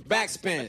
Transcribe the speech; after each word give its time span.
Backspin. 0.00 0.68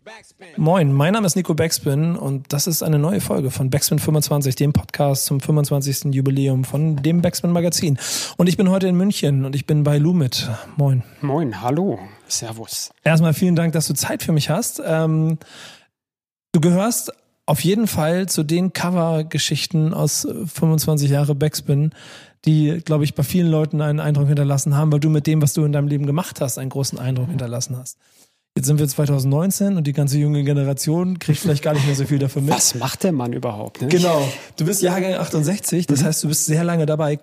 Moin, 0.56 0.94
mein 0.94 1.14
Name 1.14 1.28
ist 1.28 1.36
Nico 1.36 1.54
Backspin 1.54 2.16
und 2.16 2.54
das 2.54 2.66
ist 2.68 2.82
eine 2.82 2.98
neue 2.98 3.20
Folge 3.20 3.52
von 3.52 3.70
Backspin 3.70 4.00
25, 4.00 4.56
dem 4.56 4.74
Podcast 4.74 5.26
zum 5.26 5.42
25. 5.42 6.14
Jubiläum 6.14 6.64
von 6.64 6.96
dem 6.98 7.22
Backspin 7.22 7.52
Magazin. 7.52 7.98
Und 8.38 8.48
ich 8.48 8.56
bin 8.58 8.70
heute 8.70 8.88
in 8.88 8.96
München 8.96 9.44
und 9.44 9.56
ich 9.56 9.66
bin 9.66 9.84
bei 9.84 9.98
Lumit. 9.98 10.50
Moin. 10.78 11.04
Moin, 11.22 11.62
hallo, 11.62 12.00
servus. 12.28 12.92
Erstmal 13.04 13.34
vielen 13.34 13.56
Dank, 13.56 13.74
dass 13.74 13.88
du 13.88 13.94
Zeit 13.94 14.24
für 14.24 14.32
mich 14.32 14.50
hast. 14.50 14.82
Ähm, 14.86 15.38
du 16.54 16.62
gehörst 16.62 17.12
auf 17.46 17.62
jeden 17.62 17.88
Fall 17.88 18.28
zu 18.28 18.44
den 18.44 18.72
Cover-Geschichten 18.72 19.94
aus 19.94 20.28
25 20.54 21.10
Jahre 21.10 21.36
Backspin, 21.36 21.92
die, 22.46 22.82
glaube 22.84 23.04
ich, 23.04 23.16
bei 23.16 23.24
vielen 23.24 23.48
Leuten 23.48 23.82
einen 23.82 24.00
Eindruck 24.00 24.28
hinterlassen 24.28 24.76
haben, 24.76 24.92
weil 24.92 25.00
du 25.00 25.10
mit 25.10 25.28
dem, 25.28 25.42
was 25.42 25.54
du 25.54 25.66
in 25.66 25.74
deinem 25.74 25.88
Leben 25.88 26.06
gemacht 26.06 26.40
hast, 26.40 26.58
einen 26.58 26.70
großen 26.70 27.00
Eindruck 27.00 27.30
hinterlassen 27.30 27.78
hast. 27.78 27.98
Jetzt 28.58 28.66
sind 28.66 28.80
wir 28.80 28.88
2019 28.88 29.78
und 29.78 29.86
die 29.86 29.94
ganze 29.94 30.18
junge 30.18 30.44
Generation 30.44 31.20
kriegt 31.20 31.38
vielleicht 31.38 31.62
gar 31.62 31.76
nicht 31.76 31.86
mehr 31.86 31.94
so 31.94 32.06
viel 32.06 32.18
davon 32.18 32.44
mit. 32.44 32.56
Was 32.56 32.74
macht 32.74 33.04
der 33.04 33.12
Mann 33.12 33.32
überhaupt? 33.32 33.84
Ne? 33.84 33.88
Genau. 33.88 34.28
Du 34.56 34.66
bist 34.66 34.82
Jahrgang 34.82 35.14
68, 35.14 35.86
das 35.86 36.02
mhm. 36.02 36.06
heißt, 36.06 36.24
du 36.24 36.28
bist 36.28 36.46
sehr 36.48 36.64
lange 36.64 36.88
dabei. 36.88 37.20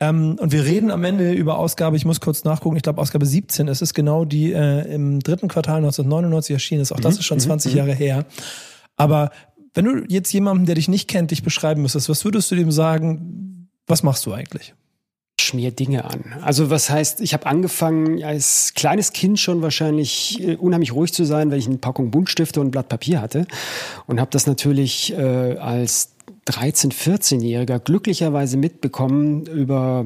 Ähm, 0.00 0.36
und 0.40 0.50
wir 0.50 0.64
reden 0.64 0.90
am 0.90 1.04
Ende 1.04 1.32
über 1.32 1.58
Ausgabe, 1.58 1.96
ich 1.96 2.04
muss 2.04 2.20
kurz 2.20 2.42
nachgucken, 2.42 2.74
ich 2.74 2.82
glaube 2.82 3.00
Ausgabe 3.00 3.24
17. 3.24 3.68
Es 3.68 3.82
ist 3.82 3.94
genau 3.94 4.24
die 4.24 4.52
äh, 4.52 4.92
im 4.92 5.20
dritten 5.20 5.46
Quartal 5.46 5.76
1999 5.76 6.54
erschienen 6.54 6.82
ist. 6.82 6.90
Auch 6.90 6.98
das 6.98 7.14
mhm. 7.14 7.20
ist 7.20 7.26
schon 7.26 7.38
20 7.38 7.70
mhm. 7.70 7.78
Jahre 7.78 7.94
her. 7.94 8.26
Aber 8.96 9.30
wenn 9.74 9.84
du 9.84 10.04
jetzt 10.08 10.32
jemanden, 10.32 10.66
der 10.66 10.74
dich 10.74 10.88
nicht 10.88 11.08
kennt, 11.08 11.30
dich 11.30 11.44
beschreiben 11.44 11.82
müsstest, 11.82 12.08
was 12.08 12.24
würdest 12.24 12.50
du 12.50 12.56
dem 12.56 12.72
sagen? 12.72 13.68
Was 13.86 14.02
machst 14.02 14.26
du 14.26 14.32
eigentlich? 14.32 14.74
Schmier 15.40 15.72
Dinge 15.72 16.04
an. 16.04 16.34
Also 16.42 16.70
was 16.70 16.90
heißt, 16.90 17.20
ich 17.20 17.34
habe 17.34 17.46
angefangen 17.46 18.22
als 18.22 18.72
kleines 18.74 19.12
Kind 19.12 19.38
schon 19.38 19.62
wahrscheinlich 19.62 20.40
äh, 20.42 20.56
unheimlich 20.56 20.92
ruhig 20.92 21.12
zu 21.12 21.24
sein, 21.24 21.50
weil 21.50 21.58
ich 21.58 21.66
eine 21.66 21.78
Packung 21.78 22.10
Buntstifte 22.10 22.60
und 22.60 22.68
ein 22.68 22.70
Blatt 22.70 22.88
Papier 22.88 23.20
hatte 23.20 23.46
und 24.06 24.20
habe 24.20 24.30
das 24.30 24.46
natürlich 24.46 25.12
äh, 25.12 25.56
als 25.58 26.14
13, 26.46 26.92
14-Jähriger 26.92 27.78
glücklicherweise 27.78 28.56
mitbekommen 28.56 29.46
über 29.46 30.04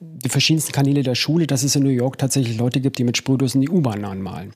die 0.00 0.28
verschiedensten 0.28 0.72
Kanäle 0.72 1.02
der 1.02 1.14
Schule, 1.14 1.46
dass 1.46 1.64
es 1.64 1.74
in 1.74 1.82
New 1.82 1.88
York 1.88 2.18
tatsächlich 2.18 2.56
Leute 2.56 2.80
gibt, 2.80 2.98
die 2.98 3.04
mit 3.04 3.16
Sprühdosen 3.16 3.60
die 3.60 3.68
U-Bahn 3.68 4.04
anmalen. 4.04 4.52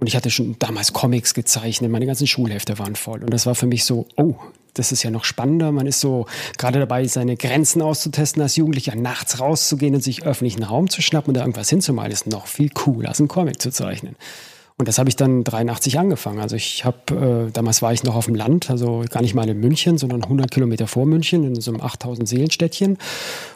Und 0.00 0.06
ich 0.06 0.14
hatte 0.14 0.30
schon 0.30 0.56
damals 0.58 0.92
Comics 0.92 1.34
gezeichnet, 1.34 1.90
meine 1.90 2.06
ganzen 2.06 2.26
Schulhefte 2.26 2.78
waren 2.78 2.94
voll. 2.94 3.24
Und 3.24 3.30
das 3.30 3.46
war 3.46 3.54
für 3.54 3.66
mich 3.66 3.84
so, 3.84 4.06
oh, 4.16 4.36
das 4.74 4.92
ist 4.92 5.02
ja 5.02 5.10
noch 5.10 5.24
spannender. 5.24 5.72
Man 5.72 5.88
ist 5.88 6.00
so 6.00 6.26
gerade 6.56 6.78
dabei, 6.78 7.04
seine 7.06 7.36
Grenzen 7.36 7.82
auszutesten, 7.82 8.40
als 8.40 8.54
Jugendlicher 8.54 8.94
nachts 8.94 9.40
rauszugehen 9.40 9.96
und 9.96 10.02
sich 10.02 10.24
öffentlichen 10.24 10.62
Raum 10.62 10.88
zu 10.88 11.02
schnappen 11.02 11.30
und 11.30 11.34
da 11.34 11.40
irgendwas 11.40 11.68
hinzumalen, 11.68 12.12
ist 12.12 12.28
noch 12.28 12.46
viel 12.46 12.70
cooler, 12.70 13.08
als 13.08 13.18
einen 13.18 13.28
Comic 13.28 13.60
zu 13.60 13.70
zeichnen. 13.72 14.14
Und 14.78 14.86
das 14.86 14.98
habe 14.98 15.08
ich 15.08 15.16
dann 15.16 15.42
83 15.42 15.98
angefangen. 15.98 16.38
Also 16.38 16.54
ich 16.54 16.84
habe, 16.84 17.48
äh, 17.48 17.50
damals 17.50 17.82
war 17.82 17.92
ich 17.92 18.04
noch 18.04 18.14
auf 18.14 18.26
dem 18.26 18.36
Land, 18.36 18.70
also 18.70 19.04
gar 19.10 19.22
nicht 19.22 19.34
mal 19.34 19.48
in 19.48 19.58
München, 19.58 19.98
sondern 19.98 20.22
100 20.22 20.52
Kilometer 20.52 20.86
vor 20.86 21.04
München 21.04 21.42
in 21.42 21.60
so 21.60 21.72
einem 21.72 21.80
8000 21.80 22.28
Seelenstädtchen 22.28 22.96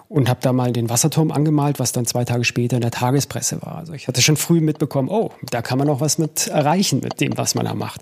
und 0.08 0.28
habe 0.28 0.40
da 0.42 0.52
mal 0.52 0.72
den 0.72 0.90
Wasserturm 0.90 1.30
angemalt, 1.30 1.78
was 1.78 1.92
dann 1.92 2.06
zwei 2.06 2.24
Tage 2.24 2.42
später 2.42 2.76
in 2.76 2.82
der 2.82 2.90
Tagespresse 2.90 3.62
war. 3.62 3.76
Also 3.76 3.92
ich 3.92 4.08
hatte 4.08 4.20
schon 4.20 4.36
früh 4.36 4.60
mitbekommen, 4.60 5.08
oh, 5.08 5.30
da 5.48 5.62
kann 5.62 5.78
man 5.78 5.86
noch 5.86 6.00
was 6.00 6.18
mit 6.18 6.48
erreichen 6.48 7.00
mit 7.00 7.20
dem, 7.20 7.38
was 7.38 7.54
man 7.54 7.66
da 7.66 7.74
macht. 7.74 8.00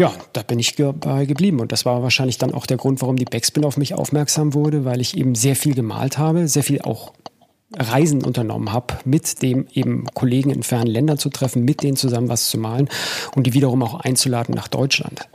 Ja, 0.00 0.12
da 0.32 0.42
bin 0.42 0.60
ich 0.60 0.76
dabei 0.76 1.26
geblieben. 1.26 1.60
Und 1.60 1.72
das 1.72 1.84
war 1.84 2.02
wahrscheinlich 2.02 2.38
dann 2.38 2.54
auch 2.54 2.66
der 2.66 2.76
Grund, 2.76 3.02
warum 3.02 3.16
die 3.16 3.24
Backspin 3.24 3.64
auf 3.64 3.76
mich 3.76 3.94
aufmerksam 3.94 4.54
wurde, 4.54 4.84
weil 4.84 5.00
ich 5.00 5.16
eben 5.16 5.34
sehr 5.34 5.56
viel 5.56 5.74
gemalt 5.74 6.16
habe, 6.16 6.46
sehr 6.46 6.62
viel 6.62 6.80
auch 6.80 7.12
Reisen 7.78 8.24
unternommen 8.24 8.72
habe, 8.72 8.94
mit 9.04 9.42
dem 9.42 9.66
eben 9.72 10.06
Kollegen 10.14 10.50
in 10.50 10.62
fernen 10.62 10.86
Ländern 10.86 11.18
zu 11.18 11.30
treffen, 11.30 11.64
mit 11.64 11.82
denen 11.82 11.96
zusammen 11.96 12.28
was 12.28 12.50
zu 12.50 12.58
malen 12.58 12.88
und 13.34 13.46
die 13.46 13.54
wiederum 13.54 13.82
auch 13.82 14.00
einzuladen 14.00 14.54
nach 14.54 14.68
Deutschland. 14.68 15.28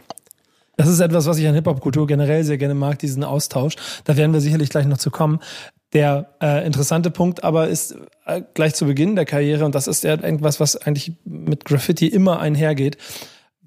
Das 0.77 0.87
ist 0.87 0.99
etwas, 0.99 1.25
was 1.25 1.39
ich 1.39 1.47
an 1.47 1.55
Hip-Hop-Kultur 1.55 2.05
generell 2.05 2.43
sehr 2.43 2.59
gerne 2.59 2.75
mag, 2.75 2.99
diesen 2.99 3.23
Austausch. 3.23 3.75
Da 4.03 4.15
werden 4.15 4.31
wir 4.31 4.41
sicherlich 4.41 4.69
gleich 4.69 4.85
noch 4.85 4.99
zu 4.99 5.09
kommen. 5.09 5.39
Der 5.93 6.35
äh, 6.41 6.65
interessante 6.65 7.09
Punkt 7.09 7.43
aber 7.43 7.67
ist 7.67 7.95
äh, 8.25 8.41
gleich 8.53 8.75
zu 8.75 8.85
Beginn 8.85 9.15
der 9.15 9.25
Karriere, 9.25 9.65
und 9.65 9.73
das 9.73 9.87
ist 9.87 10.03
ja 10.03 10.11
irgendwas, 10.11 10.59
was 10.59 10.75
eigentlich 10.75 11.13
mit 11.25 11.65
Graffiti 11.65 12.07
immer 12.07 12.39
einhergeht. 12.39 12.97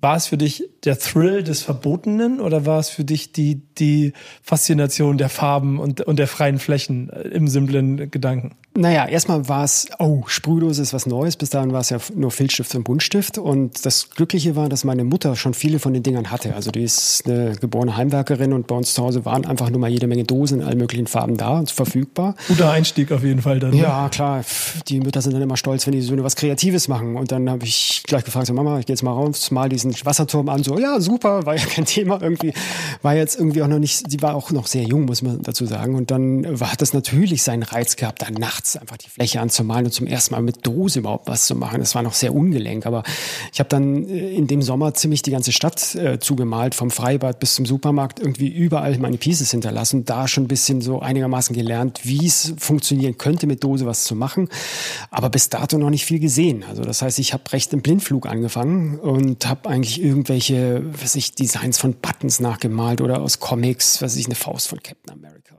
War 0.00 0.16
es 0.16 0.26
für 0.26 0.36
dich 0.36 0.69
der 0.84 0.98
Thrill 0.98 1.42
des 1.42 1.62
Verbotenen 1.62 2.41
oder 2.41 2.64
war 2.64 2.78
es 2.78 2.88
für 2.88 3.04
dich 3.04 3.32
die, 3.32 3.62
die 3.78 4.12
Faszination 4.42 5.18
der 5.18 5.28
Farben 5.28 5.78
und, 5.78 6.00
und 6.00 6.18
der 6.18 6.26
freien 6.26 6.58
Flächen 6.58 7.10
äh, 7.10 7.28
im 7.28 7.48
simplen 7.48 8.10
Gedanken? 8.10 8.56
Naja, 8.76 9.06
erstmal 9.06 9.48
war 9.48 9.64
es, 9.64 9.88
oh, 9.98 10.22
Sprühdose 10.26 10.80
ist 10.80 10.94
was 10.94 11.04
Neues. 11.04 11.36
Bis 11.36 11.50
dahin 11.50 11.72
war 11.72 11.80
es 11.80 11.91
ja 11.91 11.98
nur 12.14 12.30
Filzstift 12.30 12.72
und 12.76 12.84
Buntstift. 12.84 13.36
Und 13.36 13.84
das 13.84 14.10
Glückliche 14.10 14.54
war, 14.54 14.68
dass 14.68 14.84
meine 14.84 15.02
Mutter 15.02 15.34
schon 15.34 15.54
viele 15.54 15.80
von 15.80 15.92
den 15.92 16.04
Dingern 16.04 16.30
hatte. 16.30 16.54
Also 16.54 16.70
die 16.70 16.84
ist 16.84 17.26
eine 17.26 17.56
geborene 17.56 17.97
Heimwerkerin 17.97 18.52
und 18.52 18.68
bei 18.68 18.76
uns 18.76 18.94
zu 18.94 19.02
Hause 19.02 19.24
waren 19.24 19.44
einfach 19.44 19.70
nur 19.70 19.80
mal 19.80 19.91
jede 19.91 20.06
Menge 20.06 20.22
Dosen 20.22 20.60
in 20.60 20.66
allen 20.66 20.78
möglichen 20.78 21.08
Farben 21.08 21.36
da 21.36 21.58
und 21.58 21.70
verfügbar. 21.72 22.36
Guter 22.47 22.70
Einstieg 22.70 23.10
auf 23.10 23.24
jeden 23.24 23.42
Fall 23.42 23.58
dann. 23.58 23.70
Ne? 23.70 23.78
Ja, 23.78 24.08
klar. 24.08 24.44
Die 24.86 25.00
Mütter 25.00 25.20
sind 25.20 25.32
dann 25.32 25.42
immer 25.42 25.56
stolz, 25.56 25.86
wenn 25.86 25.92
die 25.92 26.00
so 26.00 26.16
was 26.22 26.36
Kreatives 26.36 26.86
machen. 26.86 27.16
Und 27.16 27.32
dann 27.32 27.50
habe 27.50 27.64
ich 27.64 28.04
gleich 28.06 28.24
gefragt, 28.24 28.47
so, 28.47 28.54
Mama, 28.54 28.78
ich 28.78 28.86
gehe 28.86 28.94
jetzt 28.94 29.02
mal 29.02 29.12
raus, 29.12 29.50
mal 29.50 29.68
diesen 29.68 29.92
Wasserturm 30.04 30.48
an. 30.48 30.62
So, 30.62 30.69
ja, 30.78 31.00
super, 31.00 31.47
war 31.47 31.56
ja 31.56 31.64
kein 31.64 31.84
Thema 31.84 32.22
irgendwie. 32.22 32.53
War 33.03 33.14
jetzt 33.14 33.36
irgendwie 33.36 33.62
auch 33.62 33.69
noch 33.69 33.78
nicht, 33.78 34.10
sie 34.10 34.22
war 34.22 34.34
auch 34.34 34.50
noch 34.50 34.66
sehr 34.66 34.84
jung, 34.84 35.06
muss 35.06 35.22
man 35.22 35.42
dazu 35.42 35.66
sagen. 35.66 35.94
Und 35.94 36.10
dann 36.10 36.60
hat 36.60 36.82
das 36.82 36.92
natürlich 36.92 37.42
seinen 37.42 37.62
Reiz 37.62 37.97
gehabt, 37.97 38.22
nachts 38.38 38.60
nachts 38.60 38.76
einfach 38.76 38.97
die 38.97 39.09
Fläche 39.09 39.41
anzumalen 39.41 39.86
und 39.86 39.92
zum 39.92 40.06
ersten 40.06 40.34
Mal 40.34 40.42
mit 40.42 40.66
Dose 40.66 40.98
überhaupt 40.98 41.28
was 41.28 41.47
zu 41.47 41.54
machen. 41.54 41.80
Das 41.80 41.94
war 41.94 42.03
noch 42.03 42.12
sehr 42.12 42.34
ungelenk, 42.34 42.84
aber 42.84 43.03
ich 43.53 43.59
habe 43.59 43.69
dann 43.69 44.06
äh, 44.09 44.30
in 44.32 44.47
dem 44.47 44.60
Sommer 44.62 44.92
ziemlich 44.94 45.22
die 45.22 45.30
ganze 45.30 45.53
Stadt 45.53 45.94
äh, 45.94 46.19
zugemalt, 46.19 46.75
vom 46.75 46.91
Freibad 46.91 47.41
bis 47.41 47.54
zum 47.54 47.64
Supermarkt, 47.64 48.20
irgendwie 48.20 48.48
überall 48.48 48.98
meine 48.98 49.16
Pieces 49.16 49.50
hinterlassen, 49.50 50.04
da 50.04 50.28
schon 50.28 50.44
ein 50.44 50.48
bisschen 50.48 50.80
so 50.80 51.00
einigermaßen 51.00 51.54
gelernt, 51.54 52.00
wie 52.04 52.26
es 52.26 52.54
funktionieren 52.59 53.16
könnte, 53.19 53.47
mit 53.47 53.64
Dose 53.64 53.86
was 53.86 54.04
zu 54.04 54.14
machen, 54.14 54.48
aber 55.10 55.30
bis 55.30 55.48
dato 55.48 55.78
noch 55.78 55.91
nicht 55.91 56.04
viel 56.04 56.20
gesehen. 56.20 56.64
Also 56.69 56.82
das 56.82 57.03
heißt, 57.03 57.19
ich 57.19 57.32
habe 57.32 57.44
recht 57.53 57.72
im 57.72 57.82
Blindflug 57.82 58.26
angefangen 58.26 58.98
und 58.98 59.48
habe 59.48 59.69
eigentlich 59.69 60.03
irgendwelche, 60.03 60.59
was 60.82 61.15
ich, 61.15 61.34
Designs 61.34 61.78
von 61.78 61.94
Buttons 61.94 62.41
nachgemalt 62.41 63.00
oder 63.00 63.21
aus 63.21 63.41
Comics, 63.41 64.03
was 64.03 64.16
ich, 64.16 64.26
eine 64.26 64.34
Faust 64.34 64.69
von 64.69 64.82
Captain 64.82 65.12
America 65.12 65.50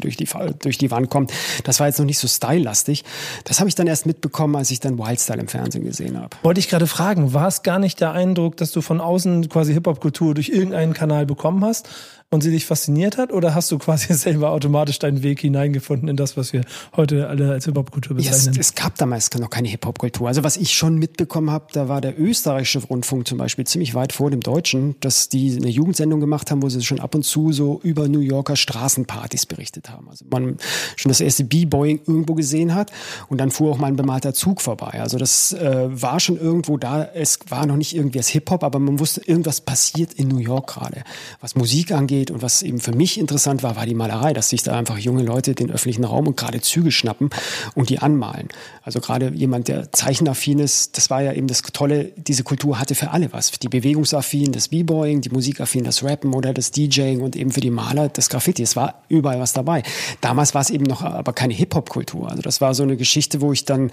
durch 0.00 0.16
die, 0.16 0.28
durch 0.60 0.78
die 0.78 0.90
Wand 0.90 1.08
kommt. 1.08 1.32
Das 1.64 1.80
war 1.80 1.86
jetzt 1.86 1.98
noch 1.98 2.06
nicht 2.06 2.18
so 2.18 2.28
stylelastig. 2.28 3.04
Das 3.44 3.60
habe 3.60 3.68
ich 3.68 3.74
dann 3.74 3.86
erst 3.86 4.06
mitbekommen, 4.06 4.56
als 4.56 4.70
ich 4.70 4.80
dann 4.80 4.98
Wildstyle 4.98 5.40
im 5.40 5.48
Fernsehen 5.48 5.84
gesehen 5.84 6.18
habe. 6.18 6.36
Wollte 6.42 6.60
ich 6.60 6.68
gerade 6.68 6.86
fragen, 6.86 7.32
war 7.32 7.48
es 7.48 7.62
gar 7.62 7.78
nicht 7.78 8.00
der 8.00 8.12
Eindruck, 8.12 8.56
dass 8.56 8.72
du 8.72 8.80
von 8.80 9.00
außen 9.00 9.48
quasi 9.48 9.72
Hip-Hop-Kultur 9.72 10.34
durch 10.34 10.48
irgendeinen 10.48 10.94
Kanal 10.94 11.26
bekommen 11.26 11.64
hast, 11.64 11.88
und 12.30 12.42
sie 12.42 12.50
dich 12.50 12.66
fasziniert 12.66 13.16
hat? 13.16 13.32
Oder 13.32 13.54
hast 13.54 13.70
du 13.70 13.78
quasi 13.78 14.12
selber 14.14 14.50
automatisch 14.50 14.98
deinen 14.98 15.22
Weg 15.22 15.40
hineingefunden 15.40 16.08
in 16.08 16.16
das, 16.16 16.36
was 16.36 16.52
wir 16.52 16.62
heute 16.96 17.28
alle 17.28 17.50
als 17.52 17.64
Hip-Hop-Kultur 17.64 18.16
bezeichnen? 18.16 18.54
Ja, 18.54 18.60
es, 18.60 18.68
es, 18.68 18.74
gab 18.74 18.96
damals 18.96 19.32
noch 19.38 19.50
keine 19.50 19.68
Hip-Hop-Kultur. 19.68 20.28
Also 20.28 20.42
was 20.42 20.56
ich 20.56 20.74
schon 20.74 20.98
mitbekommen 20.98 21.50
habe, 21.50 21.66
da 21.72 21.88
war 21.88 22.00
der 22.00 22.18
österreichische 22.20 22.80
Rundfunk 22.80 23.26
zum 23.28 23.38
Beispiel 23.38 23.66
ziemlich 23.66 23.94
weit 23.94 24.12
vor 24.12 24.30
dem 24.30 24.40
deutschen, 24.40 24.96
dass 25.00 25.28
die 25.28 25.56
eine 25.56 25.68
Jugendsendung 25.68 26.20
gemacht 26.20 26.50
haben, 26.50 26.62
wo 26.62 26.68
sie 26.68 26.82
schon 26.82 27.00
ab 27.00 27.14
und 27.14 27.24
zu 27.24 27.52
so 27.52 27.80
über 27.82 28.08
New 28.08 28.20
Yorker 28.20 28.56
Straßenpartys 28.56 29.46
berichtet 29.46 29.90
haben. 29.90 30.08
Also 30.08 30.24
man 30.30 30.56
schon 30.96 31.10
das 31.10 31.20
erste 31.20 31.44
B-Boying 31.44 32.00
irgendwo 32.06 32.34
gesehen 32.34 32.74
hat 32.74 32.90
und 33.28 33.38
dann 33.38 33.50
fuhr 33.50 33.70
auch 33.70 33.78
mal 33.78 33.86
ein 33.86 33.96
bemalter 33.96 34.34
Zug 34.34 34.60
vorbei. 34.60 35.00
Also 35.00 35.18
das 35.18 35.52
äh, 35.52 35.88
war 35.90 36.20
schon 36.20 36.36
irgendwo 36.36 36.76
da. 36.76 37.04
Es 37.04 37.38
war 37.48 37.66
noch 37.66 37.76
nicht 37.76 37.94
irgendwie 37.94 38.18
als 38.18 38.28
Hip-Hop, 38.28 38.64
aber 38.64 38.78
man 38.78 38.98
wusste, 38.98 39.22
irgendwas 39.24 39.60
passiert 39.60 40.12
in 40.14 40.28
New 40.28 40.38
York 40.38 40.66
gerade, 40.66 41.04
was 41.40 41.54
Musik 41.54 41.92
angeht 41.92 42.23
angeht. 42.24 42.30
Und 42.30 42.42
was 42.42 42.62
eben 42.62 42.80
für 42.80 42.92
mich 42.92 43.18
interessant 43.18 43.62
war, 43.62 43.76
war 43.76 43.86
die 43.86 43.94
Malerei, 43.94 44.32
dass 44.32 44.48
sich 44.48 44.62
da 44.62 44.76
einfach 44.76 44.98
junge 44.98 45.22
Leute 45.22 45.54
den 45.54 45.70
öffentlichen 45.70 46.04
Raum 46.04 46.26
und 46.26 46.36
gerade 46.36 46.60
Züge 46.60 46.90
schnappen 46.90 47.30
und 47.74 47.90
die 47.90 47.98
anmalen. 47.98 48.48
Also 48.82 49.00
gerade 49.00 49.30
jemand, 49.34 49.68
der 49.68 49.92
zeichenaffin 49.92 50.58
ist, 50.58 50.96
das 50.96 51.10
war 51.10 51.22
ja 51.22 51.32
eben 51.32 51.46
das 51.46 51.62
Tolle, 51.62 52.12
diese 52.16 52.44
Kultur 52.44 52.78
hatte 52.78 52.94
für 52.94 53.10
alle 53.10 53.32
was. 53.32 53.50
Die 53.52 53.68
Bewegungsaffin, 53.68 54.52
das 54.52 54.68
B-Boying, 54.68 55.20
die 55.20 55.30
Musikaffin, 55.30 55.84
das 55.84 56.02
Rappen 56.02 56.34
oder 56.34 56.52
das 56.52 56.70
DJing 56.70 57.20
und 57.20 57.36
eben 57.36 57.50
für 57.50 57.60
die 57.60 57.70
Maler 57.70 58.08
das 58.08 58.28
Graffiti. 58.28 58.62
Es 58.62 58.76
war 58.76 59.02
überall 59.08 59.40
was 59.40 59.52
dabei. 59.52 59.82
Damals 60.20 60.54
war 60.54 60.60
es 60.60 60.70
eben 60.70 60.84
noch 60.84 61.02
aber 61.02 61.32
keine 61.32 61.54
Hip-Hop-Kultur. 61.54 62.30
Also 62.30 62.42
das 62.42 62.60
war 62.60 62.74
so 62.74 62.82
eine 62.82 62.96
Geschichte, 62.96 63.40
wo 63.40 63.52
ich 63.52 63.64
dann 63.64 63.90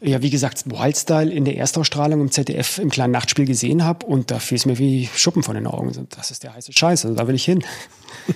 ja, 0.00 0.22
wie 0.22 0.30
gesagt, 0.30 0.70
Wildstyle 0.70 1.30
in 1.30 1.44
der 1.44 1.56
Erstausstrahlung 1.56 2.20
im 2.20 2.30
ZDF 2.30 2.78
im 2.78 2.90
kleinen 2.90 3.12
Nachtspiel 3.12 3.44
gesehen 3.44 3.84
habe 3.84 4.06
und 4.06 4.30
da 4.30 4.38
fiel 4.38 4.56
es 4.56 4.66
mir 4.66 4.78
wie 4.78 5.08
Schuppen 5.14 5.42
von 5.42 5.54
den 5.54 5.66
Augen. 5.66 5.92
Das 6.10 6.30
ist 6.30 6.42
der 6.42 6.54
heiße 6.54 6.72
Scheiß, 6.72 7.04
also 7.04 7.16
da 7.16 7.28
will 7.28 7.34
ich 7.34 7.44
hin. 7.44 7.62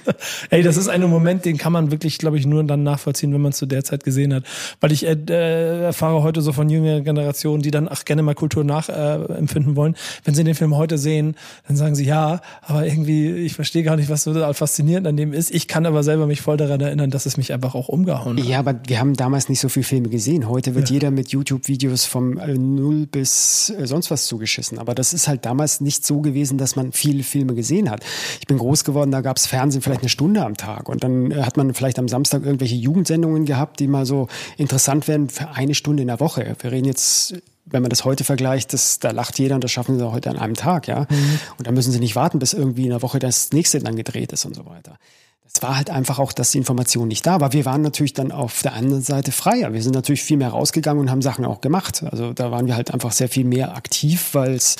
Ey, 0.50 0.62
das 0.62 0.76
ist 0.76 0.88
ein 0.88 1.02
Moment, 1.02 1.44
den 1.44 1.56
kann 1.56 1.72
man 1.72 1.90
wirklich, 1.90 2.18
glaube 2.18 2.38
ich, 2.38 2.46
nur 2.46 2.62
dann 2.64 2.82
nachvollziehen, 2.82 3.32
wenn 3.32 3.40
man 3.40 3.52
es 3.52 3.58
zu 3.58 3.66
der 3.66 3.84
Zeit 3.84 4.04
gesehen 4.04 4.34
hat. 4.34 4.44
Weil 4.80 4.92
ich 4.92 5.06
äh, 5.06 5.16
äh, 5.28 5.84
erfahre 5.84 6.22
heute 6.22 6.42
so 6.42 6.52
von 6.52 6.68
jüngeren 6.68 7.04
Generationen, 7.04 7.62
die 7.62 7.70
dann 7.70 7.88
ach 7.88 8.04
gerne 8.04 8.22
mal 8.22 8.34
Kultur 8.34 8.64
nachempfinden 8.64 9.72
äh, 9.72 9.76
wollen. 9.76 9.96
Wenn 10.24 10.34
sie 10.34 10.44
den 10.44 10.54
Film 10.54 10.76
heute 10.76 10.98
sehen, 10.98 11.36
dann 11.66 11.76
sagen 11.76 11.94
sie 11.94 12.04
ja, 12.04 12.40
aber 12.62 12.86
irgendwie, 12.86 13.30
ich 13.30 13.54
verstehe 13.54 13.82
gar 13.82 13.96
nicht, 13.96 14.10
was 14.10 14.24
so 14.24 14.52
faszinierend 14.52 15.06
an 15.06 15.16
dem 15.16 15.32
ist. 15.32 15.50
Ich 15.50 15.68
kann 15.68 15.86
aber 15.86 16.02
selber 16.02 16.26
mich 16.26 16.40
voll 16.42 16.56
daran 16.56 16.80
erinnern, 16.80 17.10
dass 17.10 17.26
es 17.26 17.36
mich 17.36 17.52
einfach 17.52 17.74
auch 17.74 17.88
umgehauen 17.88 18.38
hat. 18.38 18.44
Ja, 18.44 18.58
aber 18.58 18.74
wir 18.86 19.00
haben 19.00 19.14
damals 19.14 19.48
nicht 19.48 19.60
so 19.60 19.68
viele 19.68 19.84
Filme 19.84 20.08
gesehen. 20.08 20.48
Heute 20.48 20.74
wird 20.74 20.90
ja. 20.90 20.94
jeder 20.94 21.10
mit 21.10 21.28
YouTube 21.30 21.54
YouTube-Videos 21.54 22.04
vom 22.04 22.38
äh, 22.38 22.54
Null 22.54 23.06
bis 23.06 23.70
äh, 23.70 23.86
sonst 23.86 24.10
was 24.10 24.26
zugeschissen. 24.26 24.78
Aber 24.78 24.94
das 24.94 25.12
ist 25.12 25.28
halt 25.28 25.44
damals 25.44 25.80
nicht 25.80 26.04
so 26.04 26.20
gewesen, 26.20 26.58
dass 26.58 26.76
man 26.76 26.92
viele 26.92 27.22
Filme 27.22 27.54
gesehen 27.54 27.90
hat. 27.90 28.02
Ich 28.40 28.46
bin 28.46 28.58
groß 28.58 28.84
geworden, 28.84 29.10
da 29.10 29.20
gab 29.20 29.36
es 29.36 29.46
Fernsehen 29.46 29.63
vielleicht 29.72 30.00
eine 30.00 30.08
Stunde 30.08 30.44
am 30.44 30.56
Tag. 30.56 30.88
Und 30.88 31.04
dann 31.04 31.30
äh, 31.30 31.42
hat 31.42 31.56
man 31.56 31.74
vielleicht 31.74 31.98
am 31.98 32.08
Samstag 32.08 32.44
irgendwelche 32.44 32.76
Jugendsendungen 32.76 33.44
gehabt, 33.44 33.80
die 33.80 33.86
mal 33.86 34.06
so 34.06 34.28
interessant 34.56 35.08
werden 35.08 35.28
für 35.28 35.50
eine 35.50 35.74
Stunde 35.74 36.02
in 36.02 36.08
der 36.08 36.20
Woche. 36.20 36.56
Wir 36.60 36.72
reden 36.72 36.86
jetzt 36.86 37.34
wenn 37.66 37.80
man 37.80 37.88
das 37.88 38.04
heute 38.04 38.24
vergleicht, 38.24 38.74
das, 38.74 38.98
da 38.98 39.10
lacht 39.10 39.38
jeder 39.38 39.54
und 39.54 39.64
das 39.64 39.72
schaffen 39.72 39.98
sie 39.98 40.12
heute 40.12 40.28
an 40.28 40.38
einem 40.38 40.52
Tag, 40.52 40.86
ja. 40.86 41.06
Mhm. 41.08 41.38
Und 41.56 41.66
da 41.66 41.72
müssen 41.72 41.92
sie 41.92 41.98
nicht 41.98 42.14
warten, 42.14 42.38
bis 42.38 42.52
irgendwie 42.52 42.84
in 42.84 42.90
der 42.90 43.00
Woche 43.00 43.18
das 43.18 43.52
nächste 43.52 43.78
dann 43.78 43.96
gedreht 43.96 44.34
ist 44.34 44.44
und 44.44 44.54
so 44.54 44.66
weiter 44.66 44.98
es 45.46 45.62
war 45.62 45.76
halt 45.76 45.90
einfach 45.90 46.18
auch, 46.18 46.32
dass 46.32 46.50
die 46.50 46.58
Information 46.58 47.06
nicht 47.06 47.26
da 47.26 47.40
war. 47.40 47.52
Wir 47.52 47.64
waren 47.64 47.82
natürlich 47.82 48.12
dann 48.12 48.32
auf 48.32 48.62
der 48.62 48.72
anderen 48.72 49.02
Seite 49.02 49.30
freier. 49.30 49.72
Wir 49.72 49.82
sind 49.82 49.94
natürlich 49.94 50.22
viel 50.22 50.36
mehr 50.36 50.48
rausgegangen 50.48 51.00
und 51.00 51.10
haben 51.10 51.22
Sachen 51.22 51.44
auch 51.44 51.60
gemacht. 51.60 52.02
Also 52.10 52.32
da 52.32 52.50
waren 52.50 52.66
wir 52.66 52.74
halt 52.74 52.92
einfach 52.92 53.12
sehr 53.12 53.28
viel 53.28 53.44
mehr 53.44 53.76
aktiv, 53.76 54.30
weil 54.32 54.54
es 54.54 54.76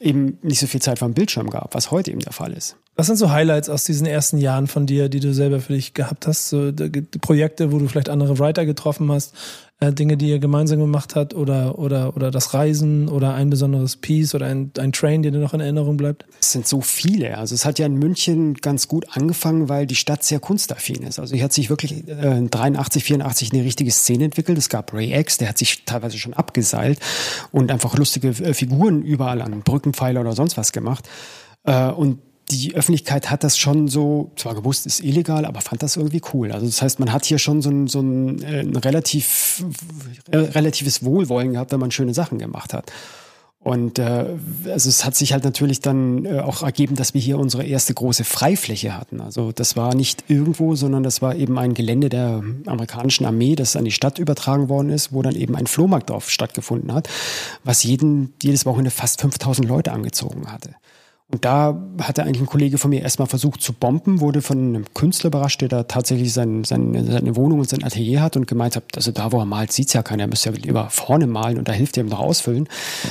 eben 0.00 0.38
nicht 0.42 0.58
so 0.60 0.66
viel 0.66 0.82
Zeit 0.82 0.98
vor 0.98 1.08
dem 1.08 1.14
Bildschirm 1.14 1.48
gab, 1.48 1.74
was 1.74 1.90
heute 1.90 2.10
eben 2.10 2.20
der 2.20 2.32
Fall 2.32 2.52
ist. 2.52 2.76
Was 2.96 3.06
sind 3.06 3.16
so 3.16 3.30
Highlights 3.30 3.68
aus 3.68 3.84
diesen 3.84 4.08
ersten 4.08 4.38
Jahren 4.38 4.66
von 4.66 4.84
dir, 4.84 5.08
die 5.08 5.20
du 5.20 5.32
selber 5.32 5.60
für 5.60 5.74
dich 5.74 5.94
gehabt 5.94 6.26
hast? 6.26 6.48
So 6.48 6.72
Projekte, 7.20 7.70
wo 7.70 7.78
du 7.78 7.86
vielleicht 7.86 8.08
andere 8.08 8.40
Writer 8.40 8.66
getroffen 8.66 9.10
hast, 9.12 9.34
äh, 9.80 9.92
Dinge, 9.92 10.16
die 10.16 10.28
ihr 10.28 10.38
gemeinsam 10.38 10.80
gemacht 10.80 11.14
habt 11.14 11.34
oder, 11.34 11.78
oder, 11.78 12.16
oder 12.16 12.30
das 12.30 12.52
Reisen 12.52 13.08
oder 13.08 13.34
ein 13.34 13.48
besonderes 13.48 13.96
Piece 13.96 14.34
oder 14.34 14.46
ein, 14.46 14.72
ein 14.78 14.92
Train, 14.92 15.22
der 15.22 15.30
dir 15.30 15.38
noch 15.38 15.54
in 15.54 15.60
Erinnerung 15.60 15.96
bleibt? 15.96 16.26
Es 16.40 16.52
sind 16.52 16.66
so 16.66 16.80
viele. 16.80 17.38
Also 17.38 17.54
es 17.54 17.64
hat 17.64 17.78
ja 17.78 17.86
in 17.86 17.94
München 17.94 18.54
ganz 18.54 18.88
gut 18.88 19.06
angefangen, 19.12 19.68
weil 19.68 19.86
die 19.86 19.94
Stadt 19.94 20.24
sehr 20.24 20.40
kunstaffin 20.40 21.02
ist. 21.04 21.18
Also 21.18 21.34
hier 21.34 21.44
hat 21.44 21.52
sich 21.52 21.70
wirklich 21.70 22.08
äh, 22.08 22.42
83, 22.42 23.04
84 23.04 23.52
eine 23.52 23.64
richtige 23.64 23.90
Szene 23.90 24.24
entwickelt. 24.24 24.58
Es 24.58 24.68
gab 24.68 24.92
Ray 24.92 25.14
X, 25.16 25.38
der 25.38 25.48
hat 25.48 25.58
sich 25.58 25.84
teilweise 25.84 26.18
schon 26.18 26.34
abgeseilt 26.34 26.98
und 27.52 27.70
einfach 27.70 27.96
lustige 27.96 28.28
äh, 28.28 28.54
Figuren 28.54 29.02
überall 29.02 29.40
an 29.42 29.60
Brückenpfeiler 29.60 30.20
oder 30.20 30.32
sonst 30.32 30.56
was 30.56 30.72
gemacht. 30.72 31.08
Äh, 31.64 31.90
und 31.90 32.18
die 32.50 32.74
Öffentlichkeit 32.74 33.30
hat 33.30 33.44
das 33.44 33.58
schon 33.58 33.88
so, 33.88 34.30
zwar 34.36 34.54
gewusst, 34.54 34.86
ist 34.86 35.02
illegal, 35.02 35.44
aber 35.44 35.60
fand 35.60 35.82
das 35.82 35.96
irgendwie 35.96 36.22
cool. 36.32 36.52
Also 36.52 36.66
das 36.66 36.82
heißt, 36.82 36.98
man 36.98 37.12
hat 37.12 37.24
hier 37.24 37.38
schon 37.38 37.62
so 37.62 37.70
ein, 37.70 37.86
so 37.86 38.00
ein, 38.00 38.42
äh, 38.42 38.60
ein 38.60 38.76
relativ, 38.76 39.64
relatives 40.32 41.04
Wohlwollen 41.04 41.52
gehabt, 41.52 41.72
wenn 41.72 41.80
man 41.80 41.90
schöne 41.90 42.14
Sachen 42.14 42.38
gemacht 42.38 42.74
hat. 42.74 42.90
Und 43.60 43.98
äh, 43.98 44.24
also 44.66 44.88
es 44.88 45.04
hat 45.04 45.16
sich 45.16 45.32
halt 45.32 45.44
natürlich 45.44 45.80
dann 45.80 46.24
äh, 46.24 46.38
auch 46.38 46.62
ergeben, 46.62 46.94
dass 46.94 47.12
wir 47.12 47.20
hier 47.20 47.38
unsere 47.38 47.64
erste 47.64 47.92
große 47.92 48.22
Freifläche 48.22 48.96
hatten. 48.96 49.20
Also 49.20 49.50
das 49.50 49.76
war 49.76 49.94
nicht 49.94 50.24
irgendwo, 50.28 50.76
sondern 50.76 51.02
das 51.02 51.22
war 51.22 51.34
eben 51.34 51.58
ein 51.58 51.74
Gelände 51.74 52.08
der 52.08 52.42
amerikanischen 52.66 53.26
Armee, 53.26 53.56
das 53.56 53.74
an 53.74 53.84
die 53.84 53.90
Stadt 53.90 54.18
übertragen 54.18 54.68
worden 54.68 54.90
ist, 54.90 55.12
wo 55.12 55.22
dann 55.22 55.34
eben 55.34 55.56
ein 55.56 55.66
Flohmarkt 55.66 56.08
drauf 56.10 56.30
stattgefunden 56.30 56.94
hat, 56.94 57.08
was 57.64 57.82
jeden, 57.82 58.32
jedes 58.42 58.64
Wochenende 58.64 58.90
fast 58.90 59.20
5000 59.20 59.68
Leute 59.68 59.92
angezogen 59.92 60.50
hatte. 60.52 60.70
Und 61.30 61.44
da 61.44 61.78
hatte 62.00 62.22
eigentlich 62.22 62.40
ein 62.40 62.46
Kollege 62.46 62.78
von 62.78 62.88
mir 62.88 63.02
erstmal 63.02 63.28
versucht 63.28 63.60
zu 63.60 63.74
bomben, 63.74 64.20
wurde 64.20 64.40
von 64.40 64.56
einem 64.58 64.84
Künstler 64.94 65.28
überrascht, 65.28 65.60
der 65.60 65.68
da 65.68 65.82
tatsächlich 65.82 66.32
sein, 66.32 66.64
sein, 66.64 67.06
seine 67.06 67.36
Wohnung 67.36 67.58
und 67.58 67.68
sein 67.68 67.84
Atelier 67.84 68.22
hat 68.22 68.38
und 68.38 68.46
gemeint 68.46 68.76
hat, 68.76 68.84
also 68.96 69.12
da, 69.12 69.30
wo 69.30 69.38
er 69.38 69.44
malt, 69.44 69.70
sieht's 69.70 69.92
ja 69.92 70.02
keiner, 70.02 70.22
er 70.22 70.28
müsste 70.28 70.48
ja 70.48 70.56
lieber 70.56 70.88
vorne 70.88 71.26
malen 71.26 71.58
und 71.58 71.68
da 71.68 71.72
hilft 71.72 71.98
er 71.98 72.04
ihm 72.04 72.08
noch 72.08 72.20
ausfüllen. 72.20 72.66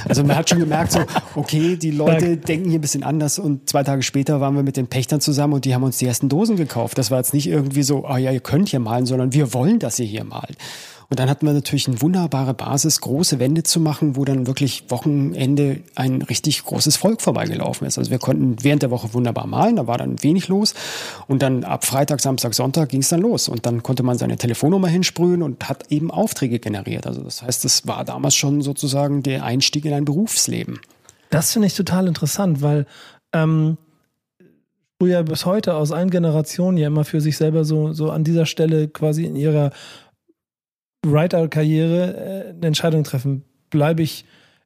Also 0.10 0.24
man 0.24 0.36
hat 0.36 0.50
schon 0.50 0.58
gemerkt, 0.58 0.94
so, 0.94 1.02
okay, 1.36 1.76
die 1.76 1.92
Leute 1.92 2.38
denken 2.38 2.70
hier 2.70 2.80
ein 2.80 2.82
bisschen 2.82 3.04
anders 3.04 3.38
und 3.38 3.70
zwei 3.70 3.84
Tage 3.84 4.02
später 4.02 4.42
waren 4.42 4.56
wir 4.56 4.64
mit 4.64 4.78
den 4.78 4.88
Pächtern 4.88 5.22
zusammen 5.22 5.54
und 5.54 5.66
die 5.66 5.76
haben 5.76 5.84
uns 5.84 6.00
die 6.00 6.08
ersten 6.08 6.28
Dosen 6.28 6.56
gekauft. 6.56 6.98
Das 6.98 7.12
war 7.12 7.20
jetzt 7.20 7.36
nicht 7.36 7.46
irgendwie 7.46 7.84
so, 7.84 8.04
ah 8.08 8.16
oh 8.16 8.18
ja, 8.18 8.32
ihr 8.32 8.40
könnt 8.40 8.70
hier 8.70 8.80
malen, 8.80 9.06
sondern 9.06 9.34
wir 9.34 9.54
wollen, 9.54 9.78
dass 9.78 10.00
ihr 10.00 10.08
hier 10.08 10.24
malt. 10.24 10.58
Und 11.10 11.20
dann 11.20 11.30
hatten 11.30 11.46
wir 11.46 11.54
natürlich 11.54 11.88
eine 11.88 12.02
wunderbare 12.02 12.54
Basis, 12.54 13.00
große 13.00 13.40
Wände 13.40 13.64
zu 13.64 13.80
machen, 13.80 14.18
wo 14.18 14.26
dann 14.26 14.46
wirklich 14.46 14.84
Wochenende 14.90 15.82
ein 15.96 16.22
richtig 16.22 16.66
großes 16.66 16.98
Volk 16.98 17.22
vorbeigelaufen 17.22 17.88
ist. 17.88 17.98
Also 17.98 18.12
wir 18.12 18.20
konnten 18.20 18.58
während 18.62 18.82
der 18.82 18.92
Woche 18.92 19.14
wunderbar 19.14 19.48
malen, 19.48 19.78
da 19.78 19.88
war 19.88 19.98
dann 19.98 20.22
wenig 20.22 20.50
los. 20.50 20.74
Und 21.28 21.42
dann 21.42 21.64
ab 21.64 21.86
Freitag, 21.86 22.20
Samstag, 22.20 22.54
Sonntag 22.54 22.90
ging 22.90 23.00
es 23.02 23.10
dann 23.10 23.22
los. 23.22 23.48
Und 23.48 23.66
dann 23.66 23.84
konnte 23.84 24.04
man 24.04 24.18
seine 24.18 24.36
Telefonnummer 24.36 24.90
hinsprühen 24.90 25.44
und 25.44 25.70
hat 25.70 25.90
eben 25.92 26.12
Aufträge 26.12 26.60
generiert. 26.60 27.08
Also 27.08 27.22
das 27.22 27.42
heißt, 27.42 27.64
das 27.64 27.88
war 27.88 28.04
damals 28.04 28.36
schon 28.36 28.62
sozusagen 28.62 29.24
der 29.24 29.46
Einstieg 29.46 29.86
in 29.86 29.94
ein 29.94 30.04
Berufsleben. 30.04 30.80
Das 31.30 31.54
finde 31.54 31.68
ich 31.68 31.74
total 31.74 32.08
interessant, 32.08 32.62
weil 32.62 32.86
ähm, 33.32 33.78
früher 35.00 35.24
bis 35.24 35.46
heute 35.46 35.76
aus 35.76 35.94
allen 35.94 36.10
Generationen 36.10 36.78
ja 36.78 36.88
immer 36.88 37.06
für 37.06 37.22
sich 37.22 37.38
selber 37.38 37.64
so, 37.64 37.94
so 37.94 38.12
an 38.12 38.26
dieser 38.26 38.46
Stelle 38.46 38.90
quasi 38.90 39.24
in 39.26 39.38
ihrer 39.38 39.72
Writer-Karriere 41.12 42.16
äh, 42.16 42.50
eine 42.50 42.68
Entscheidung 42.68 43.04
treffen. 43.04 43.44
Bleibe 43.70 44.04
ich 44.04 44.26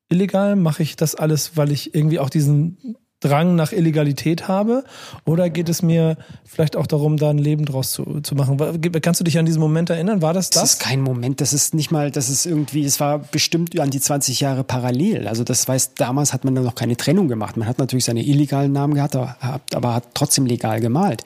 illegal? 0.09 0.55
Mache 0.55 0.83
ich 0.83 0.95
das 0.95 1.15
alles, 1.15 1.57
weil 1.57 1.71
ich 1.71 1.95
irgendwie 1.95 2.19
auch 2.19 2.29
diesen 2.29 2.97
Drang 3.21 3.55
nach 3.55 3.71
Illegalität 3.71 4.47
habe? 4.47 4.83
Oder 5.25 5.49
geht 5.49 5.69
es 5.69 5.81
mir 5.81 6.17
vielleicht 6.43 6.75
auch 6.75 6.87
darum, 6.87 7.17
da 7.17 7.29
ein 7.29 7.37
Leben 7.37 7.65
draus 7.65 7.91
zu, 7.91 8.19
zu 8.21 8.35
machen? 8.35 8.59
Kannst 9.01 9.19
du 9.19 9.23
dich 9.23 9.37
an 9.37 9.45
diesen 9.45 9.61
Moment 9.61 9.89
erinnern? 9.89 10.21
War 10.21 10.33
das 10.33 10.49
das? 10.49 10.61
Das 10.61 10.73
ist 10.73 10.79
kein 10.79 11.01
Moment. 11.01 11.39
Das 11.39 11.53
ist 11.53 11.73
nicht 11.73 11.91
mal, 11.91 12.11
das 12.11 12.29
ist 12.29 12.45
irgendwie, 12.45 12.83
es 12.83 12.99
war 12.99 13.19
bestimmt 13.19 13.79
an 13.79 13.91
die 13.91 14.01
20 14.01 14.39
Jahre 14.39 14.63
parallel. 14.63 15.27
Also 15.27 15.43
das 15.43 15.67
weiß, 15.67 15.93
damals 15.93 16.33
hat 16.33 16.43
man 16.43 16.55
noch 16.55 16.75
keine 16.75 16.97
Trennung 16.97 17.27
gemacht. 17.27 17.57
Man 17.57 17.67
hat 17.67 17.77
natürlich 17.77 18.05
seine 18.05 18.23
illegalen 18.23 18.71
Namen 18.71 18.95
gehabt, 18.95 19.15
aber 19.15 19.93
hat 19.93 20.03
trotzdem 20.15 20.45
legal 20.45 20.81
gemalt. 20.81 21.23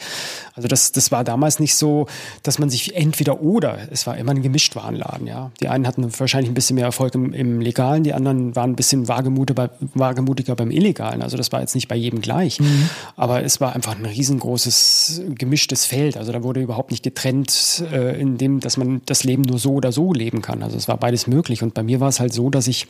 Also 0.55 0.67
das, 0.67 0.91
das 0.91 1.11
war 1.11 1.23
damals 1.23 1.59
nicht 1.59 1.75
so, 1.75 2.07
dass 2.43 2.59
man 2.59 2.69
sich 2.69 2.95
entweder 2.95 3.41
oder, 3.41 3.77
es 3.91 4.07
war 4.07 4.17
immer 4.17 4.31
ein 4.31 4.41
Gemischtwarenladen, 4.41 5.27
ja. 5.27 5.51
Die 5.61 5.67
einen 5.67 5.85
hatten 5.85 6.07
wahrscheinlich 6.17 6.49
ein 6.49 6.53
bisschen 6.53 6.75
mehr 6.75 6.85
Erfolg 6.85 7.13
im, 7.15 7.33
im 7.33 7.59
Legalen, 7.59 8.03
die 8.03 8.13
anderen 8.13 8.55
waren 8.55 8.71
ein 8.71 8.75
bisschen 8.75 9.07
wagemutiger, 9.07 9.71
wagemutiger 9.93 10.55
beim 10.55 10.71
Illegalen. 10.71 11.21
Also 11.21 11.35
das 11.35 11.51
war 11.51 11.59
jetzt 11.59 11.75
nicht 11.75 11.84
nicht 11.85 11.89
bei 11.89 11.95
jedem 11.95 12.21
gleich. 12.21 12.59
Mhm. 12.59 12.89
Aber 13.15 13.43
es 13.43 13.61
war 13.61 13.73
einfach 13.73 13.95
ein 13.95 14.05
riesengroßes 14.05 15.21
gemischtes 15.29 15.85
Feld. 15.85 16.17
Also 16.17 16.31
da 16.31 16.43
wurde 16.43 16.61
überhaupt 16.61 16.91
nicht 16.91 17.03
getrennt, 17.03 17.83
äh, 17.91 18.19
in 18.19 18.37
dem, 18.37 18.59
dass 18.59 18.77
man 18.77 19.01
das 19.05 19.23
Leben 19.23 19.43
nur 19.43 19.59
so 19.59 19.73
oder 19.73 19.91
so 19.91 20.13
leben 20.13 20.41
kann. 20.41 20.63
Also 20.63 20.77
es 20.77 20.87
war 20.87 20.97
beides 20.97 21.27
möglich. 21.27 21.63
Und 21.63 21.73
bei 21.73 21.83
mir 21.83 21.99
war 21.99 22.09
es 22.09 22.19
halt 22.19 22.33
so, 22.33 22.49
dass 22.49 22.67
ich 22.67 22.87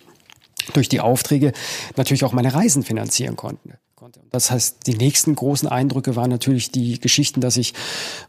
durch 0.73 0.89
die 0.89 1.01
Aufträge 1.01 1.51
natürlich 1.95 2.23
auch 2.23 2.31
meine 2.31 2.53
Reisen 2.53 2.83
finanzieren 2.83 3.35
konnte 3.35 3.77
Und 4.17 4.33
das 4.33 4.51
heißt, 4.51 4.87
die 4.87 4.95
nächsten 4.95 5.35
großen 5.35 5.67
Eindrücke 5.67 6.15
waren 6.15 6.29
natürlich 6.29 6.71
die 6.71 6.99
Geschichten, 6.99 7.41
dass 7.41 7.57
ich, 7.57 7.73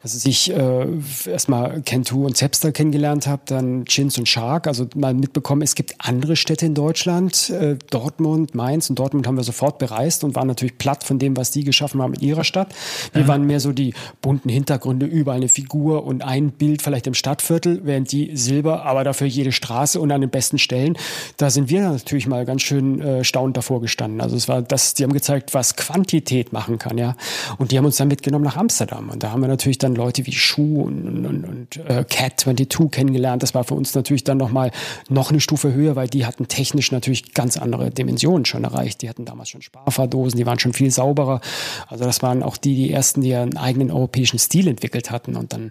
was 0.03 0.25
ich 0.25 0.53
äh, 0.53 0.87
erstmal 1.27 1.83
Kentu 1.83 2.27
und 2.27 2.37
Zepster 2.37 2.73
kennengelernt 2.73 3.27
habe, 3.27 3.43
dann 3.47 3.85
Chins 3.85 4.19
und 4.19 4.29
Shark, 4.29 4.67
also 4.67 4.87
mal 4.95 5.15
mitbekommen, 5.15 5.63
es 5.63 5.75
gibt 5.75 5.95
andere 5.99 6.37
Städte 6.37 6.67
in 6.67 6.75
Deutschland, 6.75 7.51
äh, 7.51 7.77
Dortmund, 7.91 8.55
Mainz 8.55 8.91
und 8.91 8.99
Dortmund 8.99 9.27
haben 9.27 9.37
wir 9.37 9.45
sofort 9.45 9.79
bereist 9.79 10.25
und 10.25 10.35
waren 10.35 10.49
natürlich 10.49 10.79
platt 10.79 11.05
von 11.05 11.19
dem, 11.19 11.37
was 11.37 11.51
die 11.51 11.65
geschaffen 11.65 12.03
haben 12.03 12.15
in 12.15 12.21
ihrer 12.21 12.45
Stadt. 12.45 12.75
Wir 13.13 13.23
ja. 13.23 13.29
waren 13.29 13.47
mehr 13.47 13.61
so 13.61 13.73
die 13.73 13.95
bunten 14.21 14.49
Hintergründe, 14.49 15.07
überall 15.07 15.39
eine 15.39 15.49
Figur 15.49 16.05
und 16.05 16.23
ein 16.23 16.51
Bild 16.51 16.83
vielleicht 16.83 17.07
im 17.07 17.15
Stadtviertel, 17.15 17.81
während 17.85 18.11
die 18.13 18.37
Silber, 18.37 18.85
aber 18.85 19.05
dafür 19.05 19.27
jede 19.27 19.53
Straße 19.53 20.01
und 20.01 20.11
an 20.11 20.21
den 20.21 20.31
besten 20.31 20.59
Stellen. 20.59 20.97
Da 21.37 21.51
sind 21.51 21.71
wir 21.71 21.81
natürlich 21.81 22.27
mal 22.27 22.45
ganz 22.45 22.63
schön 22.63 23.01
äh, 23.01 23.25
staunend 23.25 23.57
davor 23.57 23.81
gestanden. 23.81 24.21
Also 24.21 24.37
es 24.37 24.49
war 24.49 24.63
das, 24.63 24.95
die 24.95 25.05
haben 25.05 25.13
gezeigt, 25.13 25.55
was 25.55 25.76
Quantität 25.77 26.53
machen 26.53 26.79
kann, 26.79 26.99
ja. 26.99 27.17
Und 27.59 27.71
die 27.71 27.79
haben 27.79 27.85
uns 27.85 27.97
dann 27.97 28.09
mitgenommen 28.09 28.45
nach 28.45 28.57
Amsterdam. 28.57 29.11
Und 29.11 29.23
da 29.23 29.33
haben 29.33 29.41
wir 29.41 29.49
natürlich 29.49 29.79
dann 29.79 29.95
Leute 29.95 30.27
wie 30.27 30.33
Schuh 30.33 30.83
und, 30.83 31.27
und, 31.27 31.45
und 31.45 31.77
äh, 31.89 32.05
Cat 32.05 32.41
22 32.41 32.91
kennengelernt. 32.91 33.43
Das 33.43 33.55
war 33.55 33.65
für 33.65 33.75
uns 33.75 33.95
natürlich 33.95 34.25
dann 34.25 34.39
nochmal 34.39 34.71
noch 35.09 35.31
eine 35.31 35.41
Stufe 35.41 35.73
höher, 35.73 35.97
weil 35.97 36.09
die 36.09 36.27
hatten 36.27 36.49
technisch 36.49 36.93
natürlich 36.93 37.35
ganz 37.35 37.57
andere 37.57 37.91
Dimensionen 37.91 38.45
schon 38.45 38.65
erreicht. 38.65 39.03
Die 39.03 39.09
hatten 39.09 39.25
damals 39.25 39.51
schon 39.51 39.63
Sparfahrdosen, 39.63 40.39
die 40.39 40.47
waren 40.47 40.59
schon 40.59 40.73
viel 40.73 40.91
sauberer. 40.91 41.41
Also 41.89 42.05
das 42.05 42.23
waren 42.23 42.43
auch 42.43 42.57
die, 42.57 42.75
die 42.75 42.93
ersten, 42.93 43.21
die 43.21 43.35
einen 43.35 43.57
eigenen 43.57 43.91
europäischen 43.91 44.39
Stil 44.39 44.69
entwickelt 44.69 45.11
hatten. 45.11 45.37
Und 45.37 45.53
dann 45.53 45.71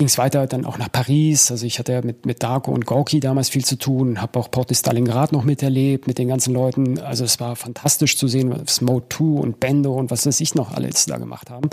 ging 0.00 0.08
es 0.08 0.16
weiter 0.16 0.46
dann 0.46 0.64
auch 0.64 0.78
nach 0.78 0.90
Paris. 0.90 1.50
Also 1.50 1.66
ich 1.66 1.78
hatte 1.78 1.92
ja 1.92 2.00
mit, 2.00 2.24
mit 2.24 2.42
Darko 2.42 2.72
und 2.72 2.86
Gorki 2.86 3.20
damals 3.20 3.50
viel 3.50 3.66
zu 3.66 3.76
tun, 3.76 4.22
habe 4.22 4.38
auch 4.38 4.50
Port 4.50 4.70
de 4.70 4.76
Stalingrad 4.76 5.30
noch 5.30 5.44
miterlebt 5.44 6.06
mit 6.06 6.16
den 6.16 6.26
ganzen 6.26 6.54
Leuten. 6.54 6.98
Also 6.98 7.22
es 7.22 7.38
war 7.38 7.54
fantastisch 7.54 8.16
zu 8.16 8.26
sehen, 8.26 8.50
was 8.50 8.80
Mode 8.80 9.04
2 9.10 9.24
und 9.24 9.60
Bendo 9.60 9.92
und 9.92 10.10
was 10.10 10.24
weiß 10.24 10.40
ich 10.40 10.54
noch 10.54 10.72
alles 10.72 11.04
da 11.04 11.18
gemacht 11.18 11.50
haben. 11.50 11.68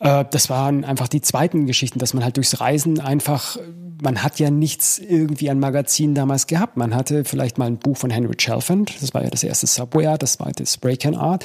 Äh, 0.00 0.24
das 0.32 0.50
waren 0.50 0.84
einfach 0.84 1.06
die 1.06 1.20
zweiten 1.20 1.66
Geschichten, 1.66 2.00
dass 2.00 2.12
man 2.12 2.24
halt 2.24 2.38
durchs 2.38 2.60
Reisen 2.60 2.98
einfach, 2.98 3.56
man 4.02 4.24
hat 4.24 4.40
ja 4.40 4.50
nichts 4.50 4.98
irgendwie 4.98 5.48
an 5.48 5.60
Magazinen 5.60 6.16
damals 6.16 6.48
gehabt. 6.48 6.76
Man 6.76 6.92
hatte 6.92 7.24
vielleicht 7.24 7.56
mal 7.56 7.66
ein 7.66 7.78
Buch 7.78 7.96
von 7.96 8.10
Henry 8.10 8.34
Chalfant, 8.34 9.00
das 9.00 9.14
war 9.14 9.22
ja 9.22 9.30
das 9.30 9.44
erste 9.44 9.68
Subway 9.68 10.06
Art, 10.06 10.24
das 10.24 10.32
zweite 10.32 10.66
Spray 10.66 10.96
Can 10.96 11.14
Art, 11.14 11.44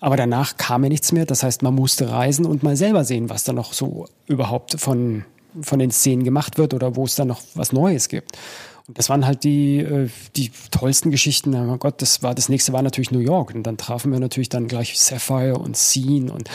aber 0.00 0.16
danach 0.16 0.56
kam 0.56 0.82
ja 0.82 0.88
nichts 0.88 1.12
mehr. 1.12 1.26
Das 1.26 1.44
heißt, 1.44 1.62
man 1.62 1.76
musste 1.76 2.10
reisen 2.10 2.44
und 2.44 2.64
mal 2.64 2.74
selber 2.76 3.04
sehen, 3.04 3.30
was 3.30 3.44
da 3.44 3.52
noch 3.52 3.72
so 3.72 4.08
überhaupt 4.26 4.80
von 4.80 5.24
von 5.62 5.78
den 5.78 5.90
Szenen 5.90 6.24
gemacht 6.24 6.58
wird 6.58 6.74
oder 6.74 6.96
wo 6.96 7.04
es 7.04 7.14
dann 7.14 7.28
noch 7.28 7.42
was 7.54 7.72
Neues 7.72 8.08
gibt. 8.08 8.32
Und 8.86 8.98
das 8.98 9.08
waren 9.08 9.24
halt 9.26 9.44
die, 9.44 9.78
äh, 9.78 10.08
die 10.36 10.50
tollsten 10.70 11.10
Geschichten. 11.10 11.54
Oh 11.54 11.76
Gott, 11.78 12.02
das 12.02 12.22
war 12.22 12.34
das 12.34 12.48
nächste 12.48 12.72
war 12.72 12.82
natürlich 12.82 13.10
New 13.10 13.20
York. 13.20 13.54
Und 13.54 13.62
dann 13.62 13.76
trafen 13.76 14.12
wir 14.12 14.20
natürlich 14.20 14.50
dann 14.50 14.68
gleich 14.68 14.98
Sapphire 14.98 15.58
und 15.58 15.76
Scene 15.76 16.32
und 16.32 16.50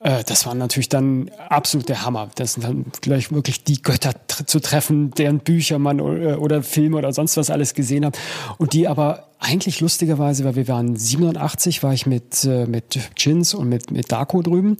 äh, 0.00 0.24
das 0.24 0.46
war 0.46 0.54
natürlich 0.54 0.88
dann 0.88 1.30
absolut 1.48 1.88
der 1.88 2.04
Hammer. 2.04 2.30
Das 2.34 2.54
sind 2.54 2.64
dann 2.64 2.86
gleich 3.02 3.30
wirklich 3.32 3.64
die 3.64 3.82
Götter 3.82 4.12
zu 4.46 4.60
treffen, 4.60 5.10
deren 5.12 5.40
Bücher 5.40 5.78
man 5.78 6.00
oder, 6.00 6.32
äh, 6.32 6.34
oder 6.34 6.62
Filme 6.62 6.96
oder 6.96 7.12
sonst 7.12 7.36
was 7.36 7.50
alles 7.50 7.74
gesehen 7.74 8.04
hat. 8.04 8.18
Und 8.58 8.72
die 8.72 8.88
aber 8.88 9.28
eigentlich 9.38 9.80
lustigerweise, 9.80 10.44
weil 10.44 10.56
wir 10.56 10.68
waren 10.68 10.96
87, 10.96 11.82
war 11.82 11.92
ich 11.92 12.06
mit, 12.06 12.44
äh, 12.44 12.66
mit 12.66 12.98
Chins 13.14 13.54
und 13.54 13.68
mit, 13.68 13.90
mit 13.90 14.10
Darko 14.10 14.42
drüben. 14.42 14.78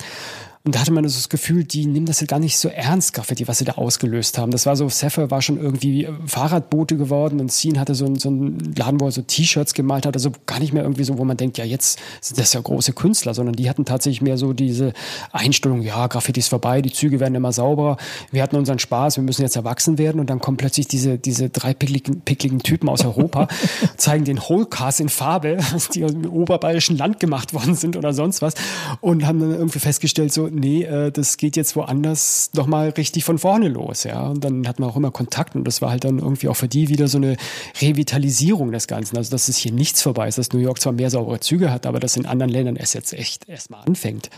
Und 0.62 0.74
da 0.74 0.80
hatte 0.80 0.92
man 0.92 1.08
so 1.08 1.16
das 1.16 1.30
Gefühl, 1.30 1.64
die 1.64 1.86
nehmen 1.86 2.04
das 2.04 2.20
ja 2.20 2.26
gar 2.26 2.38
nicht 2.38 2.58
so 2.58 2.68
ernst, 2.68 3.14
Graffiti, 3.14 3.48
was 3.48 3.56
sie 3.56 3.64
da 3.64 3.72
ausgelöst 3.72 4.36
haben. 4.36 4.50
Das 4.50 4.66
war 4.66 4.76
so, 4.76 4.90
Seffer 4.90 5.30
war 5.30 5.40
schon 5.40 5.58
irgendwie 5.58 6.06
Fahrradboote 6.26 6.98
geworden 6.98 7.40
und 7.40 7.50
Scene 7.50 7.80
hatte 7.80 7.94
so, 7.94 8.04
ein, 8.04 8.16
so 8.16 8.28
einen 8.28 8.74
Laden, 8.76 9.00
wo 9.00 9.06
er 9.06 9.10
so 9.10 9.22
T-Shirts 9.22 9.72
gemalt 9.72 10.04
hat. 10.04 10.16
Also 10.16 10.32
gar 10.44 10.60
nicht 10.60 10.74
mehr 10.74 10.82
irgendwie 10.82 11.04
so, 11.04 11.16
wo 11.16 11.24
man 11.24 11.38
denkt, 11.38 11.56
ja, 11.56 11.64
jetzt 11.64 11.98
sind 12.20 12.38
das 12.38 12.52
ja 12.52 12.60
große 12.60 12.92
Künstler, 12.92 13.32
sondern 13.32 13.56
die 13.56 13.70
hatten 13.70 13.86
tatsächlich 13.86 14.20
mehr 14.20 14.36
so 14.36 14.52
diese 14.52 14.92
Einstellung, 15.32 15.80
ja, 15.80 16.06
Graffiti 16.08 16.40
ist 16.40 16.48
vorbei, 16.48 16.82
die 16.82 16.92
Züge 16.92 17.20
werden 17.20 17.34
immer 17.34 17.52
sauberer, 17.52 17.96
wir 18.30 18.42
hatten 18.42 18.56
unseren 18.56 18.78
Spaß, 18.78 19.16
wir 19.16 19.24
müssen 19.24 19.40
jetzt 19.40 19.56
erwachsen 19.56 19.96
werden. 19.96 20.20
Und 20.20 20.28
dann 20.28 20.40
kommen 20.40 20.58
plötzlich 20.58 20.86
diese, 20.86 21.16
diese 21.16 21.48
drei 21.48 21.72
pickligen, 21.72 22.20
pickligen 22.20 22.58
Typen 22.58 22.90
aus 22.90 23.02
Europa, 23.02 23.48
zeigen 23.96 24.26
den 24.26 24.38
Whole-Cast 24.38 25.00
in 25.00 25.08
Farbe, 25.08 25.56
die 25.94 26.04
aus 26.04 26.12
dem 26.12 26.26
oberbayerischen 26.30 26.98
Land 26.98 27.18
gemacht 27.18 27.54
worden 27.54 27.76
sind 27.76 27.96
oder 27.96 28.12
sonst 28.12 28.42
was 28.42 28.52
und 29.00 29.26
haben 29.26 29.40
dann 29.40 29.52
irgendwie 29.52 29.78
festgestellt, 29.78 30.34
so, 30.34 30.49
nee, 30.50 30.84
äh, 30.84 31.10
das 31.10 31.36
geht 31.36 31.56
jetzt 31.56 31.76
woanders 31.76 32.50
nochmal 32.54 32.90
richtig 32.90 33.24
von 33.24 33.38
vorne 33.38 33.68
los, 33.68 34.04
ja. 34.04 34.28
Und 34.28 34.44
dann 34.44 34.66
hat 34.66 34.78
man 34.78 34.88
auch 34.88 34.96
immer 34.96 35.10
Kontakt 35.10 35.54
und 35.54 35.64
das 35.64 35.82
war 35.82 35.90
halt 35.90 36.04
dann 36.04 36.18
irgendwie 36.18 36.48
auch 36.48 36.56
für 36.56 36.68
die 36.68 36.88
wieder 36.88 37.08
so 37.08 37.18
eine 37.18 37.36
Revitalisierung 37.80 38.72
des 38.72 38.86
Ganzen. 38.86 39.16
Also, 39.16 39.30
dass 39.30 39.48
es 39.48 39.56
hier 39.56 39.72
nichts 39.72 40.02
vorbei 40.02 40.28
ist, 40.28 40.38
dass 40.38 40.52
New 40.52 40.58
York 40.58 40.80
zwar 40.80 40.92
mehr 40.92 41.10
saubere 41.10 41.40
Züge 41.40 41.72
hat, 41.72 41.86
aber 41.86 42.00
dass 42.00 42.16
in 42.16 42.26
anderen 42.26 42.50
Ländern 42.50 42.76
es 42.76 42.92
jetzt 42.92 43.12
echt 43.12 43.48
erstmal 43.48 43.82
anfängt. 43.84 44.30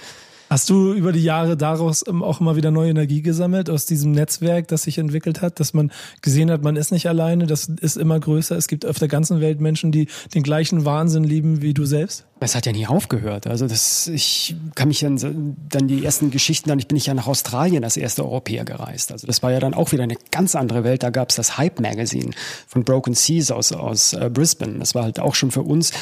Hast 0.53 0.69
du 0.69 0.93
über 0.93 1.13
die 1.13 1.23
Jahre 1.23 1.57
daraus 1.57 2.07
ähm, 2.07 2.23
auch 2.23 2.43
immer 2.43 2.57
wieder 2.57 2.71
neue 2.71 2.91
Energie 2.91 3.23
gesammelt 3.23 3.71
aus 3.71 3.87
diesem 3.87 4.13
Netzwerk, 4.13 4.69
das 4.69 4.83
sich 4.83 4.99
entwickelt 4.99 5.41
hat, 5.41 5.61
dass 5.61 5.73
man 5.73 5.91
gesehen 6.21 6.51
hat, 6.51 6.63
man 6.63 6.77
ist 6.77 6.93
nicht 6.93 7.09
alleine, 7.09 7.47
das 7.47 7.71
ist 7.81 7.97
immer 7.97 8.21
größer. 8.21 8.55
Es 8.55 8.69
gibt 8.69 8.85
auf 8.85 8.99
der 8.99 9.09
ganzen 9.09 9.41
Welt 9.41 9.63
Menschen, 9.63 9.93
die 9.93 10.09
den 10.35 10.43
gleichen 10.43 10.85
Wahnsinn 10.85 11.25
lieben 11.25 11.63
wie 11.63 11.73
du 11.73 11.87
selbst? 11.87 12.27
Es 12.45 12.55
hat 12.57 12.67
ja 12.67 12.73
nie 12.73 12.87
aufgehört. 12.87 13.47
Also 13.47 13.69
das, 13.69 14.09
ich 14.09 14.57
kann 14.75 14.89
mich 14.89 15.01
dann, 15.01 15.57
dann 15.69 15.87
die 15.87 16.05
ersten 16.05 16.31
Geschichten, 16.31 16.69
dann 16.69 16.79
ich 16.79 16.89
bin 16.89 16.97
ich 16.97 17.07
ja 17.07 17.15
nach 17.15 17.29
Australien 17.29 17.85
als 17.85 17.97
erster 17.97 18.25
Europäer 18.25 18.65
gereist. 18.65 19.13
Also 19.13 19.27
das 19.27 19.43
war 19.43 19.53
ja 19.53 19.61
dann 19.61 19.75
auch 19.75 19.93
wieder 19.93 20.03
eine 20.03 20.17
ganz 20.33 20.57
andere 20.57 20.83
Welt. 20.85 21.03
Da 21.03 21.11
gab 21.11 21.31
es 21.31 21.37
das 21.37 21.57
Hype 21.57 21.81
Magazine 21.81 22.31
von 22.67 22.85
Broken 22.85 23.15
Seas 23.15 23.51
aus, 23.51 23.73
aus 23.73 24.13
äh, 24.13 24.29
Brisbane. 24.33 24.81
Das 24.81 24.95
war 24.95 25.05
halt 25.05 25.21
auch 25.21 25.35
schon 25.35 25.51
für 25.51 25.63
uns 25.63 25.93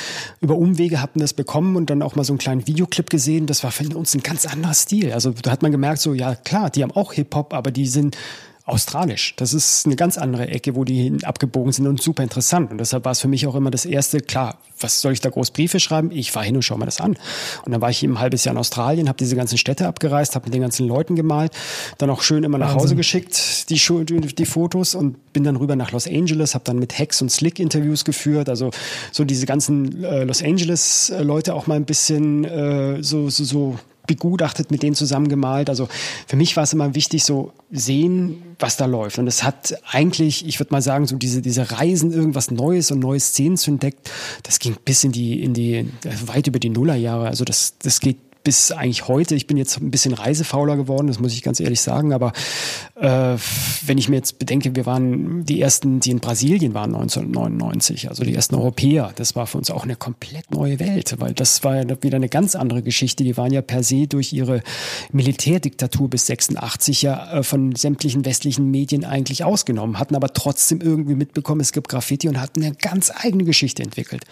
über 0.41 0.57
Umwege 0.57 1.03
hatten 1.03 1.21
das 1.21 1.35
bekommen 1.35 1.77
und 1.77 1.91
dann 1.91 2.03
auch 2.03 2.17
mal 2.17 2.25
so 2.25 2.33
einen 2.33 2.39
kleinen 2.39 2.67
Videoclip 2.67 3.11
gesehen. 3.11 3.47
Das 3.47 3.63
war 3.63 3.71
für 3.71 3.85
uns 3.95 4.15
ein 4.15 4.23
ganz 4.23 4.40
anderer 4.47 4.75
Stil. 4.75 5.13
Also 5.13 5.31
da 5.31 5.51
hat 5.51 5.63
man 5.63 5.73
gemerkt, 5.73 6.01
so 6.01 6.15
ja 6.15 6.35
klar, 6.35 6.71
die 6.71 6.83
haben 6.83 6.93
auch 6.93 7.13
Hip 7.13 7.35
Hop, 7.35 7.55
aber 7.55 7.71
die 7.71 7.87
sind 7.87 8.17
australisch. 8.71 9.35
Das 9.37 9.53
ist 9.53 9.87
eine 9.87 9.97
ganz 9.97 10.17
andere 10.17 10.49
Ecke, 10.49 10.77
wo 10.77 10.85
die 10.85 11.03
hin 11.03 11.25
abgebogen 11.25 11.73
sind 11.73 11.87
und 11.87 12.01
super 12.01 12.23
interessant. 12.23 12.71
Und 12.71 12.79
deshalb 12.79 13.05
war 13.05 13.13
es 13.13 13.21
für 13.21 13.29
mich 13.29 13.47
auch 13.47 13.55
immer 13.55 13.71
das 13.71 13.85
erste, 13.85 14.21
klar, 14.21 14.59
was 14.79 15.01
soll 15.01 15.13
ich 15.13 15.21
da 15.21 15.29
groß 15.29 15.51
Briefe 15.51 15.81
schreiben? 15.81 16.11
Ich 16.13 16.31
fahre 16.31 16.47
hin 16.47 16.57
und 16.57 16.63
schaue 16.63 16.79
mir 16.79 16.87
das 16.87 17.01
an. 17.01 17.19
Und 17.65 17.73
dann 17.73 17.81
war 17.81 17.91
ich 17.91 18.03
ein 18.03 18.19
halbes 18.19 18.45
Jahr 18.45 18.55
in 18.55 18.59
Australien, 18.59 19.09
habe 19.09 19.19
diese 19.19 19.37
ganzen 19.37 19.59
Städte 19.59 19.87
abgereist, 19.87 20.35
habe 20.37 20.47
mit 20.47 20.55
den 20.55 20.63
ganzen 20.63 20.87
Leuten 20.87 21.17
gemalt, 21.17 21.53
dann 21.99 22.11
auch 22.11 22.23
schön 22.23 22.45
immer 22.45 22.59
nach 22.59 22.75
Hause 22.75 22.97
geschickt, 22.97 23.69
die, 23.71 23.75
die, 23.77 24.21
die 24.21 24.47
Fotos 24.47 24.95
und 24.95 25.33
bin 25.33 25.45
dann 25.45 25.57
rüber 25.57 25.77
nach 25.77 25.93
Los 25.93 26.07
Angeles, 26.07 26.55
habe 26.55 26.65
dann 26.65 26.79
mit 26.79 26.99
Hex 26.99 27.21
und 27.21 27.31
Slick 27.31 27.59
Interviews 27.59 28.05
geführt, 28.05 28.49
also 28.49 28.71
so 29.13 29.25
diese 29.25 29.47
ganzen 29.47 30.05
äh, 30.05 30.25
Los 30.25 30.43
Angeles 30.43 31.11
äh, 31.11 31.23
Leute 31.23 31.55
auch 31.55 31.67
mal 31.67 31.75
ein 31.75 31.85
bisschen 31.85 32.45
äh, 32.45 33.03
so, 33.03 33.29
so, 33.29 33.45
so 33.45 33.79
begutachtet, 34.17 34.71
mit 34.71 34.83
denen 34.83 34.95
zusammen 34.95 35.29
gemalt. 35.29 35.69
Also 35.69 35.89
für 36.27 36.37
mich 36.37 36.57
war 36.57 36.65
es 36.65 36.73
immer 36.73 36.95
wichtig, 36.95 37.25
so 37.25 37.53
sehen, 37.71 38.43
was 38.59 38.77
da 38.77 38.87
läuft. 38.87 39.19
Und 39.19 39.27
es 39.27 39.43
hat 39.43 39.77
eigentlich, 39.91 40.47
ich 40.47 40.59
würde 40.59 40.73
mal 40.73 40.83
sagen, 40.83 41.07
so 41.07 41.17
diese, 41.17 41.43
diese 41.43 41.71
Reisen, 41.71 42.13
irgendwas 42.13 42.51
Neues 42.51 42.91
und 42.91 43.01
neue 43.01 43.21
Szenen 43.21 43.57
zu 43.57 43.71
entdecken, 43.71 44.01
das 44.43 44.59
ging 44.59 44.77
bis 44.85 45.05
in 45.05 45.13
die, 45.13 45.43
in 45.43 45.55
die, 45.55 45.91
weit 46.27 46.47
über 46.47 46.59
die 46.59 46.71
Nullerjahre. 46.71 47.27
Also 47.27 47.45
das, 47.45 47.75
das 47.83 48.01
geht 48.01 48.19
bis 48.43 48.73
eigentlich 48.73 49.09
heute. 49.09 49.35
Ich 49.35 49.47
bin 49.47 49.57
jetzt 49.57 49.81
ein 49.81 49.91
bisschen 49.91 50.15
reisefauler 50.15 50.77
geworden, 50.77 51.07
das 51.07 51.19
muss 51.19 51.33
ich 51.33 51.43
ganz 51.43 51.61
ehrlich 51.61 51.81
sagen. 51.81 52.13
Aber 52.13 52.33
äh, 52.97 53.37
wenn 53.87 53.99
ich 53.99 54.09
mir 54.09 54.17
jetzt 54.17 54.39
bedenke, 54.39 54.75
wir 54.75 54.87
waren 54.87 55.45
die 55.45 55.61
ersten, 55.61 56.01
die 56.01 56.11
in 56.11 56.21
Brasilien 56.21 56.75
waren 56.75 56.95
1999, 56.95 58.09
also 58.09 58.25
die 58.25 58.35
ersten 58.35 58.55
Europäer. 58.55 59.13
Das 59.17 59.37
war 59.37 59.47
für 59.47 59.59
uns 59.59 59.71
auch 59.71 59.85
eine 59.85 59.97
komplett 59.97 60.51
neue 60.51 60.79
Welt, 60.81 61.17
weil 61.19 61.35
das 61.35 61.65
war 61.65 61.77
ja 61.77 62.03
wieder 62.03 62.17
eine 62.17 62.29
ganz 62.29 62.55
andere 62.55 62.83
Geschichte. 62.83 63.25
Die 63.25 63.37
waren 63.37 63.53
ja 63.53 63.63
per 63.63 63.83
se 63.83 64.07
durch 64.07 64.33
ihre 64.33 64.63
Militärdiktatur 65.13 66.09
bis 66.09 66.27
86 66.27 67.03
ja 67.03 67.33
äh, 67.33 67.43
von 67.43 67.75
sämtlichen 67.75 68.25
westlichen 68.25 68.71
Medien 68.71 69.05
eigentlich 69.05 69.45
ausgenommen, 69.45 69.99
hatten 69.99 70.15
aber 70.15 70.33
trotzdem 70.33 70.81
irgendwie 70.81 71.15
mitbekommen, 71.15 71.61
es 71.61 71.73
gibt 71.73 71.89
Graffiti 71.89 72.29
und 72.29 72.41
hatten 72.41 72.63
eine 72.63 72.75
ganz 72.75 73.13
eigene 73.15 73.45
Geschichte 73.45 73.83
entwickelt. 73.83 74.25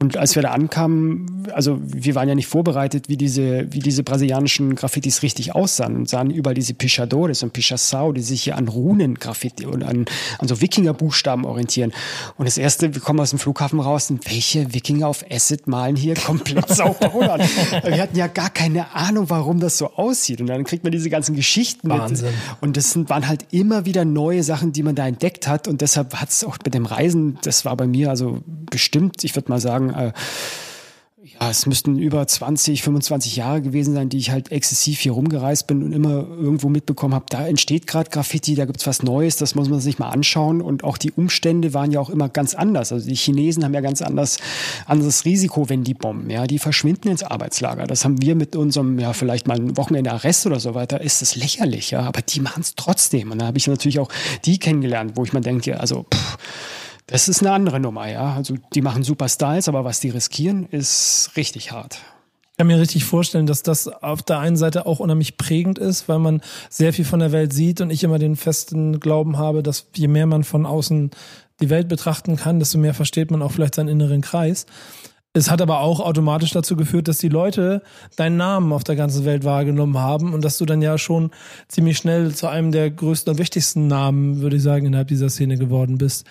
Und 0.00 0.16
als 0.16 0.34
wir 0.34 0.42
da 0.42 0.50
ankamen, 0.50 1.46
also 1.52 1.78
wir 1.80 2.14
waren 2.14 2.28
ja 2.28 2.34
nicht 2.34 2.48
vorbereitet, 2.48 3.08
wie 3.08 3.16
diese, 3.16 3.72
wie 3.72 3.78
diese 3.78 4.02
brasilianischen 4.02 4.74
Graffitis 4.74 5.22
richtig 5.22 5.54
aussahen 5.54 5.96
und 5.96 6.08
sahen 6.08 6.30
überall 6.30 6.54
diese 6.54 6.74
Pichadores 6.74 7.42
und 7.42 7.52
Pichassau, 7.52 8.12
die 8.12 8.20
sich 8.20 8.42
hier 8.42 8.56
an 8.56 8.66
Runen-Graffiti 8.68 9.66
und 9.66 9.84
an, 9.84 10.04
an 10.38 10.48
so 10.48 10.60
Wikinger-Buchstaben 10.60 11.44
orientieren. 11.44 11.92
Und 12.36 12.46
das 12.46 12.58
erste, 12.58 12.92
wir 12.94 13.00
kommen 13.00 13.20
aus 13.20 13.30
dem 13.30 13.38
Flughafen 13.38 13.78
raus 13.78 14.10
und 14.10 14.28
welche 14.28 14.74
Wikinger 14.74 15.06
auf 15.06 15.24
Acid 15.30 15.68
malen 15.68 15.94
hier 15.94 16.14
komplett 16.14 16.68
sauber 16.74 17.12
Holland? 17.12 17.44
wir 17.84 18.02
hatten 18.02 18.16
ja 18.16 18.26
gar 18.26 18.50
keine 18.50 18.94
Ahnung, 18.94 19.30
warum 19.30 19.60
das 19.60 19.78
so 19.78 19.92
aussieht. 19.92 20.40
Und 20.40 20.48
dann 20.48 20.64
kriegt 20.64 20.82
man 20.82 20.90
diese 20.90 21.08
ganzen 21.08 21.36
Geschichten 21.36 21.88
Wahnsinn. 21.88 22.26
mit. 22.26 22.34
Und 22.60 22.76
das 22.76 22.90
sind, 22.90 23.08
waren 23.10 23.28
halt 23.28 23.46
immer 23.52 23.86
wieder 23.86 24.04
neue 24.04 24.42
Sachen, 24.42 24.72
die 24.72 24.82
man 24.82 24.96
da 24.96 25.06
entdeckt 25.06 25.46
hat. 25.46 25.68
Und 25.68 25.80
deshalb 25.80 26.16
hat 26.16 26.30
es 26.30 26.42
auch 26.44 26.58
mit 26.64 26.74
dem 26.74 26.84
Reisen, 26.84 27.38
das 27.42 27.64
war 27.64 27.76
bei 27.76 27.86
mir 27.86 28.10
also 28.10 28.40
bestimmt, 28.46 29.22
ich 29.22 29.36
würde 29.36 29.50
mal 29.50 29.60
sagen, 29.60 29.83
sagen, 29.88 30.08
äh, 30.08 30.12
ja, 31.40 31.48
es 31.50 31.64
müssten 31.64 31.98
über 31.98 32.26
20, 32.26 32.82
25 32.82 33.36
Jahre 33.36 33.62
gewesen 33.62 33.94
sein, 33.94 34.10
die 34.10 34.18
ich 34.18 34.30
halt 34.30 34.52
exzessiv 34.52 35.00
hier 35.00 35.12
rumgereist 35.12 35.66
bin 35.66 35.82
und 35.82 35.92
immer 35.92 36.10
irgendwo 36.10 36.68
mitbekommen 36.68 37.14
habe, 37.14 37.24
da 37.30 37.46
entsteht 37.46 37.86
gerade 37.86 38.10
Graffiti, 38.10 38.54
da 38.54 38.66
gibt's 38.66 38.86
was 38.86 39.02
Neues, 39.02 39.36
das 39.36 39.54
muss 39.54 39.70
man 39.70 39.80
sich 39.80 39.98
mal 39.98 40.10
anschauen. 40.10 40.60
Und 40.60 40.84
auch 40.84 40.98
die 40.98 41.12
Umstände 41.12 41.72
waren 41.72 41.90
ja 41.90 41.98
auch 41.98 42.10
immer 42.10 42.28
ganz 42.28 42.54
anders. 42.54 42.92
Also 42.92 43.08
die 43.08 43.16
Chinesen 43.16 43.64
haben 43.64 43.72
ja 43.72 43.80
ganz 43.80 44.02
anders, 44.02 44.36
anderes 44.86 45.24
Risiko, 45.24 45.70
wenn 45.70 45.82
die 45.82 45.94
bomben. 45.94 46.28
Ja, 46.28 46.46
die 46.46 46.58
verschwinden 46.58 47.08
ins 47.08 47.22
Arbeitslager. 47.22 47.86
Das 47.86 48.04
haben 48.04 48.20
wir 48.20 48.34
mit 48.34 48.54
unserem, 48.54 48.98
ja, 48.98 49.14
vielleicht 49.14 49.48
mal 49.48 49.58
ein 49.58 49.78
Wochenende 49.78 50.12
Arrest 50.12 50.44
oder 50.46 50.60
so 50.60 50.74
weiter, 50.74 51.00
ist 51.00 51.22
das 51.22 51.36
lächerlich, 51.36 51.90
ja. 51.90 52.00
Aber 52.00 52.20
die 52.20 52.40
machen 52.40 52.60
es 52.60 52.74
trotzdem. 52.74 53.32
Und 53.32 53.40
da 53.40 53.46
habe 53.46 53.56
ich 53.56 53.66
natürlich 53.66 53.98
auch 53.98 54.10
die 54.44 54.58
kennengelernt, 54.58 55.12
wo 55.14 55.24
ich 55.24 55.32
mir 55.32 55.40
denke, 55.40 55.80
also, 55.80 56.04
pff, 56.14 56.36
das 57.06 57.28
ist 57.28 57.42
eine 57.42 57.52
andere 57.52 57.80
Nummer, 57.80 58.08
ja. 58.08 58.34
Also 58.34 58.56
die 58.74 58.82
machen 58.82 59.02
super 59.02 59.28
Styles, 59.28 59.68
aber 59.68 59.84
was 59.84 60.00
die 60.00 60.10
riskieren, 60.10 60.66
ist 60.66 61.32
richtig 61.36 61.72
hart. 61.72 62.00
Ich 62.52 62.58
kann 62.58 62.68
mir 62.68 62.78
richtig 62.78 63.04
vorstellen, 63.04 63.46
dass 63.46 63.64
das 63.64 63.88
auf 63.88 64.22
der 64.22 64.38
einen 64.38 64.56
Seite 64.56 64.86
auch 64.86 65.00
unheimlich 65.00 65.36
prägend 65.36 65.78
ist, 65.78 66.08
weil 66.08 66.20
man 66.20 66.40
sehr 66.70 66.92
viel 66.92 67.04
von 67.04 67.18
der 67.18 67.32
Welt 67.32 67.52
sieht 67.52 67.80
und 67.80 67.90
ich 67.90 68.04
immer 68.04 68.20
den 68.20 68.36
festen 68.36 69.00
Glauben 69.00 69.38
habe, 69.38 69.62
dass 69.62 69.88
je 69.96 70.06
mehr 70.06 70.26
man 70.26 70.44
von 70.44 70.64
außen 70.64 71.10
die 71.60 71.68
Welt 71.70 71.88
betrachten 71.88 72.36
kann, 72.36 72.60
desto 72.60 72.78
mehr 72.78 72.94
versteht 72.94 73.30
man 73.30 73.42
auch 73.42 73.50
vielleicht 73.50 73.74
seinen 73.74 73.88
inneren 73.88 74.20
Kreis. 74.20 74.66
Es 75.36 75.50
hat 75.50 75.60
aber 75.60 75.80
auch 75.80 75.98
automatisch 75.98 76.52
dazu 76.52 76.76
geführt, 76.76 77.08
dass 77.08 77.18
die 77.18 77.28
Leute 77.28 77.82
deinen 78.14 78.36
Namen 78.36 78.72
auf 78.72 78.84
der 78.84 78.94
ganzen 78.94 79.24
Welt 79.24 79.42
wahrgenommen 79.42 79.98
haben 79.98 80.32
und 80.32 80.44
dass 80.44 80.58
du 80.58 80.64
dann 80.64 80.80
ja 80.80 80.96
schon 80.96 81.32
ziemlich 81.66 81.98
schnell 81.98 82.32
zu 82.36 82.46
einem 82.46 82.70
der 82.70 82.88
größten 82.88 83.32
und 83.32 83.38
wichtigsten 83.40 83.88
Namen, 83.88 84.42
würde 84.42 84.56
ich 84.56 84.62
sagen, 84.62 84.86
innerhalb 84.86 85.08
dieser 85.08 85.30
Szene 85.30 85.58
geworden 85.58 85.98
bist. 85.98 86.24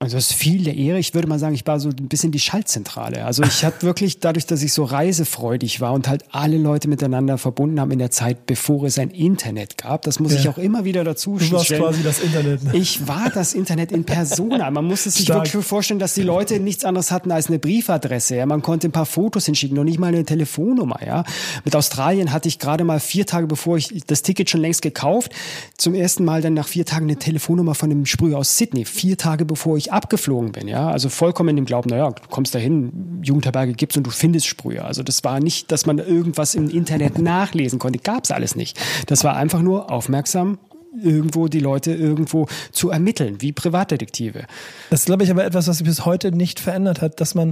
Also 0.00 0.16
das 0.16 0.30
ist 0.30 0.34
viel 0.34 0.62
der 0.62 0.76
Ehre. 0.76 1.00
Ich 1.00 1.12
würde 1.12 1.26
mal 1.26 1.40
sagen, 1.40 1.56
ich 1.56 1.66
war 1.66 1.80
so 1.80 1.88
ein 1.88 2.06
bisschen 2.06 2.30
die 2.30 2.38
Schaltzentrale. 2.38 3.24
Also 3.24 3.42
ich 3.42 3.64
hatte 3.64 3.84
wirklich 3.84 4.20
dadurch, 4.20 4.46
dass 4.46 4.62
ich 4.62 4.72
so 4.72 4.84
reisefreudig 4.84 5.80
war 5.80 5.92
und 5.92 6.06
halt 6.06 6.24
alle 6.30 6.56
Leute 6.56 6.86
miteinander 6.86 7.36
verbunden 7.36 7.80
haben 7.80 7.90
in 7.90 7.98
der 7.98 8.12
Zeit, 8.12 8.46
bevor 8.46 8.84
es 8.84 8.96
ein 9.00 9.10
Internet 9.10 9.76
gab. 9.76 10.02
Das 10.02 10.20
muss 10.20 10.34
ja. 10.34 10.38
ich 10.38 10.48
auch 10.48 10.58
immer 10.58 10.84
wieder 10.84 11.02
dazu 11.02 11.36
Du 11.36 11.50
warst 11.50 11.64
stellen. 11.64 11.82
quasi 11.82 12.04
das 12.04 12.20
Internet. 12.20 12.62
Ne? 12.62 12.76
Ich 12.76 13.08
war 13.08 13.28
das 13.34 13.54
Internet 13.54 13.90
in 13.90 14.04
Persona. 14.04 14.70
Man 14.70 14.84
muss 14.84 15.04
es 15.04 15.16
sich 15.16 15.24
Stark. 15.24 15.52
wirklich 15.52 15.66
vorstellen, 15.66 15.98
dass 15.98 16.14
die 16.14 16.22
Leute 16.22 16.60
nichts 16.60 16.84
anderes 16.84 17.10
hatten 17.10 17.32
als 17.32 17.48
eine 17.48 17.58
Briefadresse. 17.58 18.36
Ja, 18.36 18.46
man 18.46 18.62
konnte 18.62 18.86
ein 18.86 18.92
paar 18.92 19.04
Fotos 19.04 19.46
hinschicken, 19.46 19.76
noch 19.76 19.82
nicht 19.82 19.98
mal 19.98 20.06
eine 20.14 20.24
Telefonnummer. 20.24 21.00
Ja, 21.04 21.24
mit 21.64 21.74
Australien 21.74 22.30
hatte 22.30 22.46
ich 22.46 22.60
gerade 22.60 22.84
mal 22.84 23.00
vier 23.00 23.26
Tage 23.26 23.48
bevor 23.48 23.78
ich 23.78 24.04
das 24.06 24.22
Ticket 24.22 24.48
schon 24.48 24.60
längst 24.60 24.80
gekauft, 24.82 25.34
zum 25.76 25.94
ersten 25.94 26.24
Mal 26.24 26.40
dann 26.40 26.54
nach 26.54 26.68
vier 26.68 26.86
Tagen 26.86 27.06
eine 27.06 27.16
Telefonnummer 27.16 27.74
von 27.74 27.90
einem 27.90 28.06
Sprüher 28.06 28.38
aus 28.38 28.56
Sydney. 28.56 28.84
Vier 28.84 29.18
Tage 29.18 29.44
bevor 29.44 29.76
ich 29.76 29.87
abgeflogen 29.92 30.52
bin, 30.52 30.68
ja. 30.68 30.88
Also 30.90 31.08
vollkommen 31.08 31.50
in 31.50 31.56
dem 31.56 31.64
Glauben, 31.64 31.90
naja, 31.90 32.10
du 32.10 32.28
kommst 32.28 32.54
dahin, 32.54 33.20
Jugendherberge 33.22 33.72
gibt's 33.72 33.96
und 33.96 34.04
du 34.04 34.10
findest 34.10 34.46
Sprüher. 34.46 34.84
Also 34.84 35.02
das 35.02 35.24
war 35.24 35.40
nicht, 35.40 35.70
dass 35.72 35.86
man 35.86 35.98
irgendwas 35.98 36.54
im 36.54 36.68
Internet 36.70 37.18
nachlesen 37.18 37.78
konnte. 37.78 37.98
Gab's 37.98 38.30
alles 38.30 38.56
nicht. 38.56 38.78
Das 39.06 39.24
war 39.24 39.36
einfach 39.36 39.60
nur 39.60 39.90
aufmerksam 39.90 40.58
irgendwo 41.02 41.48
die 41.48 41.60
Leute 41.60 41.92
irgendwo 41.92 42.46
zu 42.72 42.90
ermitteln, 42.90 43.40
wie 43.40 43.52
Privatdetektive. 43.52 44.46
Das 44.90 45.00
ist, 45.00 45.06
glaube 45.06 45.24
ich, 45.24 45.30
aber 45.30 45.44
etwas, 45.44 45.68
was 45.68 45.78
sich 45.78 45.86
bis 45.86 46.04
heute 46.04 46.32
nicht 46.32 46.60
verändert 46.60 47.02
hat, 47.02 47.20
dass 47.20 47.34
man, 47.34 47.50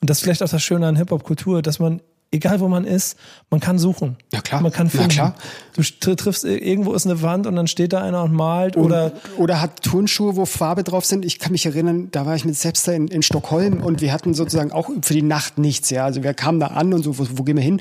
und 0.00 0.10
das 0.10 0.18
ist 0.18 0.22
vielleicht 0.22 0.42
auch 0.42 0.48
das 0.48 0.62
Schöne 0.62 0.86
an 0.86 0.96
Hip-Hop-Kultur, 0.96 1.62
dass 1.62 1.78
man 1.78 2.00
egal 2.36 2.60
wo 2.60 2.68
man 2.68 2.84
ist, 2.84 3.18
man 3.50 3.60
kann 3.60 3.78
suchen. 3.78 4.16
Ja, 4.32 4.40
klar. 4.40 4.60
Man 4.60 4.72
kann 4.72 4.88
finden. 4.88 5.10
Ja, 5.10 5.14
klar. 5.30 5.34
Du 5.74 5.82
tr- 5.82 6.16
triffst 6.16 6.44
irgendwo 6.44 6.94
ist 6.94 7.06
eine 7.06 7.20
Wand 7.22 7.46
und 7.46 7.56
dann 7.56 7.66
steht 7.66 7.92
da 7.92 8.02
einer 8.02 8.22
und 8.22 8.32
malt 8.32 8.76
oder 8.76 9.12
oder 9.36 9.60
hat 9.60 9.82
Turnschuhe, 9.82 10.36
wo 10.36 10.46
Farbe 10.46 10.84
drauf 10.84 11.04
sind. 11.04 11.24
Ich 11.24 11.38
kann 11.38 11.52
mich 11.52 11.66
erinnern, 11.66 12.08
da 12.12 12.24
war 12.26 12.36
ich 12.36 12.44
mit 12.44 12.56
Sepster 12.56 12.94
in, 12.94 13.08
in 13.08 13.22
Stockholm 13.22 13.80
und 13.82 14.00
wir 14.00 14.12
hatten 14.12 14.32
sozusagen 14.34 14.72
auch 14.72 14.88
für 15.02 15.14
die 15.14 15.22
Nacht 15.22 15.58
nichts. 15.58 15.90
Ja, 15.90 16.04
also 16.04 16.22
wir 16.22 16.32
kamen 16.34 16.60
da 16.60 16.68
an 16.68 16.94
und 16.94 17.02
so, 17.02 17.18
wo, 17.18 17.26
wo 17.32 17.42
gehen 17.42 17.56
wir 17.56 17.62
hin? 17.64 17.80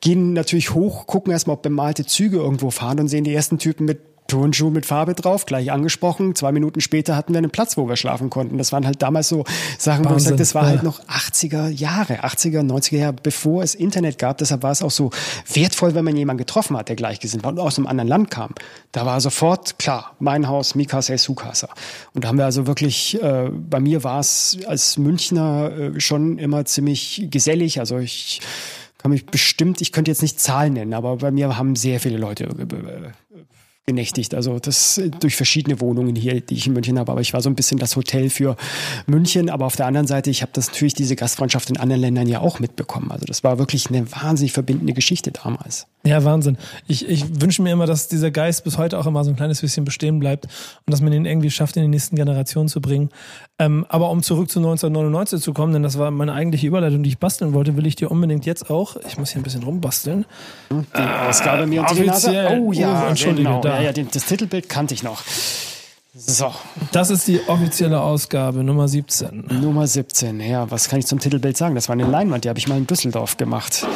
Gehen 0.00 0.32
natürlich 0.34 0.74
hoch, 0.74 1.06
gucken 1.06 1.32
erstmal, 1.32 1.54
ob 1.54 1.62
bemalte 1.62 2.04
Züge 2.06 2.36
irgendwo 2.38 2.70
fahren 2.70 3.00
und 3.00 3.08
sehen 3.08 3.24
die 3.24 3.34
ersten 3.34 3.58
Typen 3.58 3.86
mit 3.86 4.00
Turnschuh 4.32 4.70
mit 4.70 4.86
Farbe 4.86 5.12
drauf, 5.12 5.44
gleich 5.44 5.70
angesprochen. 5.70 6.34
Zwei 6.34 6.52
Minuten 6.52 6.80
später 6.80 7.16
hatten 7.16 7.34
wir 7.34 7.38
einen 7.38 7.50
Platz, 7.50 7.76
wo 7.76 7.86
wir 7.86 7.96
schlafen 7.96 8.30
konnten. 8.30 8.56
Das 8.56 8.72
waren 8.72 8.86
halt 8.86 9.02
damals 9.02 9.28
so 9.28 9.44
Sachen, 9.76 10.06
wo 10.06 10.08
ich 10.08 10.12
Wahnsinn, 10.12 10.28
sage, 10.30 10.36
das 10.38 10.54
war 10.54 10.62
ja. 10.62 10.68
halt 10.70 10.82
noch 10.84 11.04
80er 11.04 11.68
Jahre, 11.68 12.24
80er, 12.24 12.60
90er 12.60 12.96
Jahre, 12.96 13.16
bevor 13.22 13.62
es 13.62 13.74
Internet 13.74 14.16
gab. 14.18 14.38
Deshalb 14.38 14.62
war 14.62 14.70
es 14.70 14.82
auch 14.82 14.90
so 14.90 15.10
wertvoll, 15.52 15.94
wenn 15.94 16.06
man 16.06 16.16
jemanden 16.16 16.38
getroffen 16.38 16.78
hat, 16.78 16.88
der 16.88 16.96
gleichgesinnt 16.96 17.44
war 17.44 17.52
und 17.52 17.58
aus 17.58 17.76
einem 17.76 17.86
anderen 17.86 18.08
Land 18.08 18.30
kam. 18.30 18.54
Da 18.92 19.04
war 19.04 19.20
sofort 19.20 19.78
klar, 19.78 20.16
mein 20.18 20.48
Haus, 20.48 20.74
Mikasa 20.74 21.18
Sukasa. 21.18 21.68
Und 22.14 22.24
da 22.24 22.28
haben 22.28 22.38
wir 22.38 22.46
also 22.46 22.66
wirklich, 22.66 23.22
äh, 23.22 23.50
bei 23.50 23.80
mir 23.80 24.02
war 24.02 24.20
es 24.20 24.56
als 24.66 24.96
Münchner 24.96 25.72
äh, 25.76 26.00
schon 26.00 26.38
immer 26.38 26.64
ziemlich 26.64 27.26
gesellig. 27.30 27.80
Also 27.80 27.98
ich 27.98 28.40
kann 28.96 29.10
mich 29.10 29.26
bestimmt, 29.26 29.80
ich 29.80 29.92
könnte 29.92 30.10
jetzt 30.10 30.22
nicht 30.22 30.40
Zahlen 30.40 30.74
nennen, 30.74 30.94
aber 30.94 31.16
bei 31.16 31.32
mir 31.32 31.58
haben 31.58 31.74
sehr 31.74 31.98
viele 31.98 32.18
Leute 32.18 32.44
äh, 32.44 33.31
genächtigt. 33.86 34.34
Also 34.34 34.58
das 34.58 34.98
äh, 34.98 35.10
durch 35.10 35.36
verschiedene 35.36 35.80
Wohnungen 35.80 36.14
hier, 36.14 36.40
die 36.40 36.54
ich 36.54 36.66
in 36.66 36.72
München 36.72 36.98
habe. 36.98 37.10
Aber 37.10 37.20
ich 37.20 37.32
war 37.32 37.40
so 37.40 37.50
ein 37.50 37.54
bisschen 37.54 37.78
das 37.78 37.96
Hotel 37.96 38.30
für 38.30 38.56
München. 39.06 39.50
Aber 39.50 39.66
auf 39.66 39.76
der 39.76 39.86
anderen 39.86 40.06
Seite, 40.06 40.30
ich 40.30 40.42
habe 40.42 40.52
das 40.54 40.68
natürlich 40.68 40.94
diese 40.94 41.16
Gastfreundschaft 41.16 41.70
in 41.70 41.76
anderen 41.76 42.00
Ländern 42.00 42.28
ja 42.28 42.40
auch 42.40 42.60
mitbekommen. 42.60 43.10
Also 43.10 43.26
das 43.26 43.42
war 43.42 43.58
wirklich 43.58 43.88
eine 43.88 44.10
wahnsinnig 44.12 44.52
verbindende 44.52 44.92
Geschichte 44.92 45.32
damals. 45.32 45.86
Ja, 46.04 46.24
Wahnsinn. 46.24 46.58
Ich, 46.88 47.08
ich 47.08 47.40
wünsche 47.40 47.62
mir 47.62 47.72
immer, 47.72 47.86
dass 47.86 48.08
dieser 48.08 48.30
Geist 48.30 48.64
bis 48.64 48.76
heute 48.76 48.98
auch 48.98 49.06
immer 49.06 49.24
so 49.24 49.30
ein 49.30 49.36
kleines 49.36 49.60
bisschen 49.60 49.84
bestehen 49.84 50.18
bleibt 50.18 50.46
und 50.46 50.90
dass 50.90 51.00
man 51.00 51.12
ihn 51.12 51.26
irgendwie 51.26 51.50
schafft, 51.50 51.76
in 51.76 51.82
die 51.82 51.88
nächsten 51.88 52.16
Generationen 52.16 52.68
zu 52.68 52.80
bringen. 52.80 53.10
Ähm, 53.64 53.86
aber 53.88 54.10
um 54.10 54.22
zurück 54.22 54.50
zu 54.50 54.58
1999 54.58 55.40
zu 55.40 55.52
kommen, 55.52 55.72
denn 55.72 55.82
das 55.82 55.98
war 55.98 56.10
meine 56.10 56.32
eigentliche 56.32 56.66
Überleitung, 56.66 57.02
die 57.02 57.10
ich 57.10 57.18
basteln 57.18 57.52
wollte, 57.52 57.76
will 57.76 57.86
ich 57.86 57.96
dir 57.96 58.10
unbedingt 58.10 58.44
jetzt 58.46 58.70
auch, 58.70 58.96
ich 59.06 59.18
muss 59.18 59.30
hier 59.30 59.40
ein 59.40 59.44
bisschen 59.44 59.62
rumbasteln. 59.62 60.24
Die 60.70 61.28
Ausgabe 61.28 61.66
mir 61.66 61.82
unter 61.82 61.94
die 61.94 62.02
Nase. 62.06 62.28
offiziell. 62.28 62.60
Oh 62.60 62.72
ja, 62.72 63.04
Oh, 63.04 63.08
entschuldige, 63.08 63.48
genau. 63.48 63.60
da. 63.60 63.76
Ja, 63.76 63.82
ja, 63.82 63.92
den- 63.92 64.08
das 64.12 64.24
Titelbild 64.24 64.68
kannte 64.68 64.94
ich 64.94 65.02
noch. 65.02 65.22
So, 66.14 66.52
Das 66.92 67.08
ist 67.10 67.26
die 67.26 67.40
offizielle 67.46 68.00
Ausgabe, 68.00 68.62
Nummer 68.62 68.86
17. 68.88 69.44
Nummer 69.62 69.86
17. 69.86 70.40
Ja, 70.40 70.70
was 70.70 70.88
kann 70.90 70.98
ich 70.98 71.06
zum 71.06 71.18
Titelbild 71.20 71.56
sagen? 71.56 71.74
Das 71.74 71.88
war 71.88 71.94
eine 71.94 72.04
Leinwand, 72.06 72.44
die 72.44 72.48
habe 72.50 72.58
ich 72.58 72.68
mal 72.68 72.76
in 72.76 72.86
Düsseldorf 72.86 73.38
gemacht. 73.38 73.86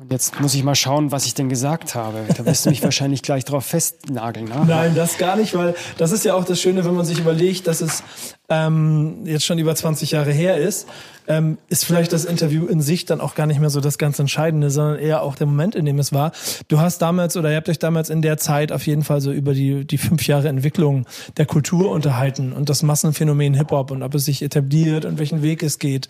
Und 0.00 0.12
jetzt 0.12 0.40
muss 0.40 0.54
ich 0.54 0.62
mal 0.62 0.76
schauen, 0.76 1.10
was 1.10 1.26
ich 1.26 1.34
denn 1.34 1.48
gesagt 1.48 1.96
habe. 1.96 2.24
Da 2.36 2.46
wirst 2.46 2.64
du 2.64 2.70
mich 2.70 2.84
wahrscheinlich 2.84 3.22
gleich 3.22 3.44
drauf 3.44 3.64
festnageln. 3.64 4.46
Ne? 4.46 4.64
Nein, 4.64 4.94
das 4.94 5.18
gar 5.18 5.34
nicht, 5.34 5.56
weil 5.56 5.74
das 5.96 6.12
ist 6.12 6.24
ja 6.24 6.34
auch 6.34 6.44
das 6.44 6.60
Schöne, 6.60 6.84
wenn 6.84 6.94
man 6.94 7.04
sich 7.04 7.18
überlegt, 7.18 7.66
dass 7.66 7.80
es 7.80 8.04
ähm, 8.48 9.24
jetzt 9.24 9.44
schon 9.44 9.58
über 9.58 9.74
20 9.74 10.12
Jahre 10.12 10.30
her 10.30 10.56
ist, 10.56 10.86
ähm, 11.26 11.58
ist 11.68 11.84
vielleicht 11.84 12.12
das 12.12 12.24
Interview 12.24 12.66
in 12.66 12.80
sich 12.80 13.06
dann 13.06 13.20
auch 13.20 13.34
gar 13.34 13.48
nicht 13.48 13.58
mehr 13.58 13.70
so 13.70 13.80
das 13.80 13.98
ganz 13.98 14.20
Entscheidende, 14.20 14.70
sondern 14.70 15.00
eher 15.00 15.22
auch 15.22 15.34
der 15.34 15.48
Moment, 15.48 15.74
in 15.74 15.84
dem 15.84 15.98
es 15.98 16.12
war. 16.12 16.30
Du 16.68 16.78
hast 16.78 17.02
damals 17.02 17.36
oder 17.36 17.50
ihr 17.50 17.56
habt 17.56 17.68
euch 17.68 17.80
damals 17.80 18.08
in 18.08 18.22
der 18.22 18.38
Zeit 18.38 18.70
auf 18.70 18.86
jeden 18.86 19.02
Fall 19.02 19.20
so 19.20 19.32
über 19.32 19.52
die, 19.52 19.84
die 19.84 19.98
fünf 19.98 20.28
Jahre 20.28 20.46
Entwicklung 20.46 21.06
der 21.38 21.46
Kultur 21.46 21.90
unterhalten 21.90 22.52
und 22.52 22.68
das 22.68 22.84
Massenphänomen 22.84 23.54
Hip-Hop 23.54 23.90
und 23.90 24.04
ob 24.04 24.14
es 24.14 24.26
sich 24.26 24.42
etabliert 24.42 25.04
und 25.04 25.18
welchen 25.18 25.42
Weg 25.42 25.64
es 25.64 25.80
geht. 25.80 26.08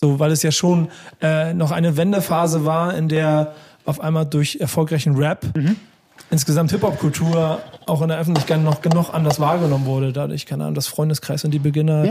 So, 0.00 0.20
weil 0.20 0.30
es 0.30 0.42
ja 0.44 0.52
schon 0.52 0.88
äh, 1.20 1.52
noch 1.54 1.72
eine 1.72 1.96
Wendephase 1.96 2.64
war, 2.64 2.94
in 2.94 3.08
der 3.08 3.54
auf 3.84 4.00
einmal 4.00 4.26
durch 4.26 4.58
erfolgreichen 4.60 5.16
Rap 5.16 5.46
insgesamt 6.30 6.70
Hip-Hop-Kultur 6.70 7.60
auch 7.86 8.02
in 8.02 8.08
der 8.08 8.18
Öffentlichkeit 8.18 8.62
noch 8.62 8.82
genug 8.82 9.12
anders 9.12 9.40
wahrgenommen 9.40 9.86
wurde. 9.86 10.12
Dadurch, 10.12 10.46
keine 10.46 10.64
Ahnung, 10.64 10.74
das 10.74 10.86
Freundeskreis 10.86 11.44
und 11.44 11.52
die 11.52 11.58
Beginner 11.58 12.04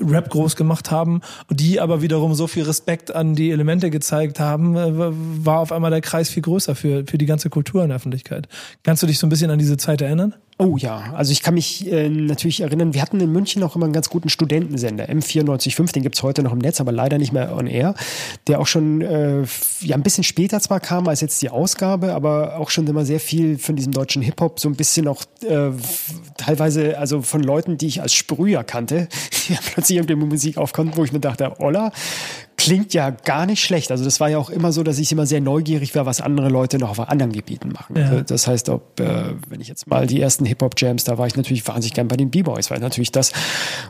Rap 0.00 0.30
groß 0.30 0.56
gemacht 0.56 0.90
haben 0.90 1.22
und 1.48 1.60
die 1.60 1.80
aber 1.80 2.00
wiederum 2.00 2.34
so 2.34 2.46
viel 2.46 2.62
Respekt 2.62 3.14
an 3.14 3.34
die 3.34 3.50
Elemente 3.50 3.90
gezeigt 3.90 4.38
haben, 4.40 4.76
äh, 4.76 4.92
war 5.44 5.58
auf 5.58 5.72
einmal 5.72 5.90
der 5.90 6.00
Kreis 6.00 6.30
viel 6.30 6.42
größer 6.42 6.74
für, 6.74 7.04
für 7.06 7.18
die 7.18 7.26
ganze 7.26 7.50
Kultur 7.50 7.82
in 7.82 7.88
der 7.88 7.96
Öffentlichkeit. 7.96 8.48
Kannst 8.84 9.02
du 9.02 9.06
dich 9.06 9.18
so 9.18 9.26
ein 9.26 9.30
bisschen 9.30 9.50
an 9.50 9.58
diese 9.58 9.76
Zeit 9.76 10.00
erinnern? 10.00 10.34
Oh 10.56 10.76
ja, 10.76 11.12
also 11.16 11.32
ich 11.32 11.42
kann 11.42 11.54
mich 11.54 11.90
äh, 11.90 12.08
natürlich 12.08 12.60
erinnern, 12.60 12.94
wir 12.94 13.02
hatten 13.02 13.18
in 13.18 13.32
München 13.32 13.60
auch 13.64 13.74
immer 13.74 13.86
einen 13.86 13.92
ganz 13.92 14.08
guten 14.08 14.28
Studentensender, 14.28 15.08
M945, 15.08 15.92
den 15.92 16.04
gibt's 16.04 16.22
heute 16.22 16.44
noch 16.44 16.52
im 16.52 16.58
Netz, 16.58 16.80
aber 16.80 16.92
leider 16.92 17.18
nicht 17.18 17.32
mehr 17.32 17.56
on 17.56 17.66
air, 17.66 17.96
der 18.46 18.60
auch 18.60 18.68
schon 18.68 19.00
äh, 19.00 19.42
ja 19.80 19.96
ein 19.96 20.04
bisschen 20.04 20.22
später 20.22 20.60
zwar 20.60 20.78
kam 20.78 21.08
als 21.08 21.20
jetzt 21.22 21.42
die 21.42 21.50
Ausgabe, 21.50 22.14
aber 22.14 22.56
auch 22.58 22.70
schon 22.70 22.86
immer 22.86 23.04
sehr 23.04 23.18
viel 23.18 23.58
von 23.58 23.74
diesem 23.74 23.90
deutschen 23.90 24.22
Hip-Hop, 24.22 24.60
so 24.60 24.68
ein 24.68 24.76
bisschen 24.76 25.08
auch 25.08 25.24
äh, 25.42 25.70
teilweise 26.36 26.98
also 26.98 27.20
von 27.22 27.42
Leuten, 27.42 27.76
die 27.76 27.88
ich 27.88 28.00
als 28.00 28.14
Sprüher 28.14 28.62
kannte, 28.62 29.08
die 29.48 29.56
plötzlich 29.72 29.98
irgendwie 29.98 30.14
Musik 30.14 30.56
aufkonnten, 30.56 30.96
wo 30.96 31.02
ich 31.02 31.12
mir 31.12 31.18
dachte, 31.18 31.58
Olla, 31.58 31.90
klingt 32.64 32.94
ja 32.94 33.10
gar 33.10 33.44
nicht 33.44 33.62
schlecht. 33.62 33.90
Also 33.90 34.04
das 34.04 34.20
war 34.20 34.30
ja 34.30 34.38
auch 34.38 34.48
immer 34.48 34.72
so, 34.72 34.82
dass 34.82 34.98
ich 34.98 35.12
immer 35.12 35.26
sehr 35.26 35.42
neugierig 35.42 35.94
war, 35.94 36.06
was 36.06 36.22
andere 36.22 36.48
Leute 36.48 36.78
noch 36.78 36.88
auf 36.88 36.98
anderen 36.98 37.32
Gebieten 37.32 37.68
machen. 37.72 37.96
Ja. 37.96 38.08
Also 38.08 38.22
das 38.22 38.46
heißt, 38.46 38.70
ob, 38.70 38.98
äh, 39.00 39.34
wenn 39.48 39.60
ich 39.60 39.68
jetzt 39.68 39.86
mal 39.86 40.06
die 40.06 40.18
ersten 40.18 40.46
Hip-Hop-Jams, 40.46 41.04
da 41.04 41.18
war 41.18 41.26
ich 41.26 41.36
natürlich 41.36 41.66
wahnsinnig 41.68 41.92
gern 41.92 42.08
bei 42.08 42.16
den 42.16 42.30
B-Boys, 42.30 42.70
weil 42.70 42.80
natürlich 42.80 43.12
das, 43.12 43.32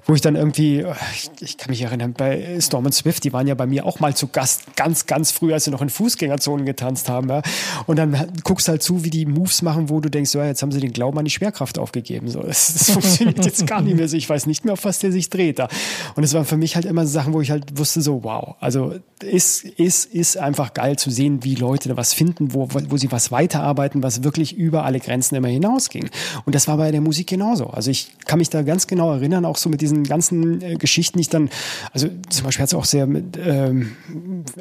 wo 0.06 0.14
ich 0.14 0.20
dann 0.20 0.34
irgendwie, 0.34 0.84
ich, 1.14 1.30
ich 1.40 1.56
kann 1.56 1.70
mich 1.70 1.82
erinnern, 1.82 2.14
bei 2.14 2.58
Storm 2.60 2.87
und 2.87 2.92
Swift, 2.92 3.22
die 3.22 3.32
waren 3.32 3.46
ja 3.46 3.54
bei 3.54 3.66
mir 3.66 3.87
auch 3.87 4.00
mal 4.00 4.16
zu 4.16 4.26
Gast, 4.26 4.74
ganz, 4.74 5.06
ganz 5.06 5.30
früh, 5.30 5.52
als 5.52 5.64
sie 5.64 5.70
noch 5.70 5.82
in 5.82 5.88
Fußgängerzonen 5.88 6.66
getanzt 6.66 7.08
haben. 7.08 7.28
Ja. 7.28 7.42
Und 7.87 7.96
dann 7.96 8.26
guckst 8.42 8.66
halt 8.66 8.82
zu, 8.82 9.04
wie 9.04 9.10
die 9.10 9.24
Moves 9.24 9.62
machen, 9.62 9.88
wo 9.88 10.00
du 10.00 10.10
denkst, 10.10 10.30
so, 10.30 10.40
ja, 10.40 10.46
jetzt 10.46 10.62
haben 10.62 10.72
sie 10.72 10.80
den 10.80 10.92
Glauben 10.92 11.16
an 11.16 11.24
die 11.24 11.30
Schwerkraft 11.30 11.78
aufgegeben. 11.78 12.28
So, 12.28 12.42
das, 12.42 12.74
das 12.74 12.90
funktioniert 12.92 13.44
jetzt 13.44 13.68
gar 13.68 13.82
nicht 13.82 13.96
mehr 13.96 14.08
so. 14.08 14.16
Ich 14.16 14.28
weiß 14.28 14.46
nicht 14.46 14.64
mehr, 14.64 14.72
auf 14.72 14.84
was 14.84 14.98
der 14.98 15.12
sich 15.12 15.30
dreht 15.30 15.60
da. 15.60 15.68
Und 16.16 16.24
es 16.24 16.34
waren 16.34 16.44
für 16.44 16.56
mich 16.56 16.74
halt 16.74 16.87
immer 16.87 17.06
Sachen, 17.06 17.32
wo 17.34 17.40
ich 17.40 17.52
halt 17.52 17.78
wusste, 17.78 18.02
so, 18.02 18.24
wow, 18.24 18.56
also 18.64 18.94
ist, 19.22 19.64
ist, 19.64 20.07
ist 20.07 20.38
einfach 20.38 20.72
geil 20.72 20.96
zu 20.98 21.11
sehen, 21.11 21.44
wie 21.44 21.55
Leute 21.55 21.90
da 21.90 21.98
was 21.98 22.14
finden, 22.14 22.55
wo, 22.55 22.66
wo 22.70 22.96
sie 22.96 23.12
was 23.12 23.31
weiterarbeiten, 23.31 24.03
was 24.03 24.24
wirklich 24.24 24.57
über 24.57 24.87
alle 24.87 25.00
Grenzen 25.00 25.35
immer 25.35 25.48
hinausging. 25.48 26.09
Und 26.46 26.55
das 26.55 26.66
war 26.66 26.79
bei 26.79 26.90
der 26.90 27.03
Musik 27.03 27.27
genauso. 27.27 27.66
Also 27.66 27.90
ich 27.90 28.12
kann 28.24 28.38
mich 28.38 28.48
da 28.48 28.62
ganz 28.62 28.87
genau 28.87 29.12
erinnern, 29.12 29.44
auch 29.44 29.59
so 29.59 29.68
mit 29.68 29.83
diesen 29.83 30.05
ganzen 30.05 30.62
äh, 30.62 30.77
Geschichten, 30.77 31.18
die 31.18 31.22
ich 31.22 31.29
dann, 31.29 31.50
also 31.92 32.09
zum 32.31 32.44
Beispiel 32.44 32.62
hat 32.62 32.68
es 32.68 32.74
auch 32.74 32.87
sehr 32.87 33.07
mit, 33.07 33.37
ähm, 33.37 33.96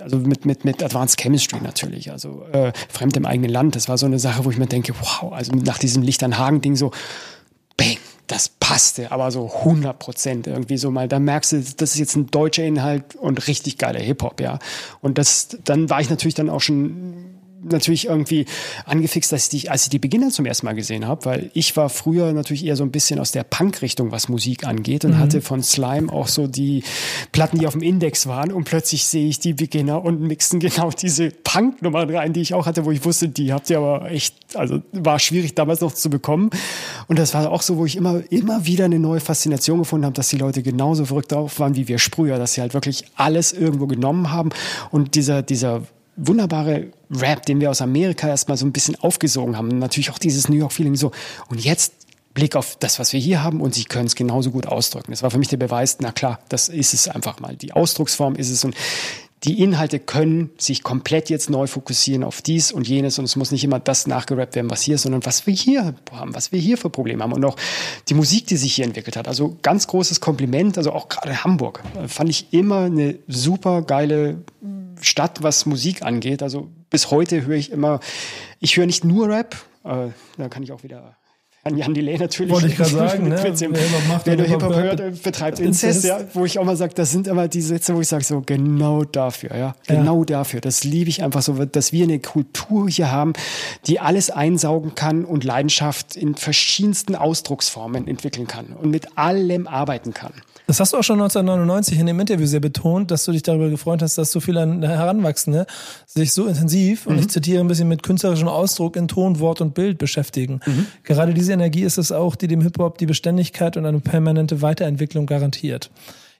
also 0.01 0.17
mit, 0.17 0.45
mit, 0.45 0.65
mit 0.65 0.83
Advanced 0.83 1.21
Chemistry 1.21 1.61
natürlich, 1.63 2.11
also 2.11 2.43
äh, 2.51 2.73
Fremd 2.89 3.15
im 3.15 3.25
eigenen 3.25 3.51
Land. 3.51 3.77
Das 3.77 3.87
war 3.87 3.97
so 3.97 4.05
eine 4.05 4.19
Sache, 4.19 4.43
wo 4.43 4.51
ich 4.51 4.57
mir 4.57 4.67
denke, 4.67 4.93
wow, 4.99 5.31
also 5.31 5.53
nach 5.55 5.77
diesem 5.77 6.03
Licht 6.03 6.23
an 6.23 6.37
Hagen 6.37 6.59
Ding 6.59 6.75
so, 6.75 6.91
bang, 7.77 7.97
das 8.33 8.49
passte, 8.49 9.11
aber 9.11 9.29
so 9.29 9.51
100 9.59 9.99
Prozent 9.99 10.47
irgendwie 10.47 10.77
so 10.77 10.89
mal. 10.89 11.07
Da 11.07 11.19
merkst 11.19 11.51
du, 11.51 11.63
das 11.77 11.91
ist 11.91 11.99
jetzt 11.99 12.15
ein 12.15 12.31
deutscher 12.31 12.63
Inhalt 12.63 13.15
und 13.15 13.47
richtig 13.47 13.77
geiler 13.77 13.99
Hip-Hop, 13.99 14.41
ja. 14.41 14.57
Und 15.01 15.19
das, 15.19 15.49
dann 15.63 15.91
war 15.91 16.01
ich 16.01 16.09
natürlich 16.09 16.33
dann 16.33 16.49
auch 16.49 16.61
schon 16.61 17.35
natürlich 17.63 18.05
irgendwie 18.07 18.45
angefixt, 18.85 19.31
dass 19.31 19.43
ich 19.45 19.49
die, 19.61 19.69
als 19.69 19.83
ich 19.83 19.89
die 19.89 19.99
Beginner 19.99 20.29
zum 20.29 20.45
ersten 20.45 20.65
Mal 20.65 20.73
gesehen 20.73 21.07
habe, 21.07 21.25
weil 21.25 21.51
ich 21.53 21.75
war 21.75 21.89
früher 21.89 22.33
natürlich 22.33 22.65
eher 22.65 22.75
so 22.75 22.83
ein 22.83 22.91
bisschen 22.91 23.19
aus 23.19 23.31
der 23.31 23.43
Punk-Richtung, 23.43 24.11
was 24.11 24.29
Musik 24.29 24.65
angeht 24.65 25.05
und 25.05 25.17
hatte 25.17 25.41
von 25.41 25.63
Slime 25.63 26.11
auch 26.11 26.27
so 26.27 26.47
die 26.47 26.83
Platten, 27.31 27.59
die 27.59 27.67
auf 27.67 27.73
dem 27.73 27.81
Index 27.81 28.27
waren 28.27 28.51
und 28.51 28.65
plötzlich 28.65 29.05
sehe 29.05 29.27
ich 29.27 29.39
die 29.39 29.53
Beginner 29.53 30.03
und 30.03 30.21
mixen 30.21 30.59
genau 30.59 30.89
diese 30.91 31.29
Punk-Nummern 31.29 32.09
rein, 32.09 32.33
die 32.33 32.41
ich 32.41 32.53
auch 32.53 32.65
hatte, 32.65 32.85
wo 32.85 32.91
ich 32.91 33.03
wusste, 33.05 33.29
die 33.29 33.53
habt 33.53 33.69
ihr 33.69 33.77
aber 33.77 34.09
echt, 34.11 34.35
also 34.55 34.81
war 34.91 35.19
schwierig 35.19 35.55
damals 35.55 35.81
noch 35.81 35.93
zu 35.93 36.09
bekommen. 36.09 36.49
Und 37.07 37.19
das 37.19 37.33
war 37.33 37.51
auch 37.51 37.61
so, 37.61 37.77
wo 37.77 37.85
ich 37.85 37.95
immer, 37.95 38.21
immer 38.31 38.65
wieder 38.65 38.85
eine 38.85 38.99
neue 38.99 39.19
Faszination 39.19 39.79
gefunden 39.79 40.05
habe, 40.05 40.13
dass 40.13 40.29
die 40.29 40.37
Leute 40.37 40.63
genauso 40.63 41.05
verrückt 41.05 41.31
drauf 41.31 41.59
waren 41.59 41.75
wie 41.75 41.87
wir 41.87 41.99
Sprüher, 41.99 42.37
dass 42.37 42.53
sie 42.53 42.61
halt 42.61 42.73
wirklich 42.73 43.05
alles 43.15 43.53
irgendwo 43.53 43.87
genommen 43.87 44.31
haben. 44.31 44.49
Und 44.91 45.15
dieser, 45.15 45.41
dieser 45.41 45.83
wunderbare 46.15 46.87
Rap, 47.11 47.45
den 47.45 47.59
wir 47.59 47.69
aus 47.69 47.81
Amerika 47.81 48.27
erstmal 48.27 48.57
so 48.57 48.65
ein 48.65 48.71
bisschen 48.71 48.95
aufgesogen 48.95 49.57
haben. 49.57 49.67
Natürlich 49.79 50.11
auch 50.11 50.19
dieses 50.19 50.49
New 50.49 50.57
York-Feeling 50.57 50.95
so. 50.95 51.11
Und 51.49 51.63
jetzt 51.63 51.93
Blick 52.33 52.55
auf 52.55 52.77
das, 52.79 52.99
was 52.99 53.13
wir 53.13 53.19
hier 53.19 53.43
haben 53.43 53.61
und 53.61 53.75
sie 53.75 53.83
können 53.83 54.07
es 54.07 54.15
genauso 54.15 54.51
gut 54.51 54.65
ausdrücken. 54.65 55.11
Das 55.11 55.21
war 55.21 55.29
für 55.29 55.37
mich 55.37 55.49
der 55.49 55.57
Beweis, 55.57 55.97
na 55.99 56.11
klar, 56.11 56.39
das 56.49 56.67
ist 56.67 56.93
es 56.93 57.07
einfach 57.07 57.39
mal. 57.39 57.55
Die 57.55 57.73
Ausdrucksform 57.73 58.35
ist 58.35 58.49
es 58.49 58.63
und 58.63 58.75
die 59.43 59.61
Inhalte 59.61 59.99
können 59.99 60.51
sich 60.57 60.83
komplett 60.83 61.29
jetzt 61.29 61.49
neu 61.49 61.67
fokussieren 61.67 62.23
auf 62.23 62.41
dies 62.41 62.71
und 62.71 62.87
jenes 62.87 63.19
und 63.19 63.25
es 63.25 63.35
muss 63.35 63.51
nicht 63.51 63.63
immer 63.63 63.79
das 63.79 64.07
nachgerappt 64.07 64.55
werden, 64.55 64.69
was 64.69 64.81
hier 64.81 64.95
ist, 64.95 65.03
sondern 65.03 65.25
was 65.25 65.45
wir 65.45 65.53
hier 65.53 65.95
haben, 66.11 66.33
was 66.33 66.51
wir 66.51 66.59
hier 66.59 66.77
für 66.77 66.89
Probleme 66.89 67.23
haben 67.23 67.33
und 67.33 67.43
auch 67.43 67.57
die 68.07 68.13
Musik, 68.13 68.47
die 68.47 68.57
sich 68.57 68.75
hier 68.75 68.85
entwickelt 68.85 69.17
hat. 69.17 69.27
Also 69.27 69.57
ganz 69.61 69.87
großes 69.87 70.21
Kompliment, 70.21 70.77
also 70.77 70.93
auch 70.93 71.09
gerade 71.09 71.43
Hamburg 71.43 71.83
äh, 72.01 72.07
fand 72.07 72.29
ich 72.29 72.53
immer 72.53 72.85
eine 72.85 73.19
super 73.27 73.81
geile 73.81 74.43
Stadt, 75.01 75.43
was 75.43 75.65
Musik 75.65 76.03
angeht. 76.03 76.41
Also 76.41 76.69
bis 76.89 77.11
heute 77.11 77.45
höre 77.45 77.57
ich 77.57 77.71
immer, 77.71 77.99
ich 78.59 78.77
höre 78.77 78.85
nicht 78.85 79.03
nur 79.03 79.27
Rap, 79.27 79.55
äh, 79.83 80.07
da 80.37 80.49
kann 80.49 80.63
ich 80.63 80.71
auch 80.71 80.83
wieder 80.83 81.17
An 81.65 81.77
Jan 81.77 81.93
Delay 81.93 82.17
natürlich. 82.17 82.51
Wollte 82.51 82.67
ich 82.67 82.75
gerade 82.75 82.89
sagen, 82.89 83.29
ne? 83.29 83.41
Wer, 83.41 84.35
nur 84.35 84.45
Hip-Hop 84.45 84.75
hört, 84.75 85.23
betreibt 85.23 85.59
Inzest, 85.59 86.03
ja. 86.03 86.19
Wo 86.33 86.43
ich 86.43 86.59
auch 86.59 86.65
mal 86.65 86.75
sage, 86.75 86.93
das 86.93 87.11
sind 87.11 87.25
immer 87.25 87.47
die 87.47 87.61
Sätze, 87.61 87.95
wo 87.95 88.01
ich 88.01 88.09
sage, 88.09 88.25
so 88.25 88.41
genau 88.41 89.05
dafür, 89.05 89.55
ja. 89.55 89.75
Genau 89.87 90.19
ja. 90.19 90.25
dafür. 90.25 90.59
Das 90.59 90.83
liebe 90.83 91.09
ich 91.09 91.23
einfach 91.23 91.41
so, 91.41 91.53
dass 91.63 91.93
wir 91.93 92.03
eine 92.03 92.19
Kultur 92.19 92.89
hier 92.89 93.11
haben, 93.11 93.31
die 93.87 94.01
alles 94.01 94.29
einsaugen 94.29 94.93
kann 94.95 95.23
und 95.23 95.45
Leidenschaft 95.45 96.17
in 96.17 96.35
verschiedensten 96.35 97.15
Ausdrucksformen 97.15 98.09
entwickeln 98.09 98.47
kann 98.47 98.65
und 98.81 98.91
mit 98.91 99.17
allem 99.17 99.65
arbeiten 99.67 100.13
kann. 100.13 100.33
Das 100.65 100.79
hast 100.79 100.93
du 100.93 100.97
auch 100.97 101.03
schon 101.03 101.19
1999 101.21 101.99
in 101.99 102.05
dem 102.05 102.19
Interview 102.19 102.45
sehr 102.45 102.59
betont, 102.59 103.11
dass 103.11 103.25
du 103.25 103.31
dich 103.31 103.43
darüber 103.43 103.69
gefreut 103.69 104.01
hast, 104.01 104.17
dass 104.17 104.31
so 104.31 104.39
viele 104.39 104.61
Heranwachsende 104.81 105.65
sich 106.05 106.31
so 106.31 106.45
intensiv, 106.45 107.05
mhm. 107.05 107.11
und 107.11 107.19
ich 107.19 107.29
zitiere 107.29 107.59
ein 107.59 107.67
bisschen 107.67 107.89
mit 107.89 108.03
künstlerischem 108.03 108.47
Ausdruck 108.47 108.95
in 108.95 109.07
Ton, 109.07 109.39
Wort 109.39 109.61
und 109.61 109.73
Bild 109.73 109.97
beschäftigen. 109.97 110.61
Mhm. 110.65 110.87
Gerade 111.03 111.33
diese 111.33 111.53
Energie 111.53 111.83
ist 111.83 111.97
es 111.97 112.11
auch, 112.11 112.35
die 112.35 112.47
dem 112.47 112.61
Hip-Hop 112.61 112.97
die 112.97 113.05
Beständigkeit 113.05 113.75
und 113.75 113.85
eine 113.85 113.99
permanente 113.99 114.61
Weiterentwicklung 114.61 115.25
garantiert. 115.25 115.91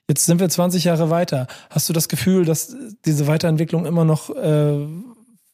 Jetzt 0.08 0.26
sind 0.26 0.38
wir 0.38 0.48
20 0.48 0.84
Jahre 0.84 1.08
weiter. 1.08 1.46
Hast 1.70 1.88
du 1.88 1.92
das 1.92 2.08
Gefühl, 2.08 2.44
dass 2.44 2.76
diese 3.06 3.26
Weiterentwicklung 3.26 3.86
immer 3.86 4.04
noch 4.04 4.30
äh, 4.30 4.86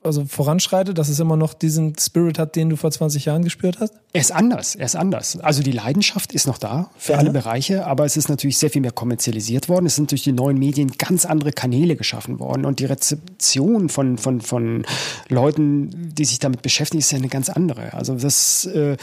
also 0.03 0.25
voranschreitet, 0.25 0.97
dass 0.97 1.09
es 1.09 1.21
immer 1.21 1.37
noch 1.37 1.53
diesen 1.53 1.95
Spirit 1.99 2.39
hat, 2.39 2.57
den 2.57 2.71
du 2.71 2.77
vor 2.77 2.91
20 2.91 3.27
Jahren 3.27 3.45
gespürt 3.45 3.81
hast? 3.81 3.95
Er 4.13 4.23
ist 4.23 4.33
anders, 4.33 4.75
er 4.75 4.87
ist 4.87 4.97
anders. 4.97 5.39
Also 5.41 5.63
die 5.63 5.73
Leidenschaft 5.73 6.33
ist 6.33 6.47
noch 6.47 6.57
da 6.59 6.91
für 6.97 7.13
ja. 7.13 7.19
alle 7.19 7.31
Bereiche, 7.31 7.87
aber 7.87 8.07
es 8.07 8.17
ist 8.17 8.29
natürlich 8.29 8.57
sehr 8.57 8.71
viel 8.71 8.81
mehr 8.81 8.93
kommerzialisiert 8.93 9.69
worden. 9.69 9.87
Es 9.87 9.97
sind 9.97 10.11
durch 10.11 10.23
die 10.23 10.33
neuen 10.33 10.59
Medien 10.59 10.93
ganz 10.97 11.27
andere 11.27 11.53
Kanäle 11.53 11.97
geschaffen 11.97 12.39
worden 12.39 12.65
und 12.65 12.81
die 12.81 12.87
Rezeption 12.87 13.91
von, 13.91 14.17
von, 14.17 14.41
von 14.41 14.87
Leuten, 15.29 16.15
die 16.15 16.25
sich 16.25 16.39
damit 16.39 16.63
beschäftigen, 16.63 17.01
ist 17.01 17.13
ja 17.13 17.19
eine 17.19 17.29
ganz 17.29 17.51
andere. 17.51 17.93
Also 17.93 18.15
das 18.15 18.65
äh, 18.67 18.97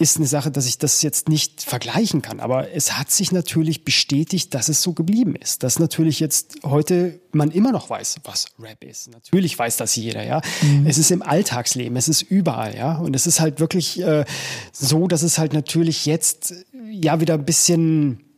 ist 0.00 0.16
eine 0.16 0.26
Sache, 0.26 0.50
dass 0.50 0.66
ich 0.66 0.78
das 0.78 1.02
jetzt 1.02 1.28
nicht 1.28 1.62
vergleichen 1.62 2.22
kann. 2.22 2.40
Aber 2.40 2.72
es 2.72 2.98
hat 2.98 3.10
sich 3.10 3.32
natürlich 3.32 3.84
bestätigt, 3.84 4.54
dass 4.54 4.70
es 4.70 4.80
so 4.80 4.94
geblieben 4.94 5.36
ist. 5.36 5.62
Dass 5.62 5.78
natürlich 5.78 6.20
jetzt 6.20 6.56
heute 6.64 7.20
man 7.32 7.50
immer 7.50 7.70
noch 7.70 7.90
weiß, 7.90 8.16
was 8.24 8.46
Rap 8.58 8.82
ist. 8.82 9.10
Natürlich 9.10 9.58
weiß 9.58 9.76
das 9.76 9.94
jeder, 9.94 10.24
ja. 10.24 10.40
Mhm. 10.62 10.86
Es 10.86 10.96
ist 10.96 11.10
im 11.10 11.22
Alltagsleben, 11.22 11.96
es 11.98 12.08
ist 12.08 12.22
überall, 12.22 12.74
ja. 12.74 12.96
Und 12.96 13.14
es 13.14 13.26
ist 13.26 13.40
halt 13.40 13.60
wirklich 13.60 14.00
äh, 14.00 14.24
so, 14.72 15.06
dass 15.06 15.22
es 15.22 15.36
halt 15.36 15.52
natürlich 15.52 16.06
jetzt 16.06 16.54
ja 16.90 17.20
wieder 17.20 17.34
ein 17.34 17.44
bisschen 17.44 18.29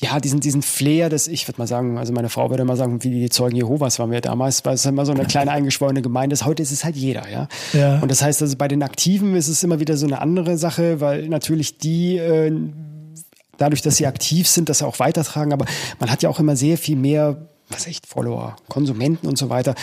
ja, 0.00 0.18
diesen, 0.18 0.40
diesen 0.40 0.62
Flair, 0.62 1.10
das 1.10 1.28
ich 1.28 1.46
würde 1.46 1.60
mal 1.60 1.66
sagen, 1.66 1.98
also 1.98 2.12
meine 2.12 2.30
Frau 2.30 2.48
würde 2.48 2.64
mal 2.64 2.76
sagen, 2.76 3.04
wie 3.04 3.10
die 3.10 3.28
Zeugen 3.28 3.56
Jehovas 3.56 3.98
waren 3.98 4.10
wir 4.10 4.22
damals, 4.22 4.64
weil 4.64 4.74
es 4.74 4.86
immer 4.86 5.04
so 5.04 5.12
eine 5.12 5.26
kleine 5.26 5.50
eingeschworene 5.50 6.00
Gemeinde 6.00 6.32
ist. 6.32 6.46
Heute 6.46 6.62
ist 6.62 6.72
es 6.72 6.84
halt 6.84 6.96
jeder, 6.96 7.28
ja. 7.28 7.48
ja. 7.74 7.98
Und 8.00 8.10
das 8.10 8.22
heißt 8.22 8.40
also, 8.40 8.56
bei 8.56 8.66
den 8.66 8.82
Aktiven 8.82 9.36
ist 9.36 9.48
es 9.48 9.62
immer 9.62 9.78
wieder 9.78 9.98
so 9.98 10.06
eine 10.06 10.20
andere 10.22 10.56
Sache, 10.56 11.00
weil 11.00 11.28
natürlich 11.28 11.78
die, 11.78 12.16
äh, 12.16 12.50
dadurch, 13.58 13.82
dass 13.82 13.96
sie 13.98 14.06
aktiv 14.06 14.48
sind, 14.48 14.70
das 14.70 14.82
auch 14.82 14.98
weitertragen, 15.00 15.52
aber 15.52 15.66
man 15.98 16.10
hat 16.10 16.22
ja 16.22 16.30
auch 16.30 16.40
immer 16.40 16.56
sehr 16.56 16.78
viel 16.78 16.96
mehr 16.96 17.36
was 17.70 17.86
echt 17.86 18.06
Follower, 18.06 18.56
Konsumenten 18.68 19.26
und 19.26 19.38
so 19.38 19.48
weiter, 19.48 19.74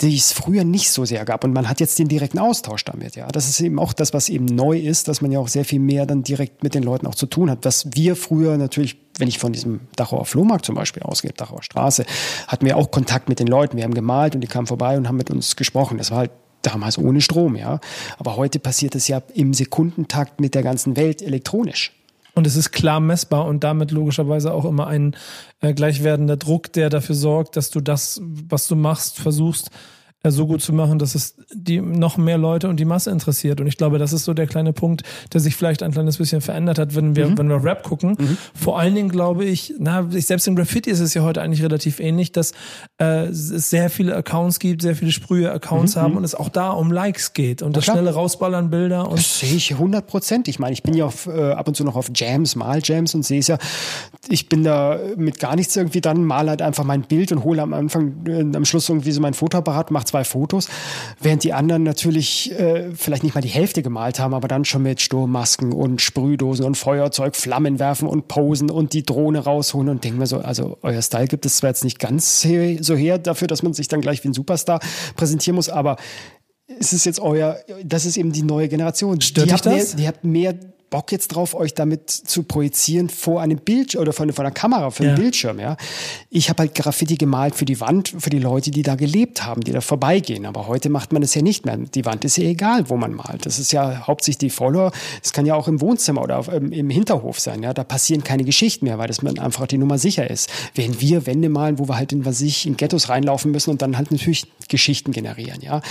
die 0.00 0.16
es 0.16 0.32
früher 0.32 0.64
nicht 0.64 0.90
so 0.90 1.04
sehr 1.04 1.24
gab. 1.24 1.44
Und 1.44 1.52
man 1.52 1.68
hat 1.68 1.80
jetzt 1.80 1.98
den 1.98 2.08
direkten 2.08 2.38
Austausch 2.38 2.84
damit. 2.84 3.16
Ja, 3.16 3.26
das 3.28 3.48
ist 3.48 3.60
eben 3.60 3.78
auch 3.78 3.92
das, 3.92 4.12
was 4.12 4.28
eben 4.28 4.44
neu 4.44 4.78
ist, 4.78 5.08
dass 5.08 5.20
man 5.20 5.32
ja 5.32 5.38
auch 5.38 5.48
sehr 5.48 5.64
viel 5.64 5.80
mehr 5.80 6.06
dann 6.06 6.22
direkt 6.22 6.62
mit 6.62 6.74
den 6.74 6.82
Leuten 6.82 7.06
auch 7.06 7.14
zu 7.14 7.26
tun 7.26 7.50
hat. 7.50 7.64
Was 7.64 7.88
wir 7.94 8.14
früher 8.14 8.56
natürlich, 8.56 8.96
wenn 9.18 9.28
ich 9.28 9.38
von 9.38 9.52
diesem 9.52 9.80
Dachauer 9.96 10.24
Flohmarkt 10.24 10.64
zum 10.64 10.74
Beispiel 10.74 11.02
ausgehe, 11.02 11.32
Dachauer 11.32 11.62
Straße, 11.62 12.04
hatten 12.46 12.66
wir 12.66 12.76
auch 12.76 12.90
Kontakt 12.90 13.28
mit 13.28 13.40
den 13.40 13.46
Leuten. 13.46 13.76
Wir 13.76 13.84
haben 13.84 13.94
gemalt 13.94 14.34
und 14.34 14.40
die 14.40 14.48
kamen 14.48 14.66
vorbei 14.66 14.96
und 14.96 15.08
haben 15.08 15.16
mit 15.16 15.30
uns 15.30 15.56
gesprochen. 15.56 15.98
Das 15.98 16.10
war 16.10 16.18
halt 16.18 16.30
damals 16.62 16.98
ohne 16.98 17.20
Strom, 17.20 17.56
ja. 17.56 17.80
Aber 18.18 18.36
heute 18.36 18.58
passiert 18.58 18.94
es 18.94 19.08
ja 19.08 19.22
im 19.34 19.54
Sekundentakt 19.54 20.40
mit 20.40 20.54
der 20.54 20.62
ganzen 20.62 20.96
Welt 20.96 21.22
elektronisch. 21.22 21.92
Und 22.34 22.46
es 22.46 22.54
ist 22.54 22.70
klar 22.70 23.00
messbar 23.00 23.46
und 23.46 23.64
damit 23.64 23.90
logischerweise 23.90 24.52
auch 24.52 24.64
immer 24.64 24.86
ein 24.86 25.16
äh, 25.60 25.74
gleichwerdender 25.74 26.36
Druck, 26.36 26.72
der 26.72 26.88
dafür 26.88 27.16
sorgt, 27.16 27.56
dass 27.56 27.70
du 27.70 27.80
das, 27.80 28.20
was 28.22 28.68
du 28.68 28.76
machst, 28.76 29.18
versuchst 29.18 29.70
so 30.24 30.46
gut 30.48 30.60
zu 30.60 30.72
machen, 30.72 30.98
dass 30.98 31.14
es 31.14 31.36
die 31.52 31.80
noch 31.80 32.16
mehr 32.16 32.38
Leute 32.38 32.68
und 32.68 32.80
die 32.80 32.84
Masse 32.84 33.10
interessiert. 33.10 33.60
Und 33.60 33.68
ich 33.68 33.76
glaube, 33.76 33.98
das 33.98 34.12
ist 34.12 34.24
so 34.24 34.34
der 34.34 34.48
kleine 34.48 34.72
Punkt, 34.72 35.02
der 35.32 35.40
sich 35.40 35.54
vielleicht 35.54 35.82
ein 35.82 35.92
kleines 35.92 36.18
bisschen 36.18 36.40
verändert 36.40 36.78
hat, 36.78 36.96
wenn 36.96 37.14
wir, 37.14 37.28
mhm. 37.28 37.38
wenn 37.38 37.48
wir 37.48 37.62
Rap 37.62 37.84
gucken. 37.84 38.16
Mhm. 38.18 38.36
Vor 38.52 38.80
allen 38.80 38.96
Dingen 38.96 39.10
glaube 39.10 39.44
ich, 39.44 39.74
na, 39.78 40.06
selbst 40.10 40.48
im 40.48 40.56
Graffiti 40.56 40.90
ist 40.90 40.98
es 40.98 41.14
ja 41.14 41.22
heute 41.22 41.40
eigentlich 41.40 41.62
relativ 41.62 42.00
ähnlich, 42.00 42.32
dass 42.32 42.52
äh, 43.00 43.26
es 43.26 43.70
sehr 43.70 43.90
viele 43.90 44.16
Accounts 44.16 44.58
gibt, 44.58 44.82
sehr 44.82 44.96
viele 44.96 45.12
sprühe 45.12 45.52
Accounts 45.52 45.94
mhm. 45.94 46.00
haben 46.00 46.16
und 46.16 46.24
es 46.24 46.34
auch 46.34 46.48
da 46.48 46.70
um 46.70 46.90
Likes 46.90 47.32
geht 47.32 47.62
und 47.62 47.76
das 47.76 47.84
schnelle 47.84 48.12
Rausballern 48.12 48.70
Bilder. 48.70 49.08
Und 49.08 49.18
das 49.18 49.38
sehe 49.38 49.54
ich 49.54 49.72
100 49.72 50.04
Prozent. 50.04 50.48
Ich 50.48 50.58
meine, 50.58 50.72
ich 50.72 50.82
bin 50.82 50.94
ja 50.94 51.04
auf, 51.04 51.28
äh, 51.28 51.52
ab 51.52 51.68
und 51.68 51.76
zu 51.76 51.84
noch 51.84 51.94
auf 51.94 52.10
Jams, 52.12 52.56
mal 52.56 52.80
Jams 52.82 53.14
und 53.14 53.24
sehe 53.24 53.38
es 53.38 53.46
ja, 53.46 53.58
ich 54.28 54.48
bin 54.48 54.64
da 54.64 54.98
mit 55.16 55.38
gar 55.38 55.54
nichts 55.54 55.76
irgendwie 55.76 56.00
dann, 56.00 56.24
mal 56.24 56.48
halt 56.48 56.60
einfach 56.60 56.84
mein 56.84 57.02
Bild 57.02 57.30
und 57.30 57.44
hole 57.44 57.62
am 57.62 57.72
Anfang, 57.72 58.26
äh, 58.26 58.56
am 58.56 58.64
Schluss 58.64 58.88
irgendwie 58.88 59.12
so 59.12 59.20
mein 59.20 59.34
Fotoapparat, 59.34 59.92
mache 59.92 60.07
zwei 60.08 60.24
Fotos, 60.24 60.68
während 61.20 61.44
die 61.44 61.52
anderen 61.52 61.82
natürlich 61.82 62.52
äh, 62.52 62.90
vielleicht 62.94 63.22
nicht 63.22 63.34
mal 63.34 63.40
die 63.40 63.48
Hälfte 63.48 63.82
gemalt 63.82 64.18
haben, 64.18 64.34
aber 64.34 64.48
dann 64.48 64.64
schon 64.64 64.82
mit 64.82 65.00
Sturmmasken 65.00 65.72
und 65.72 66.00
Sprühdosen 66.00 66.64
und 66.64 66.76
Feuerzeug, 66.76 67.36
Flammen 67.36 67.78
werfen 67.78 68.08
und 68.08 68.28
posen 68.28 68.70
und 68.70 68.92
die 68.92 69.04
Drohne 69.04 69.40
rausholen 69.40 69.88
und 69.88 70.04
denken 70.04 70.18
wir 70.18 70.26
so, 70.26 70.38
also 70.38 70.78
euer 70.82 71.02
Style 71.02 71.28
gibt 71.28 71.46
es 71.46 71.56
zwar 71.56 71.70
jetzt 71.70 71.84
nicht 71.84 71.98
ganz 71.98 72.42
so 72.42 72.96
her 72.96 73.18
dafür, 73.18 73.48
dass 73.48 73.62
man 73.62 73.72
sich 73.72 73.88
dann 73.88 74.00
gleich 74.00 74.24
wie 74.24 74.28
ein 74.28 74.34
Superstar 74.34 74.80
präsentieren 75.16 75.56
muss, 75.56 75.68
aber 75.68 75.96
es 76.78 76.92
ist 76.92 77.06
jetzt 77.06 77.20
euer, 77.20 77.58
das 77.84 78.04
ist 78.04 78.16
eben 78.16 78.32
die 78.32 78.42
neue 78.42 78.68
Generation. 78.68 79.20
Stört 79.20 79.48
die, 79.48 79.52
hat 79.52 79.66
das? 79.66 79.74
Mehr, 79.74 79.96
die 79.96 80.08
hat 80.08 80.24
mehr 80.24 80.54
Bock 80.90 81.12
jetzt 81.12 81.28
drauf, 81.28 81.54
euch 81.54 81.74
damit 81.74 82.10
zu 82.10 82.44
projizieren 82.44 83.10
vor 83.10 83.42
einem 83.42 83.58
Bildschirm 83.58 84.02
oder 84.02 84.12
von, 84.12 84.32
von 84.32 84.46
einer 84.46 84.54
Kamera, 84.54 84.90
für 84.90 85.04
ja. 85.04 85.10
einen 85.10 85.20
Bildschirm, 85.20 85.60
ja. 85.60 85.76
Ich 86.30 86.48
habe 86.48 86.62
halt 86.62 86.74
Graffiti 86.74 87.16
gemalt 87.16 87.54
für 87.54 87.66
die 87.66 87.80
Wand, 87.80 88.14
für 88.18 88.30
die 88.30 88.38
Leute, 88.38 88.70
die 88.70 88.82
da 88.82 88.94
gelebt 88.94 89.44
haben, 89.44 89.60
die 89.60 89.72
da 89.72 89.80
vorbeigehen. 89.80 90.46
Aber 90.46 90.66
heute 90.66 90.88
macht 90.88 91.12
man 91.12 91.20
das 91.20 91.34
ja 91.34 91.42
nicht 91.42 91.66
mehr. 91.66 91.76
Die 91.76 92.04
Wand 92.06 92.24
ist 92.24 92.38
ja 92.38 92.44
egal, 92.44 92.88
wo 92.88 92.96
man 92.96 93.12
malt. 93.12 93.44
Das 93.44 93.58
ist 93.58 93.72
ja 93.72 94.06
hauptsächlich 94.06 94.38
die 94.38 94.50
Follower. 94.50 94.92
Es 95.22 95.32
kann 95.32 95.44
ja 95.44 95.54
auch 95.54 95.68
im 95.68 95.80
Wohnzimmer 95.80 96.22
oder 96.22 96.38
auf, 96.38 96.48
im, 96.48 96.72
im, 96.72 96.88
Hinterhof 96.88 97.38
sein, 97.38 97.62
ja. 97.62 97.74
Da 97.74 97.84
passieren 97.84 98.24
keine 98.24 98.44
Geschichten 98.44 98.86
mehr, 98.86 98.98
weil 98.98 99.08
das 99.08 99.20
man 99.22 99.38
einfach 99.38 99.66
die 99.66 99.78
Nummer 99.78 99.98
sicher 99.98 100.30
ist. 100.30 100.48
Während 100.74 101.00
wir 101.00 101.26
Wände 101.26 101.50
malen, 101.50 101.78
wo 101.78 101.88
wir 101.88 101.96
halt 101.96 102.12
in, 102.12 102.24
was 102.24 102.40
ich, 102.40 102.66
in 102.66 102.76
Ghettos 102.76 103.10
reinlaufen 103.10 103.50
müssen 103.50 103.70
und 103.70 103.82
dann 103.82 103.98
halt 103.98 104.10
natürlich 104.10 104.46
Geschichten 104.68 105.12
generieren, 105.12 105.60
ja. 105.60 105.82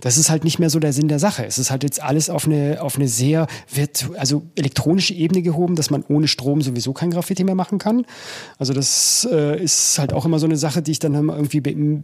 Das 0.00 0.16
ist 0.16 0.28
halt 0.28 0.42
nicht 0.42 0.58
mehr 0.58 0.70
so 0.70 0.80
der 0.80 0.92
Sinn 0.92 1.08
der 1.08 1.20
Sache. 1.20 1.46
Es 1.46 1.58
ist 1.58 1.70
halt 1.70 1.84
jetzt 1.84 2.02
alles 2.02 2.30
auf 2.30 2.46
eine, 2.46 2.82
auf 2.82 2.96
eine 2.96 3.06
sehr, 3.06 3.46
wird, 3.72 4.08
also 4.16 4.39
elektronische 4.54 5.14
Ebene 5.14 5.42
gehoben, 5.42 5.76
dass 5.76 5.90
man 5.90 6.04
ohne 6.08 6.28
Strom 6.28 6.62
sowieso 6.62 6.92
kein 6.92 7.10
Graffiti 7.10 7.44
mehr 7.44 7.54
machen 7.54 7.78
kann. 7.78 8.06
Also 8.58 8.72
das 8.72 9.28
äh, 9.30 9.62
ist 9.62 9.98
halt 9.98 10.12
auch 10.12 10.24
immer 10.24 10.38
so 10.38 10.46
eine 10.46 10.56
Sache, 10.56 10.82
die 10.82 10.92
ich 10.92 10.98
dann 10.98 11.14
irgendwie 11.14 12.02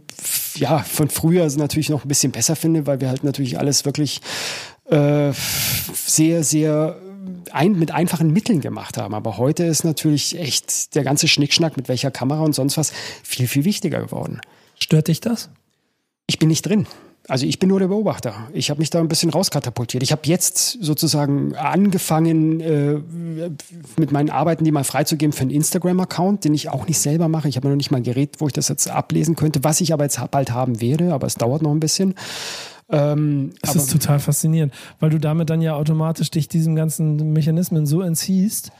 ja 0.55 0.79
von 0.79 1.09
früher 1.09 1.47
natürlich 1.57 1.89
noch 1.89 2.05
ein 2.05 2.07
bisschen 2.07 2.31
besser 2.31 2.55
finde, 2.55 2.87
weil 2.87 3.01
wir 3.01 3.09
halt 3.09 3.23
natürlich 3.23 3.59
alles 3.59 3.85
wirklich 3.85 4.21
äh, 4.89 5.31
sehr, 5.93 6.43
sehr 6.43 6.97
ein, 7.51 7.73
mit 7.73 7.91
einfachen 7.91 8.31
Mitteln 8.31 8.61
gemacht 8.61 8.97
haben. 8.97 9.13
Aber 9.13 9.37
heute 9.37 9.63
ist 9.63 9.83
natürlich 9.83 10.37
echt 10.39 10.95
der 10.95 11.03
ganze 11.03 11.27
Schnickschnack 11.27 11.77
mit 11.77 11.89
welcher 11.89 12.11
Kamera 12.11 12.41
und 12.41 12.53
sonst 12.53 12.77
was 12.77 12.91
viel, 13.23 13.47
viel 13.47 13.65
wichtiger 13.65 14.01
geworden. 14.01 14.41
Stört 14.79 15.07
dich 15.07 15.21
das? 15.21 15.49
Ich 16.27 16.39
bin 16.39 16.49
nicht 16.49 16.65
drin. 16.65 16.87
Also 17.27 17.45
ich 17.45 17.59
bin 17.59 17.69
nur 17.69 17.79
der 17.79 17.87
Beobachter. 17.87 18.47
Ich 18.53 18.69
habe 18.69 18.79
mich 18.79 18.89
da 18.89 18.99
ein 18.99 19.09
bisschen 19.09 19.29
rauskatapultiert. 19.29 20.01
Ich 20.01 20.13
habe 20.13 20.21
jetzt 20.25 20.77
sozusagen 20.81 21.55
angefangen, 21.55 22.61
äh, 22.61 22.99
mit 23.97 24.11
meinen 24.11 24.29
Arbeiten 24.29 24.63
die 24.63 24.71
mal 24.71 24.85
freizugeben 24.85 25.33
für 25.33 25.41
einen 25.41 25.51
Instagram-Account, 25.51 26.45
den 26.45 26.53
ich 26.53 26.69
auch 26.69 26.87
nicht 26.87 26.99
selber 26.99 27.27
mache. 27.27 27.49
Ich 27.49 27.57
habe 27.57 27.67
noch 27.67 27.75
nicht 27.75 27.91
mal 27.91 27.97
ein 27.97 28.03
Gerät, 28.03 28.35
wo 28.39 28.47
ich 28.47 28.53
das 28.53 28.69
jetzt 28.69 28.89
ablesen 28.89 29.35
könnte, 29.35 29.63
was 29.63 29.81
ich 29.81 29.91
aber 29.91 30.05
jetzt 30.05 30.19
bald 30.31 30.51
haben 30.51 30.79
werde, 30.79 31.13
aber 31.13 31.27
es 31.27 31.35
dauert 31.35 31.61
noch 31.61 31.71
ein 31.71 31.81
bisschen. 31.81 32.15
Ähm, 32.89 33.51
das 33.61 33.75
ist 33.75 33.91
total 33.91 34.19
faszinierend, 34.19 34.73
weil 35.01 35.09
du 35.09 35.19
damit 35.19 35.49
dann 35.49 35.61
ja 35.61 35.75
automatisch 35.75 36.31
dich 36.31 36.47
diesem 36.47 36.75
ganzen 36.75 37.33
Mechanismen 37.33 37.85
so 37.85 38.01
entziehst, 38.01 38.71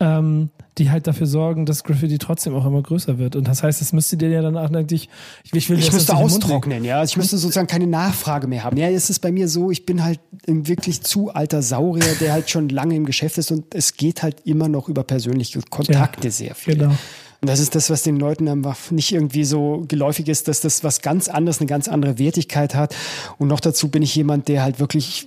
ähm, 0.00 0.50
die 0.78 0.90
halt 0.90 1.06
dafür 1.06 1.26
sorgen, 1.26 1.66
dass 1.66 1.84
Graffiti 1.84 2.18
trotzdem 2.18 2.54
auch 2.54 2.64
immer 2.64 2.82
größer 2.82 3.18
wird. 3.18 3.36
Und 3.36 3.46
das 3.46 3.62
heißt, 3.62 3.82
es 3.82 3.92
müsste 3.92 4.16
dir 4.16 4.30
ja 4.30 4.42
dann 4.42 4.56
eigentlich, 4.56 5.08
ich, 5.44 5.52
ich 5.52 5.70
will 5.70 5.78
Ich 5.78 5.92
müsste 5.92 6.16
austrocknen, 6.16 6.84
ja. 6.84 6.98
Also 6.98 7.12
ich 7.12 7.16
müsste 7.18 7.36
sozusagen 7.36 7.66
keine 7.66 7.86
Nachfrage 7.86 8.46
mehr 8.46 8.64
haben. 8.64 8.76
Ja, 8.76 8.88
es 8.88 9.10
ist 9.10 9.18
bei 9.20 9.30
mir 9.30 9.48
so, 9.48 9.70
ich 9.70 9.84
bin 9.84 10.02
halt 10.02 10.20
ein 10.48 10.66
wirklich 10.66 11.02
zu 11.02 11.32
alter 11.32 11.62
Saurier, 11.62 12.14
der 12.20 12.32
halt 12.32 12.48
schon 12.48 12.68
lange 12.68 12.96
im 12.96 13.04
Geschäft 13.04 13.38
ist 13.38 13.50
und 13.50 13.74
es 13.74 13.96
geht 13.96 14.22
halt 14.22 14.40
immer 14.44 14.68
noch 14.68 14.88
über 14.88 15.04
persönliche 15.04 15.60
Kontakte 15.60 16.28
ja, 16.28 16.32
sehr 16.32 16.54
viel. 16.54 16.76
Genau. 16.76 16.96
Und 17.42 17.48
das 17.48 17.58
ist 17.58 17.74
das, 17.74 17.90
was 17.90 18.02
den 18.02 18.16
Leuten 18.16 18.48
einfach 18.48 18.92
nicht 18.92 19.12
irgendwie 19.12 19.44
so 19.44 19.84
geläufig 19.88 20.28
ist, 20.28 20.46
dass 20.46 20.60
das 20.60 20.84
was 20.84 21.02
ganz 21.02 21.28
anderes, 21.28 21.60
eine 21.60 21.66
ganz 21.66 21.88
andere 21.88 22.18
Wertigkeit 22.18 22.74
hat. 22.74 22.94
Und 23.36 23.48
noch 23.48 23.60
dazu 23.60 23.88
bin 23.88 24.02
ich 24.02 24.14
jemand, 24.14 24.46
der 24.46 24.62
halt 24.62 24.78
wirklich, 24.78 25.26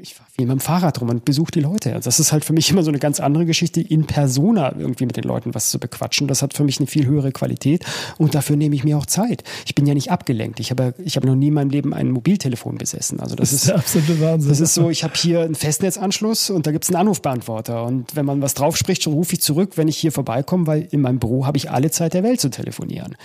ich 0.00 0.16
viel 0.36 0.46
mit 0.46 0.52
dem 0.52 0.60
Fahrrad 0.60 1.00
rum 1.00 1.10
und 1.10 1.24
besuche 1.24 1.52
die 1.52 1.60
Leute. 1.60 2.00
Das 2.02 2.18
ist 2.18 2.32
halt 2.32 2.44
für 2.44 2.52
mich 2.52 2.68
immer 2.70 2.82
so 2.82 2.90
eine 2.90 2.98
ganz 2.98 3.20
andere 3.20 3.46
Geschichte, 3.46 3.80
in 3.80 4.04
Persona 4.04 4.74
irgendwie 4.76 5.06
mit 5.06 5.16
den 5.16 5.22
Leuten 5.22 5.54
was 5.54 5.70
zu 5.70 5.78
bequatschen. 5.78 6.26
Das 6.26 6.42
hat 6.42 6.54
für 6.54 6.64
mich 6.64 6.78
eine 6.78 6.88
viel 6.88 7.06
höhere 7.06 7.30
Qualität 7.30 7.84
und 8.18 8.34
dafür 8.34 8.56
nehme 8.56 8.74
ich 8.74 8.82
mir 8.82 8.98
auch 8.98 9.06
Zeit. 9.06 9.44
Ich 9.64 9.76
bin 9.76 9.86
ja 9.86 9.94
nicht 9.94 10.10
abgelenkt. 10.10 10.58
Ich 10.58 10.70
habe, 10.70 10.94
ich 10.98 11.16
habe 11.16 11.28
noch 11.28 11.36
nie 11.36 11.48
in 11.48 11.54
meinem 11.54 11.70
Leben 11.70 11.94
ein 11.94 12.10
Mobiltelefon 12.10 12.78
besessen. 12.78 13.20
Also 13.20 13.36
das, 13.36 13.50
das 13.50 13.60
ist 13.60 13.68
der 13.68 13.76
absolute 13.76 14.20
Wahnsinn. 14.20 14.48
Das 14.48 14.60
ist 14.60 14.74
so, 14.74 14.90
ich 14.90 15.04
habe 15.04 15.14
hier 15.14 15.42
einen 15.42 15.54
Festnetzanschluss 15.54 16.50
und 16.50 16.66
da 16.66 16.72
gibt 16.72 16.84
es 16.84 16.90
einen 16.90 16.96
Anrufbeantworter. 16.96 17.84
Und 17.84 18.16
wenn 18.16 18.26
man 18.26 18.42
was 18.42 18.54
drauf 18.54 18.76
spricht, 18.76 19.06
rufe 19.06 19.34
ich 19.34 19.40
zurück, 19.40 19.76
wenn 19.76 19.86
ich 19.86 19.96
hier 19.96 20.10
vorbeikomme, 20.10 20.66
weil 20.66 20.88
in 20.90 21.00
meinem 21.00 21.20
Büro 21.20 21.46
habe 21.46 21.58
ich 21.58 21.70
alle 21.70 21.92
Zeit 21.92 22.12
der 22.12 22.24
Welt 22.24 22.40
zu 22.40 22.50
telefonieren. 22.50 23.16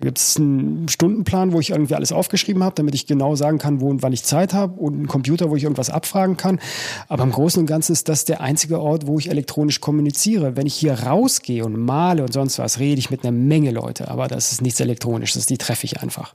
Da 0.00 0.06
gibt 0.06 0.18
es 0.18 0.36
einen 0.36 0.88
Stundenplan, 0.88 1.52
wo 1.52 1.58
ich 1.58 1.70
irgendwie 1.70 1.96
alles 1.96 2.12
aufgeschrieben 2.12 2.62
habe, 2.62 2.74
damit 2.76 2.94
ich 2.94 3.06
genau 3.06 3.34
sagen 3.34 3.58
kann, 3.58 3.80
wo 3.80 3.88
und 3.88 4.00
wann 4.02 4.12
ich 4.12 4.22
Zeit 4.22 4.54
habe 4.54 4.80
und 4.80 4.94
einen 4.94 5.08
Computer, 5.08 5.50
wo 5.50 5.56
ich 5.56 5.64
irgendwas 5.64 5.90
abfragen 5.90 6.36
kann. 6.36 6.60
Aber 7.08 7.24
im 7.24 7.32
Großen 7.32 7.60
und 7.60 7.66
Ganzen 7.66 7.92
ist 7.92 8.08
das 8.08 8.24
der 8.24 8.40
einzige 8.40 8.80
Ort, 8.80 9.08
wo 9.08 9.18
ich 9.18 9.28
elektronisch 9.28 9.80
kommuniziere. 9.80 10.56
Wenn 10.56 10.66
ich 10.66 10.74
hier 10.74 10.94
rausgehe 10.94 11.64
und 11.64 11.76
male 11.76 12.22
und 12.22 12.32
sonst 12.32 12.60
was, 12.60 12.78
rede 12.78 13.00
ich 13.00 13.10
mit 13.10 13.24
einer 13.24 13.32
Menge 13.32 13.72
Leute. 13.72 14.08
Aber 14.08 14.28
das 14.28 14.52
ist 14.52 14.62
nichts 14.62 14.78
Elektronisches, 14.78 15.46
die 15.46 15.58
treffe 15.58 15.84
ich 15.84 16.00
einfach. 16.00 16.32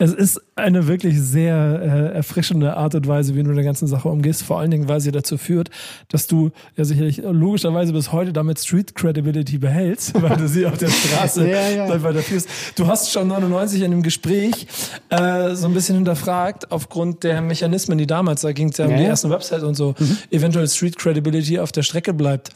Es 0.00 0.14
ist 0.14 0.40
eine 0.56 0.86
wirklich 0.86 1.20
sehr 1.20 1.54
äh, 1.54 2.16
erfrischende 2.16 2.74
Art 2.74 2.94
und 2.94 3.06
Weise, 3.06 3.34
wie 3.34 3.42
du 3.42 3.52
der 3.52 3.64
ganzen 3.64 3.86
Sache 3.86 4.08
umgehst. 4.08 4.42
Vor 4.42 4.58
allen 4.58 4.70
Dingen, 4.70 4.88
weil 4.88 5.00
sie 5.00 5.12
dazu 5.12 5.36
führt, 5.36 5.68
dass 6.08 6.26
du 6.26 6.52
ja 6.74 6.86
sicherlich 6.86 7.18
logischerweise 7.18 7.92
bis 7.92 8.10
heute 8.10 8.32
damit 8.32 8.58
Street 8.58 8.94
Credibility 8.94 9.58
behältst, 9.58 10.14
weil 10.22 10.38
du 10.38 10.48
sie 10.48 10.64
auf 10.64 10.78
der 10.78 10.88
Straße 10.88 11.46
ja, 11.46 11.68
ja. 11.68 12.02
weiterführst. 12.02 12.48
Du 12.76 12.86
hast 12.86 13.12
schon 13.12 13.28
99 13.28 13.82
in 13.82 13.90
dem 13.90 14.02
Gespräch 14.02 14.66
äh, 15.10 15.54
so 15.54 15.66
ein 15.68 15.74
bisschen 15.74 15.96
hinterfragt, 15.96 16.72
aufgrund 16.72 17.22
der 17.22 17.42
Mechanismen, 17.42 17.98
die 17.98 18.06
damals, 18.06 18.40
da 18.40 18.52
ging 18.52 18.70
es 18.70 18.78
ja 18.78 18.86
um 18.86 18.92
ja, 18.92 18.96
die 18.96 19.04
ersten 19.04 19.28
Website 19.28 19.64
und 19.64 19.74
so, 19.74 19.94
mhm. 19.98 20.16
eventuell 20.30 20.66
Street 20.66 20.96
Credibility 20.96 21.58
auf 21.58 21.72
der 21.72 21.82
Strecke 21.82 22.14
bleibt. 22.14 22.48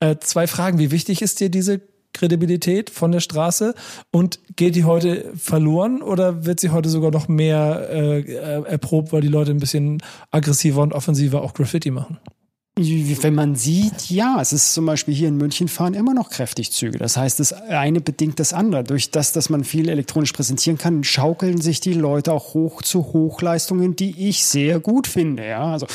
Äh, 0.00 0.16
zwei 0.18 0.48
Fragen. 0.48 0.80
Wie 0.80 0.90
wichtig 0.90 1.22
ist 1.22 1.38
dir 1.38 1.48
diese 1.48 1.80
Kredibilität 2.18 2.90
von 2.90 3.12
der 3.12 3.20
Straße 3.20 3.74
und 4.10 4.40
geht 4.56 4.74
die 4.74 4.84
heute 4.84 5.32
verloren 5.36 6.02
oder 6.02 6.44
wird 6.44 6.60
sie 6.60 6.70
heute 6.70 6.88
sogar 6.88 7.10
noch 7.10 7.28
mehr 7.28 7.88
äh, 7.90 8.34
erprobt, 8.64 9.12
weil 9.12 9.20
die 9.20 9.28
Leute 9.28 9.52
ein 9.52 9.60
bisschen 9.60 10.02
aggressiver 10.30 10.82
und 10.82 10.92
offensiver 10.92 11.42
auch 11.42 11.54
Graffiti 11.54 11.90
machen? 11.90 12.18
Wenn 12.78 13.34
man 13.34 13.56
sieht, 13.56 14.10
ja, 14.10 14.38
es 14.40 14.52
ist 14.52 14.74
zum 14.74 14.86
Beispiel 14.86 15.14
hier 15.14 15.28
in 15.28 15.36
München 15.36 15.68
fahren 15.68 15.94
immer 15.94 16.14
noch 16.14 16.30
kräftig 16.30 16.70
Züge. 16.72 16.98
Das 16.98 17.16
heißt, 17.16 17.40
das 17.40 17.52
eine 17.52 18.00
bedingt 18.00 18.38
das 18.40 18.52
andere. 18.52 18.84
Durch 18.84 19.10
das, 19.10 19.32
dass 19.32 19.50
man 19.50 19.64
viel 19.64 19.88
elektronisch 19.88 20.32
präsentieren 20.32 20.78
kann, 20.78 21.04
schaukeln 21.04 21.60
sich 21.60 21.80
die 21.80 21.92
Leute 21.92 22.32
auch 22.32 22.54
hoch 22.54 22.82
zu 22.82 23.12
Hochleistungen, 23.12 23.96
die 23.96 24.28
ich 24.28 24.44
sehr 24.44 24.80
gut 24.80 25.06
finde. 25.06 25.46
Ja, 25.46 25.72
also 25.72 25.86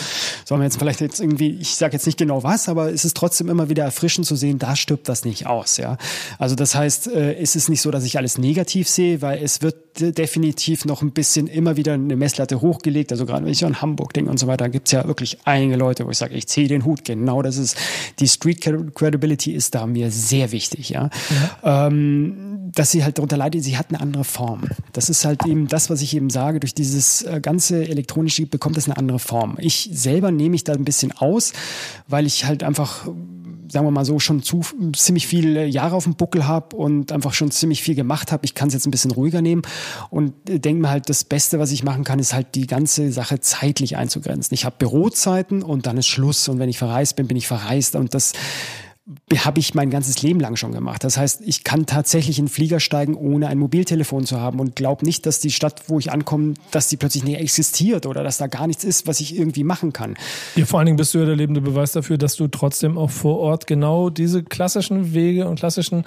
sollen 0.45 0.61
wir 0.61 0.65
jetzt 0.65 0.77
vielleicht 0.77 1.01
jetzt 1.01 1.19
irgendwie, 1.19 1.57
ich 1.59 1.75
sage 1.75 1.93
jetzt 1.93 2.05
nicht 2.05 2.17
genau 2.17 2.43
was, 2.43 2.69
aber 2.69 2.91
es 2.91 3.05
ist 3.05 3.15
trotzdem 3.15 3.49
immer 3.49 3.69
wieder 3.69 3.83
erfrischend 3.83 4.27
zu 4.27 4.35
sehen, 4.35 4.59
da 4.59 4.75
stirbt 4.75 5.07
das 5.09 5.25
nicht 5.25 5.47
aus. 5.47 5.77
Ja, 5.77 5.97
also 6.37 6.55
das 6.55 6.75
heißt, 6.75 7.07
äh, 7.07 7.35
es 7.35 7.55
ist 7.55 7.69
nicht 7.69 7.81
so, 7.81 7.91
dass 7.91 8.03
ich 8.03 8.17
alles 8.17 8.37
negativ 8.37 8.89
sehe, 8.89 9.21
weil 9.21 9.41
es 9.43 9.61
wird 9.61 9.75
definitiv 9.99 10.85
noch 10.85 11.01
ein 11.01 11.11
bisschen 11.11 11.47
immer 11.47 11.77
wieder 11.77 11.93
eine 11.93 12.15
Messlatte 12.15 12.61
hochgelegt. 12.61 13.11
Also 13.11 13.25
gerade 13.25 13.45
wenn 13.45 13.51
ich 13.51 13.65
an 13.65 13.81
Hamburg 13.81 14.13
denke 14.13 14.31
und 14.31 14.39
so 14.39 14.47
weiter, 14.47 14.69
gibt 14.69 14.87
es 14.87 14.91
ja 14.91 15.07
wirklich 15.07 15.37
einige 15.45 15.75
Leute, 15.75 16.05
wo 16.05 16.09
ich 16.09 16.17
sage, 16.17 16.35
ich 16.35 16.47
ziehe 16.47 16.67
den 16.67 16.85
Hut. 16.85 17.05
Genau, 17.05 17.41
das 17.41 17.57
ist 17.57 17.77
die 18.19 18.27
Street 18.27 18.61
Credibility 18.61 19.51
ist 19.51 19.75
da 19.75 19.85
mir 19.85 20.11
sehr 20.11 20.51
wichtig, 20.51 20.89
ja. 20.89 21.09
ja. 21.63 21.87
Ähm, 21.87 22.71
dass 22.75 22.91
sie 22.91 23.03
halt 23.03 23.17
darunter 23.17 23.37
leidet, 23.37 23.63
sie 23.63 23.77
hat 23.77 23.87
eine 23.89 24.01
andere 24.01 24.23
Form. 24.23 24.63
Das 24.93 25.09
ist 25.09 25.25
halt 25.25 25.45
eben 25.45 25.67
das, 25.67 25.89
was 25.89 26.01
ich 26.01 26.15
eben 26.15 26.29
sage, 26.29 26.59
durch 26.59 26.73
dieses 26.73 27.21
äh, 27.21 27.39
ganze 27.41 27.87
elektronische 27.87 28.45
bekommt 28.47 28.77
es 28.77 28.85
eine 28.85 28.97
andere 28.97 29.19
Form. 29.19 29.57
Ich 29.59 29.89
selber 29.93 30.31
nehme 30.31 30.51
mich 30.51 30.63
da 30.63 30.73
ein 30.73 30.85
bisschen 30.85 31.11
aus, 31.11 31.53
weil 32.07 32.25
ich 32.25 32.45
halt 32.45 32.63
einfach 32.63 33.07
sagen 33.73 33.85
wir 33.85 33.91
mal 33.91 34.05
so, 34.05 34.19
schon 34.19 34.43
zu, 34.43 34.61
ziemlich 34.95 35.27
viele 35.27 35.65
Jahre 35.65 35.95
auf 35.95 36.03
dem 36.03 36.15
Buckel 36.15 36.47
habe 36.47 36.75
und 36.75 37.11
einfach 37.11 37.33
schon 37.33 37.51
ziemlich 37.51 37.81
viel 37.81 37.95
gemacht 37.95 38.31
habe. 38.31 38.45
Ich 38.45 38.53
kann 38.53 38.67
es 38.67 38.75
jetzt 38.75 38.85
ein 38.85 38.91
bisschen 38.91 39.11
ruhiger 39.11 39.41
nehmen 39.41 39.63
und 40.11 40.33
denke 40.47 40.81
mir 40.81 40.89
halt, 40.89 41.09
das 41.09 41.23
Beste, 41.23 41.59
was 41.59 41.71
ich 41.71 41.83
machen 41.83 42.03
kann, 42.03 42.19
ist 42.19 42.33
halt 42.33 42.55
die 42.55 42.67
ganze 42.67 43.11
Sache 43.11 43.39
zeitlich 43.39 43.97
einzugrenzen. 43.97 44.53
Ich 44.53 44.63
habe 44.63 44.75
Bürozeiten 44.77 45.63
und 45.63 45.87
dann 45.87 45.97
ist 45.97 46.07
Schluss. 46.07 46.47
Und 46.47 46.59
wenn 46.59 46.69
ich 46.69 46.77
verreist 46.77 47.15
bin, 47.15 47.27
bin 47.27 47.35
ich 47.35 47.47
verreist. 47.47 47.95
Und 47.95 48.13
das 48.13 48.33
habe 49.37 49.59
ich 49.59 49.75
mein 49.75 49.89
ganzes 49.89 50.21
Leben 50.21 50.39
lang 50.39 50.55
schon 50.55 50.71
gemacht. 50.71 51.03
Das 51.03 51.17
heißt, 51.17 51.41
ich 51.45 51.65
kann 51.65 51.85
tatsächlich 51.85 52.39
in 52.39 52.47
Flieger 52.47 52.79
steigen, 52.79 53.15
ohne 53.15 53.47
ein 53.47 53.57
Mobiltelefon 53.57 54.25
zu 54.25 54.39
haben 54.39 54.61
und 54.61 54.77
glaube 54.77 55.05
nicht, 55.05 55.25
dass 55.25 55.39
die 55.39 55.51
Stadt, 55.51 55.83
wo 55.87 55.99
ich 55.99 56.11
ankomme, 56.11 56.53
dass 56.71 56.87
die 56.87 56.95
plötzlich 56.95 57.25
nicht 57.25 57.39
existiert 57.39 58.05
oder 58.05 58.23
dass 58.23 58.37
da 58.37 58.47
gar 58.47 58.65
nichts 58.65 58.85
ist, 58.85 59.05
was 59.05 59.19
ich 59.19 59.37
irgendwie 59.37 59.65
machen 59.65 59.91
kann. 59.91 60.15
Ja, 60.55 60.65
vor 60.65 60.79
allen 60.79 60.85
Dingen 60.85 60.97
bist 60.97 61.13
du 61.13 61.19
ja 61.19 61.25
der 61.25 61.35
lebende 61.35 61.59
Beweis 61.59 61.91
dafür, 61.91 62.17
dass 62.17 62.35
du 62.37 62.47
trotzdem 62.47 62.97
auch 62.97 63.09
vor 63.09 63.39
Ort 63.39 63.67
genau 63.67 64.09
diese 64.09 64.41
klassischen 64.41 65.13
Wege 65.13 65.49
und 65.49 65.59
klassischen 65.59 66.05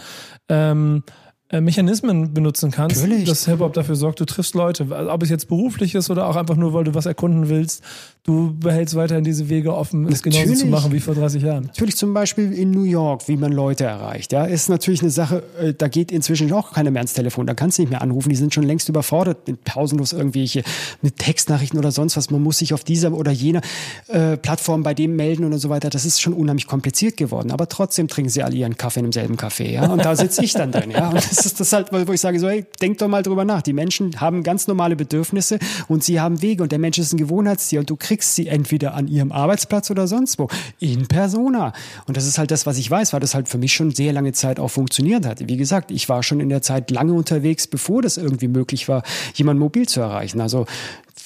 ähm, 0.48 1.02
äh, 1.48 1.60
Mechanismen 1.60 2.34
benutzen 2.34 2.72
kannst, 2.72 3.02
Natürlich. 3.02 3.28
dass 3.28 3.44
Hip-Hop 3.44 3.72
dafür 3.72 3.94
sorgt, 3.94 4.18
du 4.18 4.24
triffst 4.24 4.56
Leute. 4.56 4.88
Ob 5.08 5.22
es 5.22 5.30
jetzt 5.30 5.46
beruflich 5.46 5.94
ist 5.94 6.10
oder 6.10 6.26
auch 6.26 6.34
einfach 6.34 6.56
nur, 6.56 6.74
weil 6.74 6.82
du 6.82 6.94
was 6.94 7.06
erkunden 7.06 7.48
willst, 7.48 7.84
du 8.26 8.54
behältst 8.58 8.94
weiterhin 8.96 9.24
diese 9.24 9.48
Wege 9.48 9.74
offen, 9.74 10.06
es 10.08 10.22
genauso 10.22 10.54
zu 10.54 10.66
machen 10.66 10.92
wie 10.92 11.00
vor 11.00 11.14
30 11.14 11.42
Jahren. 11.42 11.64
Natürlich 11.64 11.96
zum 11.96 12.12
Beispiel 12.12 12.52
in 12.52 12.72
New 12.72 12.82
York, 12.82 13.28
wie 13.28 13.36
man 13.36 13.52
Leute 13.52 13.84
erreicht. 13.84 14.32
Ja, 14.32 14.44
ist 14.44 14.68
natürlich 14.68 15.00
eine 15.00 15.10
Sache, 15.10 15.42
äh, 15.60 15.72
da 15.72 15.88
geht 15.88 16.10
inzwischen 16.10 16.52
auch 16.52 16.72
keiner 16.72 16.90
mehr 16.90 17.00
ans 17.00 17.14
Telefon, 17.14 17.46
da 17.46 17.54
kannst 17.54 17.78
du 17.78 17.82
nicht 17.82 17.90
mehr 17.90 18.02
anrufen, 18.02 18.28
die 18.28 18.36
sind 18.36 18.52
schon 18.52 18.64
längst 18.64 18.88
überfordert 18.88 19.46
mit 19.46 19.64
pausenlos 19.64 20.12
irgendwelche 20.12 20.62
mit 21.02 21.16
Textnachrichten 21.16 21.78
oder 21.78 21.92
sonst 21.92 22.16
was. 22.16 22.30
Man 22.30 22.42
muss 22.42 22.58
sich 22.58 22.74
auf 22.74 22.84
dieser 22.84 23.12
oder 23.12 23.30
jener 23.30 23.60
äh, 24.08 24.36
Plattform 24.36 24.82
bei 24.82 24.94
dem 24.94 25.16
melden 25.16 25.44
und 25.44 25.56
so 25.58 25.68
weiter. 25.68 25.88
Das 25.88 26.04
ist 26.04 26.20
schon 26.20 26.32
unheimlich 26.32 26.66
kompliziert 26.66 27.16
geworden. 27.16 27.52
Aber 27.52 27.68
trotzdem 27.68 28.08
trinken 28.08 28.30
sie 28.30 28.42
alle 28.42 28.56
ihren 28.56 28.76
Kaffee 28.76 29.00
in 29.00 29.06
demselben 29.06 29.36
Café. 29.36 29.70
Ja? 29.70 29.86
Und 29.86 30.04
da 30.04 30.16
sitze 30.16 30.44
ich 30.44 30.52
dann 30.52 30.72
drin. 30.72 30.90
Ja? 30.90 31.08
Und 31.10 31.16
das 31.16 31.46
ist 31.46 31.60
das 31.60 31.72
halt, 31.72 31.92
wo 31.92 32.12
ich 32.12 32.20
sage, 32.20 32.40
so, 32.40 32.48
hey, 32.48 32.66
denk 32.82 32.98
doch 32.98 33.08
mal 33.08 33.22
drüber 33.22 33.44
nach. 33.44 33.62
Die 33.62 33.72
Menschen 33.72 34.20
haben 34.20 34.42
ganz 34.42 34.66
normale 34.66 34.96
Bedürfnisse 34.96 35.58
und 35.88 36.02
sie 36.02 36.20
haben 36.20 36.42
Wege 36.42 36.62
und 36.62 36.72
der 36.72 36.78
Mensch 36.78 36.98
ist 36.98 37.12
ein 37.12 37.18
Gewohnheitstier 37.18 37.80
und 37.80 37.88
du 37.88 37.96
kriegst 37.96 38.15
sie 38.22 38.48
entweder 38.48 38.94
an 38.94 39.08
ihrem 39.08 39.32
Arbeitsplatz 39.32 39.90
oder 39.90 40.06
sonst 40.06 40.38
wo. 40.38 40.48
In 40.78 41.06
Persona. 41.06 41.72
Und 42.06 42.16
das 42.16 42.26
ist 42.26 42.38
halt 42.38 42.50
das, 42.50 42.66
was 42.66 42.78
ich 42.78 42.90
weiß, 42.90 43.12
weil 43.12 43.20
das 43.20 43.34
halt 43.34 43.48
für 43.48 43.58
mich 43.58 43.72
schon 43.72 43.90
sehr 43.90 44.12
lange 44.12 44.32
Zeit 44.32 44.60
auch 44.60 44.68
funktioniert 44.68 45.26
hat. 45.26 45.48
Wie 45.48 45.56
gesagt, 45.56 45.90
ich 45.90 46.08
war 46.08 46.22
schon 46.22 46.40
in 46.40 46.48
der 46.48 46.62
Zeit 46.62 46.90
lange 46.90 47.12
unterwegs, 47.12 47.66
bevor 47.66 48.02
das 48.02 48.16
irgendwie 48.16 48.48
möglich 48.48 48.88
war, 48.88 49.02
jemanden 49.34 49.60
mobil 49.60 49.88
zu 49.88 50.00
erreichen. 50.00 50.40
Also 50.40 50.66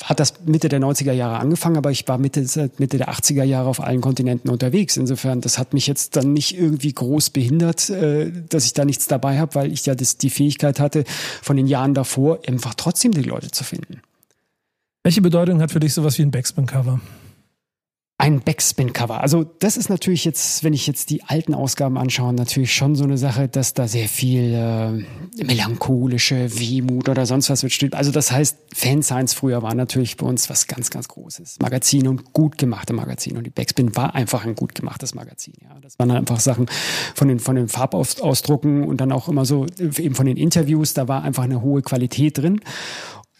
hat 0.04 0.20
das 0.20 0.34
Mitte 0.46 0.68
der 0.68 0.80
90er 0.80 1.12
Jahre 1.12 1.38
angefangen, 1.38 1.76
aber 1.76 1.90
ich 1.90 2.06
war 2.08 2.18
Mitte, 2.18 2.44
Mitte 2.78 2.98
der 2.98 3.10
80er 3.10 3.42
Jahre 3.42 3.68
auf 3.68 3.80
allen 3.80 4.00
Kontinenten 4.00 4.50
unterwegs. 4.50 4.96
Insofern, 4.96 5.40
das 5.40 5.58
hat 5.58 5.74
mich 5.74 5.86
jetzt 5.86 6.16
dann 6.16 6.32
nicht 6.32 6.56
irgendwie 6.56 6.92
groß 6.92 7.30
behindert, 7.30 7.90
äh, 7.90 8.32
dass 8.48 8.64
ich 8.64 8.72
da 8.72 8.84
nichts 8.84 9.06
dabei 9.08 9.38
habe, 9.38 9.54
weil 9.54 9.72
ich 9.72 9.84
ja 9.86 9.94
das, 9.94 10.16
die 10.16 10.30
Fähigkeit 10.30 10.80
hatte, 10.80 11.04
von 11.42 11.56
den 11.56 11.66
Jahren 11.66 11.94
davor 11.94 12.40
einfach 12.46 12.74
trotzdem 12.74 13.12
die 13.12 13.22
Leute 13.22 13.50
zu 13.50 13.64
finden. 13.64 14.00
Welche 15.02 15.22
Bedeutung 15.22 15.62
hat 15.62 15.72
für 15.72 15.80
dich 15.80 15.94
sowas 15.94 16.18
wie 16.18 16.22
ein 16.22 16.30
Backspin-Cover? 16.30 17.00
Ein 18.18 18.42
Backspin-Cover. 18.42 19.22
Also 19.22 19.44
das 19.44 19.78
ist 19.78 19.88
natürlich 19.88 20.26
jetzt, 20.26 20.62
wenn 20.62 20.74
ich 20.74 20.86
jetzt 20.86 21.08
die 21.08 21.22
alten 21.22 21.54
Ausgaben 21.54 21.96
anschaue, 21.96 22.34
natürlich 22.34 22.74
schon 22.74 22.94
so 22.94 23.04
eine 23.04 23.16
Sache, 23.16 23.48
dass 23.48 23.72
da 23.72 23.88
sehr 23.88 24.10
viel 24.10 24.52
äh, 24.52 25.42
melancholische 25.42 26.60
Wehmut 26.60 27.08
oder 27.08 27.24
sonst 27.24 27.48
was 27.48 27.62
wird 27.62 27.72
steht. 27.72 27.94
Also 27.94 28.12
das 28.12 28.30
heißt, 28.30 28.58
Fanscience 28.74 29.32
früher 29.32 29.62
war 29.62 29.74
natürlich 29.74 30.18
bei 30.18 30.26
uns 30.26 30.50
was 30.50 30.66
ganz, 30.66 30.90
ganz 30.90 31.08
Großes. 31.08 31.60
Magazin 31.62 32.06
und 32.08 32.34
gut 32.34 32.58
gemachte 32.58 32.92
Magazin. 32.92 33.38
Und 33.38 33.44
die 33.44 33.50
Backspin 33.50 33.96
war 33.96 34.14
einfach 34.14 34.44
ein 34.44 34.54
gut 34.54 34.74
gemachtes 34.74 35.14
Magazin. 35.14 35.54
Ja, 35.62 35.80
das 35.80 35.98
waren 35.98 36.10
einfach 36.10 36.40
Sachen 36.40 36.66
von 37.14 37.26
den, 37.26 37.38
von 37.38 37.56
den 37.56 37.68
Farbausdrucken 37.68 38.84
und 38.84 39.00
dann 39.00 39.12
auch 39.12 39.30
immer 39.30 39.46
so 39.46 39.64
eben 39.78 40.14
von 40.14 40.26
den 40.26 40.36
Interviews. 40.36 40.92
Da 40.92 41.08
war 41.08 41.22
einfach 41.22 41.44
eine 41.44 41.62
hohe 41.62 41.80
Qualität 41.80 42.36
drin. 42.36 42.60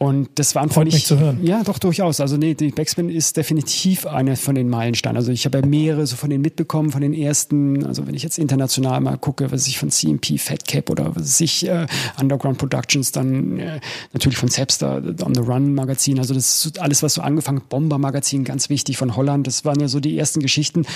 Und 0.03 0.31
das 0.37 0.55
war 0.55 0.67
Freut 0.71 0.87
mich 0.87 1.05
zu 1.05 1.19
hören. 1.19 1.41
Ja, 1.43 1.63
doch, 1.63 1.79
durchaus. 1.79 2.21
Also 2.21 2.39
nee, 2.39 2.55
die 2.55 2.71
Backspin 2.71 3.11
ist 3.11 3.37
definitiv 3.37 4.07
eine 4.07 4.37
von 4.37 4.55
den 4.55 4.71
Meilensteinen. 4.71 5.19
Also 5.19 5.31
ich 5.31 5.45
habe 5.45 5.59
ja 5.59 5.67
mehrere 5.67 6.07
so 6.07 6.17
von 6.17 6.31
denen 6.31 6.41
mitbekommen, 6.41 6.91
von 6.91 7.03
den 7.03 7.13
ersten, 7.13 7.85
also 7.85 8.07
wenn 8.07 8.15
ich 8.15 8.23
jetzt 8.23 8.39
international 8.39 8.99
mal 9.03 9.19
gucke, 9.19 9.53
was 9.53 9.67
ich 9.67 9.79
von 9.79 9.91
CMP, 9.91 10.39
Fat 10.39 10.67
Cap 10.67 10.89
oder 10.89 11.15
was 11.15 11.39
ich, 11.43 11.69
äh, 11.69 11.87
Underground 12.19 12.57
Productions, 12.57 13.13
dann 13.13 13.59
äh, 13.59 13.81
natürlich 14.15 14.39
von 14.39 14.49
Sepster, 14.49 15.03
On 15.23 15.35
the 15.35 15.43
Run 15.43 15.75
Magazin, 15.75 16.19
also 16.19 16.33
das 16.33 16.65
ist 16.65 16.79
alles, 16.81 17.03
was 17.03 17.13
so 17.13 17.21
angefangen, 17.21 17.61
Bomber 17.69 17.99
Magazin, 17.99 18.45
ganz 18.45 18.71
wichtig 18.71 18.97
von 18.97 19.17
Holland. 19.17 19.47
Das 19.47 19.67
waren 19.67 19.81
ja 19.81 19.89
so 19.89 20.01
die 20.01 20.19
ersten 20.19 20.41
Geschichten, 20.41 20.87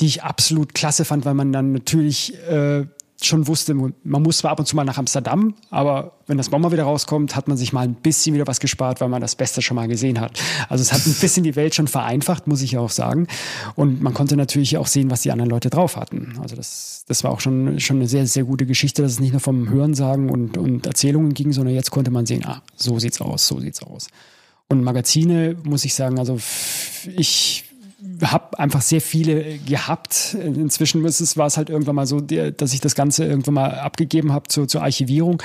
die 0.00 0.06
ich 0.06 0.24
absolut 0.24 0.74
klasse 0.74 1.04
fand, 1.04 1.24
weil 1.24 1.34
man 1.34 1.52
dann 1.52 1.72
natürlich 1.72 2.34
äh, 2.48 2.84
schon 3.22 3.46
wusste, 3.46 3.74
man 3.74 3.94
muss 4.04 4.38
zwar 4.38 4.52
ab 4.52 4.58
und 4.58 4.66
zu 4.66 4.76
mal 4.76 4.84
nach 4.84 4.98
Amsterdam, 4.98 5.54
aber 5.70 6.12
wenn 6.26 6.38
das 6.38 6.48
Bomber 6.48 6.72
wieder 6.72 6.84
rauskommt, 6.84 7.36
hat 7.36 7.48
man 7.48 7.56
sich 7.56 7.72
mal 7.72 7.82
ein 7.82 7.94
bisschen 7.94 8.34
wieder 8.34 8.46
was 8.46 8.60
gespart, 8.60 9.00
weil 9.00 9.08
man 9.08 9.20
das 9.20 9.34
Beste 9.34 9.62
schon 9.62 9.74
mal 9.74 9.88
gesehen 9.88 10.20
hat. 10.20 10.40
Also 10.68 10.82
es 10.82 10.92
hat 10.92 11.06
ein 11.06 11.14
bisschen 11.14 11.44
die 11.44 11.56
Welt 11.56 11.74
schon 11.74 11.88
vereinfacht, 11.88 12.46
muss 12.46 12.62
ich 12.62 12.72
ja 12.72 12.80
auch 12.80 12.90
sagen. 12.90 13.26
Und 13.74 14.00
man 14.00 14.14
konnte 14.14 14.36
natürlich 14.36 14.76
auch 14.78 14.86
sehen, 14.86 15.10
was 15.10 15.22
die 15.22 15.32
anderen 15.32 15.50
Leute 15.50 15.70
drauf 15.70 15.96
hatten. 15.96 16.38
Also 16.40 16.56
das, 16.56 17.04
das 17.08 17.24
war 17.24 17.32
auch 17.32 17.40
schon, 17.40 17.78
schon 17.80 17.96
eine 17.96 18.08
sehr, 18.08 18.26
sehr 18.26 18.44
gute 18.44 18.66
Geschichte, 18.66 19.02
dass 19.02 19.12
es 19.12 19.20
nicht 19.20 19.32
nur 19.32 19.40
vom 19.40 19.68
Hörensagen 19.68 20.30
und, 20.30 20.56
und 20.56 20.86
Erzählungen 20.86 21.34
ging, 21.34 21.52
sondern 21.52 21.74
jetzt 21.74 21.90
konnte 21.90 22.10
man 22.10 22.26
sehen, 22.26 22.44
ah, 22.46 22.62
so 22.76 22.98
sieht's 22.98 23.20
aus, 23.20 23.46
so 23.46 23.60
sieht's 23.60 23.82
aus. 23.82 24.08
Und 24.68 24.84
Magazine, 24.84 25.56
muss 25.64 25.84
ich 25.84 25.94
sagen, 25.94 26.18
also 26.18 26.38
ich 27.16 27.64
habe 28.22 28.58
einfach 28.58 28.82
sehr 28.82 29.00
viele 29.00 29.58
gehabt. 29.58 30.34
Inzwischen 30.34 31.02
war 31.02 31.46
es 31.46 31.56
halt 31.56 31.70
irgendwann 31.70 31.96
mal 31.96 32.06
so, 32.06 32.20
dass 32.20 32.72
ich 32.72 32.80
das 32.80 32.94
Ganze 32.94 33.24
irgendwann 33.24 33.54
mal 33.54 33.70
abgegeben 33.78 34.32
habe 34.32 34.48
zur, 34.48 34.68
zur 34.68 34.82
Archivierung 34.82 35.42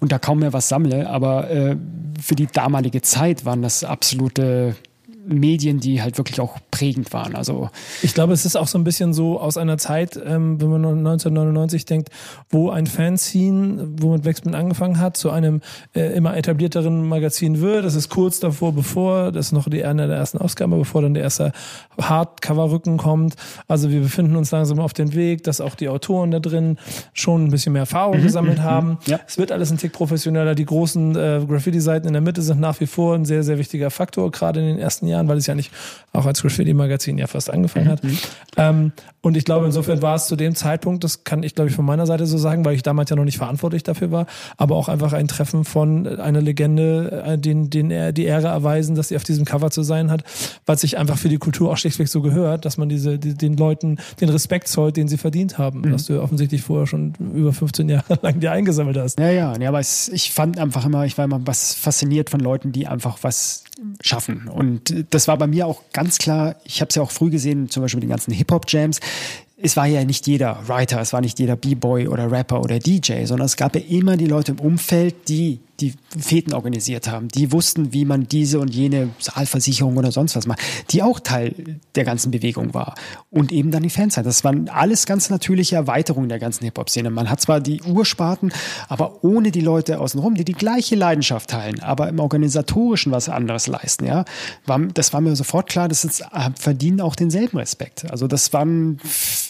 und 0.00 0.12
da 0.12 0.18
kaum 0.18 0.40
mehr 0.40 0.52
was 0.52 0.68
sammle. 0.68 1.08
Aber 1.08 1.50
äh, 1.50 1.76
für 2.20 2.34
die 2.34 2.46
damalige 2.46 3.02
Zeit 3.02 3.44
waren 3.44 3.62
das 3.62 3.84
absolute 3.84 4.76
Medien, 5.24 5.78
die 5.78 6.02
halt 6.02 6.18
wirklich 6.18 6.40
auch 6.40 6.58
prägend 6.70 7.12
waren. 7.12 7.36
Also 7.36 7.70
ich 8.02 8.14
glaube, 8.14 8.32
es 8.32 8.44
ist 8.44 8.56
auch 8.56 8.66
so 8.66 8.78
ein 8.78 8.84
bisschen 8.84 9.12
so 9.12 9.40
aus 9.40 9.56
einer 9.56 9.78
Zeit, 9.78 10.16
ähm, 10.16 10.60
wenn 10.60 10.68
man 10.68 10.84
1999 10.84 11.84
denkt, 11.84 12.10
wo 12.50 12.70
ein 12.70 12.86
Fanzine, 12.86 13.88
wo 13.98 14.12
mit 14.12 14.24
Wexman 14.24 14.54
angefangen 14.54 14.98
hat, 14.98 15.16
zu 15.16 15.30
einem 15.30 15.60
äh, 15.94 16.12
immer 16.14 16.36
etablierteren 16.36 17.08
Magazin 17.08 17.60
wird. 17.60 17.84
Das 17.84 17.94
ist 17.94 18.08
kurz 18.08 18.40
davor, 18.40 18.72
bevor, 18.72 19.32
das 19.32 19.52
noch 19.52 19.68
die 19.68 19.84
eine 19.84 20.08
der 20.08 20.16
ersten 20.16 20.38
Ausgaben, 20.38 20.76
bevor 20.76 21.02
dann 21.02 21.14
der 21.14 21.22
erste 21.22 21.52
Hardcover-Rücken 22.00 22.96
kommt. 22.96 23.36
Also 23.68 23.90
wir 23.90 24.00
befinden 24.00 24.34
uns 24.36 24.50
langsam 24.50 24.80
auf 24.80 24.92
dem 24.92 25.14
Weg, 25.14 25.44
dass 25.44 25.60
auch 25.60 25.76
die 25.76 25.88
Autoren 25.88 26.30
da 26.32 26.40
drin 26.40 26.78
schon 27.12 27.44
ein 27.44 27.50
bisschen 27.50 27.74
mehr 27.74 27.82
Erfahrung 27.82 28.18
mhm, 28.18 28.22
gesammelt 28.22 28.58
mhm, 28.58 28.62
haben. 28.64 28.98
Ja. 29.06 29.20
Es 29.26 29.38
wird 29.38 29.52
alles 29.52 29.70
ein 29.70 29.78
Tick 29.78 29.92
professioneller. 29.92 30.54
Die 30.54 30.66
großen 30.66 31.14
äh, 31.14 31.40
Graffiti-Seiten 31.46 32.08
in 32.08 32.12
der 32.12 32.22
Mitte 32.22 32.42
sind 32.42 32.60
nach 32.60 32.80
wie 32.80 32.86
vor 32.86 33.14
ein 33.14 33.24
sehr, 33.24 33.44
sehr 33.44 33.58
wichtiger 33.58 33.90
Faktor, 33.90 34.30
gerade 34.30 34.60
in 34.60 34.66
den 34.66 34.78
ersten 34.78 35.06
Jahren, 35.06 35.11
weil 35.28 35.38
es 35.38 35.46
ja 35.46 35.54
nicht 35.54 35.70
auch 36.12 36.26
als 36.26 36.42
Graffiti-Magazin 36.42 37.18
ja 37.18 37.26
fast 37.26 37.50
angefangen 37.50 37.88
hat. 37.88 38.04
Mhm. 38.04 38.18
Ähm, 38.56 38.92
und 39.22 39.36
ich 39.36 39.44
glaube, 39.44 39.66
insofern 39.66 40.02
war 40.02 40.16
es 40.16 40.26
zu 40.26 40.36
dem 40.36 40.54
Zeitpunkt, 40.54 41.04
das 41.04 41.24
kann 41.24 41.42
ich 41.42 41.54
glaube 41.54 41.70
ich 41.70 41.76
von 41.76 41.84
meiner 41.84 42.06
Seite 42.06 42.26
so 42.26 42.38
sagen, 42.38 42.64
weil 42.64 42.74
ich 42.74 42.82
damals 42.82 43.08
ja 43.08 43.16
noch 43.16 43.24
nicht 43.24 43.38
verantwortlich 43.38 43.82
dafür 43.82 44.10
war, 44.10 44.26
aber 44.56 44.76
auch 44.76 44.88
einfach 44.88 45.12
ein 45.12 45.28
Treffen 45.28 45.64
von 45.64 46.06
einer 46.06 46.40
Legende, 46.40 47.22
äh, 47.24 47.38
den, 47.38 47.70
den 47.70 47.90
er 47.90 48.12
die 48.12 48.24
Ehre 48.24 48.48
erweisen, 48.48 48.94
dass 48.94 49.08
sie 49.08 49.16
auf 49.16 49.24
diesem 49.24 49.44
Cover 49.44 49.70
zu 49.70 49.82
sein 49.82 50.10
hat, 50.10 50.24
weil 50.66 50.76
sich 50.76 50.98
einfach 50.98 51.18
für 51.18 51.28
die 51.28 51.38
Kultur 51.38 51.70
auch 51.70 51.76
schlichtweg 51.76 52.08
so 52.08 52.20
gehört, 52.20 52.64
dass 52.64 52.76
man 52.76 52.88
diese, 52.88 53.18
die, 53.18 53.34
den 53.34 53.56
Leuten 53.56 53.98
den 54.20 54.28
Respekt 54.28 54.68
zollt, 54.68 54.96
den 54.96 55.08
sie 55.08 55.18
verdient 55.18 55.56
haben, 55.58 55.80
mhm. 55.80 55.92
was 55.92 56.06
du 56.06 56.20
offensichtlich 56.20 56.62
vorher 56.62 56.86
schon 56.86 57.14
über 57.34 57.52
15 57.52 57.88
Jahre 57.88 58.18
lang 58.22 58.40
dir 58.40 58.52
eingesammelt 58.52 58.98
hast. 58.98 59.18
Ja, 59.18 59.30
ja, 59.30 59.56
ja 59.58 59.68
aber 59.68 59.80
es, 59.80 60.08
ich 60.08 60.32
fand 60.32 60.58
einfach 60.58 60.84
immer, 60.84 61.06
ich 61.06 61.16
war 61.16 61.24
immer 61.24 61.40
was 61.46 61.74
fasziniert 61.74 62.28
von 62.28 62.40
Leuten, 62.40 62.72
die 62.72 62.86
einfach 62.86 63.18
was 63.22 63.64
schaffen. 64.00 64.48
Und 64.48 65.01
das 65.10 65.28
war 65.28 65.36
bei 65.36 65.46
mir 65.46 65.66
auch 65.66 65.82
ganz 65.92 66.18
klar, 66.18 66.56
ich 66.64 66.80
habe 66.80 66.88
es 66.88 66.96
ja 66.96 67.02
auch 67.02 67.10
früh 67.10 67.30
gesehen, 67.30 67.70
zum 67.70 67.82
Beispiel 67.82 67.98
mit 67.98 68.04
den 68.04 68.10
ganzen 68.10 68.32
Hip-Hop-Jams 68.32 69.00
es 69.62 69.76
war 69.76 69.86
ja 69.86 70.04
nicht 70.04 70.26
jeder 70.26 70.58
Writer, 70.66 71.00
es 71.00 71.12
war 71.12 71.20
nicht 71.20 71.38
jeder 71.38 71.54
B-Boy 71.54 72.08
oder 72.08 72.30
Rapper 72.30 72.60
oder 72.60 72.80
DJ, 72.80 73.24
sondern 73.24 73.46
es 73.46 73.56
gab 73.56 73.76
ja 73.76 73.82
immer 73.88 74.16
die 74.16 74.26
Leute 74.26 74.52
im 74.52 74.60
Umfeld, 74.60 75.28
die 75.28 75.60
die 75.82 75.94
Feten 76.18 76.54
organisiert 76.54 77.10
haben, 77.10 77.28
die 77.28 77.52
wussten, 77.52 77.92
wie 77.92 78.04
man 78.04 78.28
diese 78.28 78.60
und 78.60 78.72
jene 78.72 79.10
Saalversicherung 79.18 79.96
oder 79.96 80.12
sonst 80.12 80.36
was 80.36 80.46
macht, 80.46 80.60
die 80.90 81.02
auch 81.02 81.20
Teil 81.20 81.80
der 81.94 82.04
ganzen 82.04 82.30
Bewegung 82.30 82.72
war. 82.72 82.94
Und 83.30 83.50
eben 83.52 83.70
dann 83.70 83.82
die 83.82 83.90
Fanzeit. 83.90 84.24
Das 84.24 84.44
waren 84.44 84.68
alles 84.68 85.06
ganz 85.06 85.28
natürliche 85.30 85.76
Erweiterungen 85.76 86.28
der 86.28 86.38
ganzen 86.38 86.64
Hip-Hop-Szene. 86.64 87.10
Man 87.10 87.28
hat 87.28 87.40
zwar 87.40 87.60
die 87.60 87.82
Ursparten, 87.82 88.52
aber 88.88 89.24
ohne 89.24 89.50
die 89.50 89.60
Leute 89.60 89.98
außenrum, 89.98 90.34
die 90.34 90.44
die 90.44 90.52
gleiche 90.52 90.94
Leidenschaft 90.94 91.50
teilen, 91.50 91.80
aber 91.80 92.08
im 92.08 92.20
Organisatorischen 92.20 93.10
was 93.12 93.28
anderes 93.28 93.66
leisten. 93.66 94.06
Ja, 94.06 94.24
das 94.94 95.12
war 95.12 95.20
mir 95.20 95.34
sofort 95.34 95.68
klar, 95.68 95.88
das 95.88 96.04
ist, 96.04 96.20
äh, 96.20 96.50
verdienen 96.58 97.00
auch 97.00 97.16
denselben 97.16 97.58
Respekt. 97.58 98.10
Also 98.10 98.28
das 98.28 98.52
waren 98.52 98.98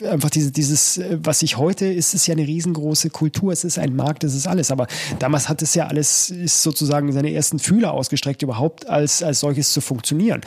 einfach 0.08 0.30
diese, 0.30 0.50
dieses, 0.50 0.98
äh, 0.98 1.18
was 1.22 1.42
ich 1.42 1.58
heute 1.58 1.86
ist, 1.86 2.14
ist 2.14 2.26
ja 2.26 2.32
eine 2.32 2.46
riesengroße 2.46 3.10
Kultur. 3.10 3.52
Es 3.52 3.64
ist 3.64 3.78
ein 3.78 3.94
Markt, 3.94 4.24
es 4.24 4.34
ist 4.34 4.46
alles. 4.46 4.70
Aber 4.70 4.86
damals 5.18 5.48
hat 5.48 5.62
es 5.62 5.74
ja 5.74 5.86
alles 5.86 6.21
ist, 6.30 6.62
sozusagen 6.62 7.12
seine 7.12 7.32
ersten 7.32 7.58
Fühler 7.58 7.92
ausgestreckt, 7.92 8.42
überhaupt 8.42 8.88
als, 8.88 9.22
als 9.22 9.40
solches 9.40 9.72
zu 9.72 9.80
funktionieren. 9.80 10.40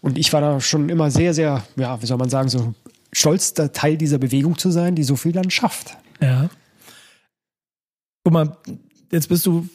Und 0.00 0.18
ich 0.18 0.32
war 0.32 0.40
da 0.40 0.60
schon 0.60 0.88
immer 0.88 1.10
sehr, 1.10 1.34
sehr, 1.34 1.64
ja, 1.76 2.00
wie 2.00 2.06
soll 2.06 2.18
man 2.18 2.30
sagen, 2.30 2.48
so 2.48 2.74
stolz, 3.12 3.54
Teil 3.54 3.96
dieser 3.96 4.18
Bewegung 4.18 4.58
zu 4.58 4.70
sein, 4.70 4.94
die 4.94 5.04
so 5.04 5.16
viel 5.16 5.32
dann 5.32 5.50
schafft. 5.50 5.96
Ja. 6.20 6.48
Guck 8.24 8.32
mal, 8.32 8.56
jetzt 9.10 9.28
bist 9.28 9.46
du 9.46 9.68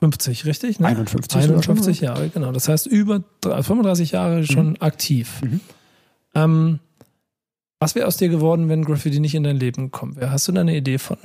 50, 0.00 0.46
richtig? 0.46 0.80
Ne? 0.80 0.88
51. 0.88 1.42
51 1.42 2.00
Jahre, 2.00 2.28
genau. 2.28 2.50
Das 2.52 2.68
heißt, 2.68 2.86
über 2.86 3.22
35 3.42 4.12
Jahre 4.12 4.44
schon 4.44 4.70
mhm. 4.70 4.76
aktiv. 4.80 5.40
Mhm. 5.42 5.60
Ähm, 6.34 6.78
was 7.78 7.94
wäre 7.94 8.06
aus 8.06 8.16
dir 8.16 8.28
geworden, 8.28 8.68
wenn 8.68 8.84
Graffiti 8.84 9.20
nicht 9.20 9.34
in 9.34 9.42
dein 9.42 9.56
Leben 9.56 9.90
gekommen 9.90 10.16
wäre? 10.16 10.30
Hast 10.30 10.48
du 10.48 10.52
da 10.52 10.60
eine 10.60 10.76
Idee 10.76 10.98
von? 10.98 11.18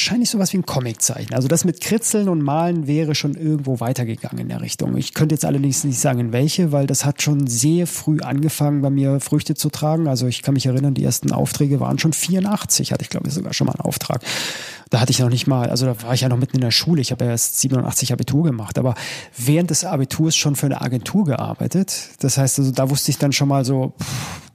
Wahrscheinlich 0.00 0.30
sowas 0.30 0.54
wie 0.54 0.56
ein 0.56 0.64
Comiczeichen. 0.64 1.34
Also 1.34 1.46
das 1.46 1.66
mit 1.66 1.82
Kritzeln 1.82 2.30
und 2.30 2.42
Malen 2.42 2.86
wäre 2.86 3.14
schon 3.14 3.34
irgendwo 3.34 3.80
weitergegangen 3.80 4.38
in 4.38 4.48
der 4.48 4.62
Richtung. 4.62 4.96
Ich 4.96 5.12
könnte 5.12 5.34
jetzt 5.34 5.44
allerdings 5.44 5.84
nicht 5.84 6.00
sagen, 6.00 6.20
in 6.20 6.32
welche, 6.32 6.72
weil 6.72 6.86
das 6.86 7.04
hat 7.04 7.20
schon 7.20 7.46
sehr 7.46 7.86
früh 7.86 8.20
angefangen, 8.20 8.80
bei 8.80 8.88
mir 8.88 9.20
Früchte 9.20 9.54
zu 9.54 9.68
tragen. 9.68 10.08
Also 10.08 10.26
ich 10.26 10.40
kann 10.40 10.54
mich 10.54 10.64
erinnern, 10.64 10.94
die 10.94 11.04
ersten 11.04 11.32
Aufträge 11.32 11.80
waren 11.80 11.98
schon 11.98 12.14
84, 12.14 12.92
hatte 12.92 13.02
ich 13.02 13.10
glaube 13.10 13.28
ich 13.28 13.34
sogar 13.34 13.52
schon 13.52 13.66
mal 13.66 13.74
einen 13.74 13.82
Auftrag. 13.82 14.22
Da 14.90 15.00
hatte 15.00 15.12
ich 15.12 15.20
noch 15.20 15.28
nicht 15.28 15.46
mal, 15.46 15.70
also 15.70 15.86
da 15.86 16.02
war 16.02 16.14
ich 16.14 16.22
ja 16.22 16.28
noch 16.28 16.36
mitten 16.36 16.56
in 16.56 16.62
der 16.62 16.72
Schule. 16.72 17.00
Ich 17.00 17.12
habe 17.12 17.24
ja 17.24 17.30
erst 17.30 17.60
87 17.60 18.12
Abitur 18.12 18.42
gemacht, 18.42 18.76
aber 18.76 18.96
während 19.36 19.70
des 19.70 19.84
Abiturs 19.84 20.34
schon 20.34 20.56
für 20.56 20.66
eine 20.66 20.80
Agentur 20.80 21.24
gearbeitet. 21.24 22.10
Das 22.18 22.36
heißt, 22.36 22.58
also 22.58 22.72
da 22.72 22.90
wusste 22.90 23.12
ich 23.12 23.18
dann 23.18 23.32
schon 23.32 23.48
mal 23.48 23.64
so, 23.64 23.92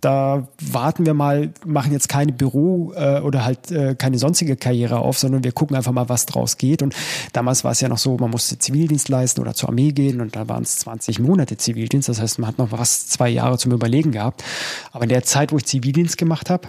da 0.02 0.48
warten 0.62 1.06
wir 1.06 1.14
mal, 1.14 1.54
machen 1.66 1.94
jetzt 1.94 2.10
keine 2.10 2.34
Büro 2.34 2.94
äh, 2.96 3.22
oder 3.22 3.46
halt 3.46 3.72
äh, 3.72 3.96
keine 3.96 4.20
sonstige 4.20 4.58
Karriere 4.58 5.00
auf, 5.00 5.18
sondern 5.18 5.44
wir 5.46 5.54
gucken 5.54 5.76
einfach 5.78 5.94
mal, 5.94 6.10
was 6.10 6.26
draus 6.26 6.58
geht. 6.58 6.82
Und 6.82 6.94
damals 7.32 7.64
war 7.64 7.72
es 7.72 7.80
ja 7.80 7.88
noch 7.88 7.98
so, 7.98 8.18
man 8.18 8.30
musste 8.30 8.60
Zivildienst 8.60 9.08
leisten 9.08 9.40
oder 9.40 9.54
zur 9.54 9.70
Armee 9.70 9.94
gehen 9.94 10.20
und 10.20 10.36
da 10.36 10.50
waren 10.50 10.64
es 10.64 10.78
20 10.80 11.20
Monate 11.20 11.56
Zivildienst. 11.56 12.10
Das 12.10 12.22
heißt, 12.22 12.40
man 12.40 12.50
hat 12.50 12.58
noch 12.58 12.70
fast 12.70 13.12
zwei 13.14 13.30
Jahre 13.30 13.58
zum 13.58 13.72
Überlegen 13.72 14.12
gehabt. 14.12 14.44
Aber 14.92 15.04
in 15.04 15.10
der 15.10 15.24
Zeit, 15.24 15.54
wo 15.54 15.58
ich 15.58 15.66
Zivildienst 15.66 16.18
gemacht 16.18 16.50
habe, 16.50 16.68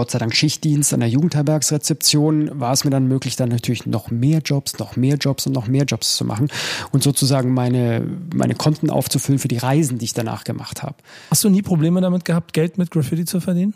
Gott 0.00 0.12
sei 0.12 0.18
Dank 0.18 0.34
Schichtdienst 0.34 0.94
an 0.94 1.00
der 1.00 1.10
Jugendherbergsrezeption 1.10 2.58
war 2.58 2.72
es 2.72 2.84
mir 2.84 2.90
dann 2.90 3.06
möglich, 3.06 3.36
dann 3.36 3.50
natürlich 3.50 3.84
noch 3.84 4.10
mehr 4.10 4.38
Jobs, 4.38 4.78
noch 4.78 4.96
mehr 4.96 5.16
Jobs 5.16 5.46
und 5.46 5.52
noch 5.52 5.66
mehr 5.66 5.84
Jobs 5.84 6.16
zu 6.16 6.24
machen 6.24 6.48
und 6.90 7.02
sozusagen 7.02 7.52
meine, 7.52 8.06
meine 8.34 8.54
Konten 8.54 8.88
aufzufüllen 8.88 9.38
für 9.38 9.48
die 9.48 9.58
Reisen, 9.58 9.98
die 9.98 10.06
ich 10.06 10.14
danach 10.14 10.44
gemacht 10.44 10.82
habe. 10.82 10.94
Hast 11.30 11.44
du 11.44 11.50
nie 11.50 11.60
Probleme 11.60 12.00
damit 12.00 12.24
gehabt, 12.24 12.54
Geld 12.54 12.78
mit 12.78 12.90
Graffiti 12.90 13.26
zu 13.26 13.40
verdienen? 13.40 13.74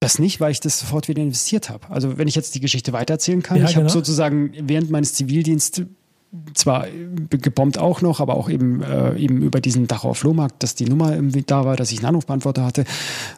Das 0.00 0.18
nicht, 0.18 0.40
weil 0.40 0.50
ich 0.50 0.60
das 0.60 0.78
sofort 0.78 1.08
wieder 1.08 1.20
investiert 1.20 1.68
habe. 1.68 1.90
Also 1.90 2.16
wenn 2.16 2.26
ich 2.26 2.36
jetzt 2.36 2.54
die 2.54 2.60
Geschichte 2.60 2.94
weitererzählen 2.94 3.42
kann, 3.42 3.58
ja, 3.58 3.64
ich 3.64 3.74
genau. 3.74 3.82
habe 3.82 3.92
sozusagen 3.92 4.54
während 4.62 4.90
meines 4.90 5.12
Zivildienstes 5.12 5.84
zwar 6.54 6.86
gebombt 7.30 7.78
auch 7.78 8.00
noch, 8.00 8.20
aber 8.20 8.34
auch 8.34 8.48
eben, 8.48 8.82
äh, 8.82 9.16
eben 9.16 9.42
über 9.42 9.60
diesen 9.60 9.86
Dachauer 9.86 10.14
Flohmarkt, 10.14 10.62
dass 10.62 10.74
die 10.74 10.86
Nummer 10.86 11.16
da 11.46 11.64
war, 11.64 11.76
dass 11.76 11.92
ich 11.92 11.98
einen 11.98 12.06
Anrufbeantworter 12.06 12.64
hatte, 12.64 12.84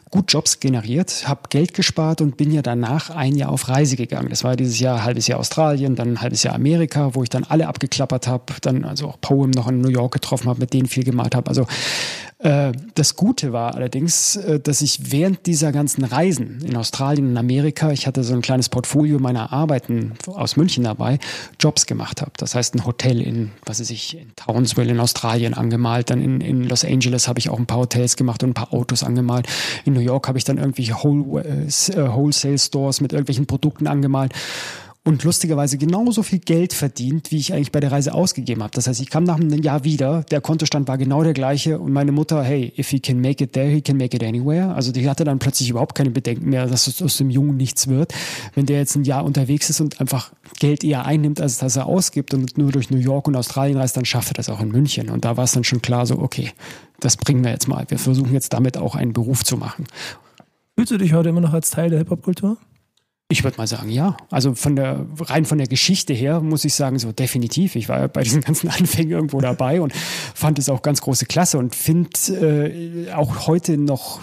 gut 0.09 0.31
Jobs 0.31 0.59
generiert, 0.59 1.27
habe 1.27 1.41
Geld 1.49 1.73
gespart 1.73 2.21
und 2.21 2.37
bin 2.37 2.51
ja 2.51 2.61
danach 2.61 3.09
ein 3.09 3.35
Jahr 3.35 3.51
auf 3.51 3.67
Reise 3.69 3.95
gegangen. 3.95 4.29
Das 4.29 4.43
war 4.43 4.55
dieses 4.55 4.79
Jahr 4.79 4.97
ein 4.97 5.03
halbes 5.03 5.27
Jahr 5.27 5.39
Australien, 5.39 5.95
dann 5.95 6.13
ein 6.13 6.21
halbes 6.21 6.43
Jahr 6.43 6.55
Amerika, 6.55 7.13
wo 7.13 7.23
ich 7.23 7.29
dann 7.29 7.43
alle 7.43 7.67
abgeklappert 7.67 8.27
habe, 8.27 8.53
dann 8.61 8.83
also 8.83 9.07
auch 9.07 9.21
Poem 9.21 9.51
noch 9.51 9.67
in 9.67 9.81
New 9.81 9.89
York 9.89 10.13
getroffen 10.13 10.49
habe, 10.49 10.59
mit 10.59 10.73
denen 10.73 10.87
viel 10.87 11.03
gemalt 11.03 11.35
habe. 11.35 11.49
Also 11.49 11.67
äh, 12.39 12.71
das 12.93 13.15
Gute 13.15 13.51
war 13.51 13.73
allerdings, 13.73 14.35
äh, 14.35 14.59
dass 14.59 14.81
ich 14.81 15.11
während 15.11 15.47
dieser 15.47 15.71
ganzen 15.71 16.03
Reisen 16.03 16.61
in 16.63 16.75
Australien 16.77 17.31
und 17.31 17.37
Amerika, 17.37 17.91
ich 17.91 18.05
hatte 18.05 18.23
so 18.23 18.33
ein 18.33 18.41
kleines 18.41 18.69
Portfolio 18.69 19.17
meiner 19.17 19.51
Arbeiten 19.51 20.13
aus 20.27 20.55
München 20.55 20.83
dabei, 20.83 21.17
Jobs 21.59 21.87
gemacht 21.87 22.21
habe. 22.21 22.31
Das 22.37 22.53
heißt, 22.53 22.75
ein 22.75 22.85
Hotel 22.85 23.21
in, 23.21 23.51
was 23.65 23.79
weiß 23.79 23.89
ich, 23.89 24.17
in 24.17 24.35
Townsville 24.35 24.91
in 24.91 24.99
Australien 24.99 25.55
angemalt, 25.55 26.11
dann 26.11 26.21
in, 26.21 26.41
in 26.41 26.63
Los 26.63 26.85
Angeles 26.85 27.27
habe 27.27 27.39
ich 27.39 27.49
auch 27.49 27.57
ein 27.57 27.65
paar 27.65 27.79
Hotels 27.79 28.15
gemacht 28.15 28.43
und 28.43 28.51
ein 28.51 28.53
paar 28.53 28.71
Autos 28.71 29.03
angemalt. 29.03 29.47
In 29.85 29.96
New 29.97 30.03
York 30.03 30.27
habe 30.27 30.37
ich 30.37 30.43
dann 30.43 30.57
irgendwelche 30.57 31.03
Whole, 31.03 31.43
äh, 31.43 32.13
Wholesale 32.13 32.57
Stores 32.57 33.01
mit 33.01 33.13
irgendwelchen 33.13 33.47
Produkten 33.47 33.87
angemalt 33.87 34.33
und 35.07 35.23
lustigerweise 35.23 35.77
genauso 35.77 36.21
viel 36.21 36.39
Geld 36.39 36.73
verdient, 36.73 37.31
wie 37.31 37.37
ich 37.37 37.53
eigentlich 37.53 37.71
bei 37.71 37.79
der 37.79 37.93
Reise 37.93 38.13
ausgegeben 38.13 38.61
habe. 38.61 38.71
Das 38.73 38.87
heißt, 38.87 38.99
ich 38.99 39.09
kam 39.09 39.23
nach 39.23 39.37
einem 39.39 39.63
Jahr 39.63 39.85
wieder, 39.85 40.23
der 40.23 40.41
Kontostand 40.41 40.89
war 40.89 40.97
genau 40.97 41.23
der 41.23 41.31
gleiche 41.31 41.79
und 41.79 41.93
meine 41.93 42.11
Mutter, 42.11 42.43
hey, 42.43 42.73
if 42.77 42.89
he 42.89 42.99
can 42.99 43.21
make 43.21 43.41
it 43.41 43.53
there, 43.53 43.69
he 43.69 43.79
can 43.79 43.95
make 43.95 44.13
it 44.13 44.21
anywhere. 44.21 44.75
Also 44.75 44.91
die 44.91 45.09
hatte 45.09 45.23
dann 45.23 45.39
plötzlich 45.39 45.69
überhaupt 45.69 45.95
keine 45.95 46.11
Bedenken 46.11 46.49
mehr, 46.49 46.67
dass 46.67 47.01
aus 47.01 47.17
dem 47.17 47.29
Jungen 47.29 47.55
nichts 47.55 47.87
wird. 47.87 48.13
Wenn 48.53 48.65
der 48.65 48.79
jetzt 48.79 48.97
ein 48.97 49.05
Jahr 49.05 49.23
unterwegs 49.23 49.69
ist 49.69 49.79
und 49.79 50.01
einfach 50.01 50.33
Geld 50.59 50.83
eher 50.83 51.05
einnimmt, 51.05 51.39
als 51.39 51.57
dass 51.57 51.77
er 51.77 51.85
ausgibt 51.85 52.33
und 52.33 52.57
nur 52.57 52.73
durch 52.73 52.89
New 52.89 52.97
York 52.97 53.29
und 53.29 53.37
Australien 53.37 53.77
reist, 53.77 53.95
dann 53.95 54.03
schafft 54.03 54.31
er 54.31 54.33
das 54.33 54.49
auch 54.49 54.59
in 54.59 54.67
München. 54.73 55.09
Und 55.09 55.23
da 55.23 55.37
war 55.37 55.45
es 55.45 55.53
dann 55.53 55.63
schon 55.63 55.81
klar 55.81 56.05
so, 56.05 56.19
okay, 56.19 56.51
das 56.99 57.15
bringen 57.15 57.45
wir 57.45 57.51
jetzt 57.51 57.69
mal. 57.69 57.85
Wir 57.87 57.97
versuchen 57.97 58.33
jetzt 58.33 58.51
damit 58.51 58.75
auch 58.77 58.95
einen 58.95 59.13
Beruf 59.13 59.45
zu 59.45 59.55
machen. 59.55 59.85
Fühlst 60.75 60.91
du 60.91 60.97
dich 60.97 61.13
heute 61.13 61.29
immer 61.29 61.39
noch 61.39 61.53
als 61.53 61.69
Teil 61.69 61.91
der 61.91 61.99
Hip-Hop-Kultur? 61.99 62.57
Ich 63.29 63.43
würde 63.43 63.57
mal 63.57 63.67
sagen, 63.67 63.89
ja. 63.89 64.15
Also 64.31 64.55
von 64.55 64.77
der 64.77 65.05
rein 65.19 65.43
von 65.43 65.57
der 65.57 65.67
Geschichte 65.67 66.13
her 66.13 66.39
muss 66.39 66.63
ich 66.63 66.73
sagen, 66.73 66.97
so 66.97 67.11
definitiv. 67.11 67.75
Ich 67.75 67.89
war 67.89 68.07
bei 68.07 68.23
diesen 68.23 68.41
ganzen 68.41 68.69
Anfängen 68.69 69.11
irgendwo 69.11 69.41
dabei 69.41 69.81
und 69.81 69.93
fand 70.33 70.59
es 70.59 70.69
auch 70.69 70.81
ganz 70.81 71.01
große 71.01 71.25
Klasse 71.25 71.57
und 71.57 71.75
finde 71.75 72.09
äh, 72.31 73.11
auch 73.11 73.47
heute 73.47 73.77
noch 73.77 74.21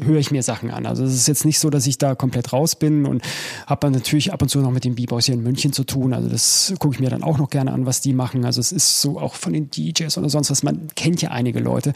höre 0.00 0.18
ich 0.18 0.30
mir 0.30 0.42
Sachen 0.42 0.70
an. 0.70 0.86
Also 0.86 1.04
es 1.04 1.14
ist 1.14 1.26
jetzt 1.26 1.44
nicht 1.44 1.58
so, 1.58 1.70
dass 1.70 1.86
ich 1.86 1.98
da 1.98 2.14
komplett 2.14 2.52
raus 2.52 2.76
bin 2.76 3.06
und 3.06 3.22
habe 3.66 3.80
dann 3.80 3.92
natürlich 3.92 4.32
ab 4.32 4.42
und 4.42 4.48
zu 4.48 4.60
noch 4.60 4.70
mit 4.70 4.84
den 4.84 4.94
B-Boys 4.94 5.26
hier 5.26 5.34
in 5.34 5.42
München 5.42 5.72
zu 5.72 5.84
tun. 5.84 6.12
Also 6.12 6.28
das 6.28 6.74
gucke 6.78 6.94
ich 6.94 7.00
mir 7.00 7.10
dann 7.10 7.22
auch 7.22 7.38
noch 7.38 7.50
gerne 7.50 7.72
an, 7.72 7.86
was 7.86 8.00
die 8.00 8.12
machen. 8.12 8.44
Also 8.44 8.60
es 8.60 8.72
ist 8.72 9.00
so 9.00 9.18
auch 9.18 9.34
von 9.34 9.54
den 9.54 9.70
DJs 9.70 10.16
oder 10.18 10.28
sonst 10.28 10.50
was. 10.50 10.62
Man 10.62 10.88
kennt 10.94 11.22
ja 11.22 11.30
einige 11.30 11.60
Leute 11.60 11.94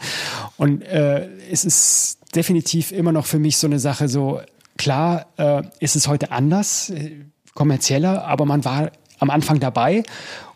und 0.57 0.81
äh, 0.81 1.27
es 1.51 1.63
ist 1.63 2.17
definitiv 2.35 2.91
immer 2.91 3.11
noch 3.11 3.25
für 3.25 3.39
mich 3.39 3.57
so 3.57 3.67
eine 3.67 3.79
Sache, 3.79 4.07
so 4.07 4.41
klar 4.81 5.27
äh, 5.37 5.61
ist 5.79 5.95
es 5.95 6.07
heute 6.07 6.31
anders, 6.31 6.89
äh, 6.89 7.25
kommerzieller, 7.53 8.25
aber 8.25 8.45
man 8.45 8.65
war 8.65 8.91
am 9.19 9.29
Anfang 9.29 9.59
dabei 9.59 10.01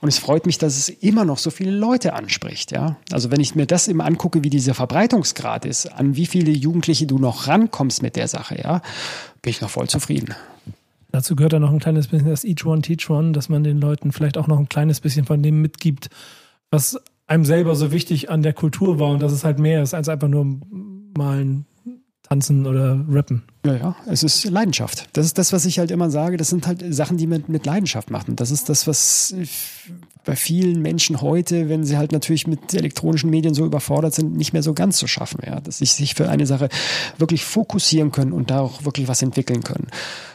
und 0.02 0.10
es 0.10 0.18
freut 0.18 0.48
mich, 0.48 0.58
dass 0.58 0.76
es 0.76 0.90
immer 0.90 1.26
noch 1.26 1.38
so 1.38 1.52
viele 1.52 1.70
Leute 1.70 2.14
anspricht. 2.14 2.72
Ja? 2.72 2.98
Also 3.12 3.30
wenn 3.30 3.40
ich 3.40 3.54
mir 3.54 3.68
das 3.68 3.88
immer 3.88 4.06
angucke, 4.06 4.44
wie 4.44 4.50
dieser 4.50 4.74
Verbreitungsgrad 4.74 5.66
ist, 5.66 5.86
an 5.94 6.16
wie 6.16 6.26
viele 6.26 6.52
Jugendliche 6.52 7.06
du 7.06 7.20
noch 7.20 7.48
rankommst 7.48 8.02
mit 8.02 8.16
der 8.16 8.28
Sache, 8.28 8.60
ja, 8.60 8.82
bin 9.44 9.52
ich 9.52 9.62
noch 9.62 9.70
voll 9.70 9.88
zufrieden. 9.88 10.34
Dazu 11.12 11.36
gehört 11.36 11.54
dann 11.54 11.62
noch 11.62 11.72
ein 11.72 11.80
kleines 11.80 12.08
bisschen 12.08 12.28
das 12.28 12.44
Each 12.44 12.66
One 12.66 12.82
Teach 12.82 13.08
One, 13.12 13.32
dass 13.32 13.48
man 13.48 13.64
den 13.64 13.80
Leuten 13.80 14.12
vielleicht 14.12 14.40
auch 14.40 14.48
noch 14.48 14.58
ein 14.58 14.70
kleines 14.70 15.02
bisschen 15.02 15.26
von 15.26 15.44
dem 15.44 15.62
mitgibt, 15.62 16.10
was 16.72 17.00
einem 17.28 17.46
selber 17.46 17.76
so 17.76 17.92
wichtig 17.92 18.32
an 18.32 18.42
der 18.42 18.54
Kultur 18.54 19.00
war 19.00 19.12
und 19.12 19.22
dass 19.22 19.32
es 19.32 19.44
halt 19.44 19.60
mehr 19.60 19.84
ist 19.84 19.94
als 19.94 20.10
einfach 20.10 20.28
nur 20.28 20.60
malen, 21.16 21.68
tanzen 22.28 22.66
oder 22.66 23.04
rappen. 23.10 23.44
Ja, 23.66 23.76
ja, 23.76 23.96
es 24.08 24.24
ist 24.24 24.46
Leidenschaft. 24.46 25.08
Das 25.14 25.26
ist 25.26 25.38
das, 25.38 25.54
was 25.54 25.66
ich 25.66 25.80
halt 25.80 25.92
immer 25.92 26.10
sage. 26.10 26.38
Das 26.38 26.50
sind 26.50 26.68
halt 26.68 26.84
Sachen, 26.94 27.18
die 27.18 27.28
man 27.28 27.44
mit 27.48 27.66
Leidenschaft 27.66 28.10
machen. 28.10 28.36
Das 28.36 28.52
ist 28.52 28.70
das, 28.70 28.88
was 28.88 29.36
bei 30.24 30.36
vielen 30.36 30.82
Menschen 30.82 31.22
heute, 31.22 31.70
wenn 31.70 31.84
sie 31.84 31.98
halt 31.98 32.12
natürlich 32.12 32.48
mit 32.48 32.74
elektronischen 32.74 33.30
Medien 33.30 33.54
so 33.54 33.66
überfordert 33.66 34.14
sind, 34.14 34.36
nicht 34.36 34.54
mehr 34.54 34.64
so 34.64 34.74
ganz 34.74 34.98
zu 34.98 35.08
schaffen. 35.08 35.40
Ja, 35.46 35.60
dass 35.62 35.78
sie 35.78 35.86
sich 35.86 36.16
für 36.16 36.30
eine 36.30 36.48
Sache 36.48 36.70
wirklich 37.18 37.46
fokussieren 37.46 38.12
können 38.12 38.34
und 38.34 38.50
da 38.50 38.60
auch 38.60 38.86
wirklich 38.86 39.08
was 39.08 39.22
entwickeln 39.22 39.64
können. 39.64 39.88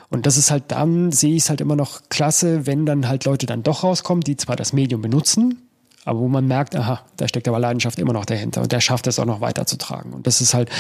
Und 0.09 0.27
das 0.27 0.37
ist 0.37 0.51
halt 0.51 0.65
dann, 0.69 1.13
sehe 1.13 1.35
ich 1.35 1.45
es 1.45 1.51
halt 1.51 1.61
immer 1.61 1.77
noch 1.77 2.03
klasse, 2.09 2.67
wenn 2.67 2.87
dann 2.87 3.09
halt 3.09 3.25
Leute 3.25 3.47
dann 3.47 3.63
doch 3.63 3.85
rauskommen, 3.85 4.23
die 4.23 4.37
zwar 4.37 4.57
das 4.57 4.73
Medium 4.73 5.03
benutzen, 5.03 5.70
aber 6.05 6.21
wo 6.21 6.29
man 6.29 6.47
merkt, 6.47 6.75
aha, 6.75 7.03
da 7.19 7.29
steckt 7.29 7.47
aber 7.47 7.59
Leidenschaft 7.59 7.99
immer 7.99 8.15
noch 8.15 8.25
dahinter 8.25 8.63
und 8.63 8.73
der 8.73 8.81
schafft 8.81 9.07
es 9.07 9.19
auch 9.19 9.27
noch 9.27 9.43
weiterzutragen. 9.43 10.15
Und 10.15 10.27
das 10.27 10.41
ist 10.41 10.55
halt, 10.55 10.71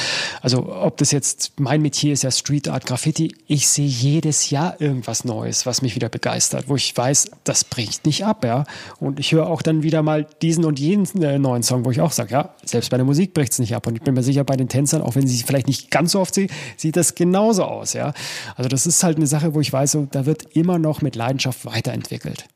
also 0.41 0.75
ob 0.75 0.97
das 0.97 1.12
jetzt 1.12 1.61
mein 1.61 1.83
Metier 1.83 2.14
ist 2.14 2.23
ja 2.23 2.31
Street 2.31 2.68
Art 2.68 2.87
Graffiti, 2.87 3.35
ich 3.47 3.68
sehe 3.68 3.87
jedes 3.87 4.49
Jahr 4.49 4.81
irgendwas 4.81 5.25
Neues, 5.25 5.66
was 5.66 5.83
mich 5.83 5.95
wieder 5.95 6.09
begeistert, 6.09 6.68
wo 6.68 6.77
ich 6.77 6.97
weiß, 6.97 7.31
das 7.45 7.64
bricht 7.64 8.07
nicht 8.07 8.25
ab, 8.25 8.45
ja. 8.45 8.64
Und 8.99 9.21
ich 9.21 9.33
höre 9.33 9.47
auch 9.47 9.61
dann 9.61 9.83
wieder 9.83 10.03
mal 10.03 10.27
diesen 10.41 10.64
und 10.64 10.79
jenen 10.79 11.07
äh, 11.23 11.39
neuen 11.39 11.62
Song, 11.62 11.85
wo 11.85 11.91
ich 11.91 12.01
auch 12.01 12.12
sage, 12.12 12.33
ja, 12.33 12.55
selbst 12.64 12.91
bei 12.91 12.97
der 12.97 13.05
Musik 13.05 13.35
bricht 13.35 13.53
es 13.53 13.59
nicht 13.59 13.75
ab. 13.77 13.87
Und 13.87 13.97
ich 13.97 14.03
bin 14.03 14.14
mir 14.14 14.23
sicher, 14.23 14.45
bei 14.45 14.57
den 14.57 14.68
Tänzern, 14.68 15.03
auch 15.03 15.16
wenn 15.16 15.27
sie 15.27 15.43
vielleicht 15.43 15.66
nicht 15.66 15.91
ganz 15.91 16.12
so 16.12 16.21
oft 16.21 16.35
sehen, 16.35 16.51
sieht 16.79 16.97
das 16.97 17.14
genauso 17.14 17.64
aus, 17.64 17.93
ja. 17.93 18.14
Also 18.57 18.68
das 18.68 18.87
ist 18.87 19.05
halt 19.05 19.18
eine 19.18 19.27
Sache, 19.27 19.55
wo 19.55 19.61
ich 19.61 19.71
weiß, 19.71 19.93
so, 19.93 20.09
da 20.11 20.25
wird 20.25 20.57
immer 20.57 20.79
noch 20.79 21.03
mit 21.03 21.14
Leidenschaft 21.14 21.66
weiterentwickelt. 21.66 22.47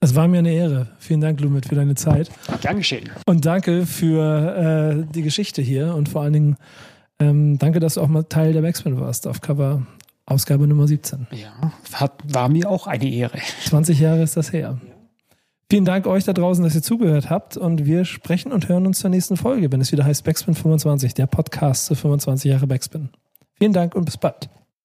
Es 0.00 0.14
war 0.14 0.28
mir 0.28 0.38
eine 0.38 0.52
Ehre. 0.52 0.88
Vielen 0.98 1.20
Dank, 1.20 1.40
Lumit, 1.40 1.66
für 1.66 1.74
deine 1.74 1.94
Zeit. 1.96 2.30
Gern 2.60 2.76
geschehen. 2.76 3.10
Und 3.26 3.44
danke 3.44 3.84
für 3.84 5.04
äh, 5.06 5.12
die 5.12 5.22
Geschichte 5.22 5.60
hier 5.60 5.94
und 5.94 6.08
vor 6.08 6.22
allen 6.22 6.32
Dingen 6.32 6.56
ähm, 7.18 7.58
danke, 7.58 7.80
dass 7.80 7.94
du 7.94 8.00
auch 8.00 8.08
mal 8.08 8.22
Teil 8.22 8.52
der 8.52 8.62
Backspin 8.62 9.00
warst 9.00 9.26
auf 9.26 9.40
Cover 9.40 9.86
Ausgabe 10.24 10.66
Nummer 10.66 10.86
17. 10.86 11.26
Ja, 11.30 11.72
hat, 11.94 12.22
war 12.32 12.48
mir 12.48 12.68
auch 12.68 12.86
eine 12.86 13.10
Ehre. 13.10 13.38
20 13.64 13.98
Jahre 13.98 14.22
ist 14.22 14.36
das 14.36 14.52
her. 14.52 14.78
Vielen 15.70 15.84
Dank 15.84 16.06
euch 16.06 16.24
da 16.24 16.32
draußen, 16.32 16.62
dass 16.62 16.74
ihr 16.74 16.82
zugehört 16.82 17.30
habt 17.30 17.56
und 17.56 17.86
wir 17.86 18.04
sprechen 18.04 18.52
und 18.52 18.68
hören 18.68 18.86
uns 18.86 19.00
zur 19.00 19.10
nächsten 19.10 19.36
Folge, 19.36 19.72
wenn 19.72 19.80
es 19.80 19.90
wieder 19.90 20.04
heißt 20.04 20.24
Backspin 20.24 20.54
25, 20.54 21.14
der 21.14 21.26
Podcast 21.26 21.86
zu 21.86 21.94
25 21.94 22.50
Jahre 22.50 22.66
Backspin. 22.66 23.08
Vielen 23.58 23.72
Dank 23.72 23.94
und 23.94 24.04
bis 24.04 24.16
bald. 24.16 24.48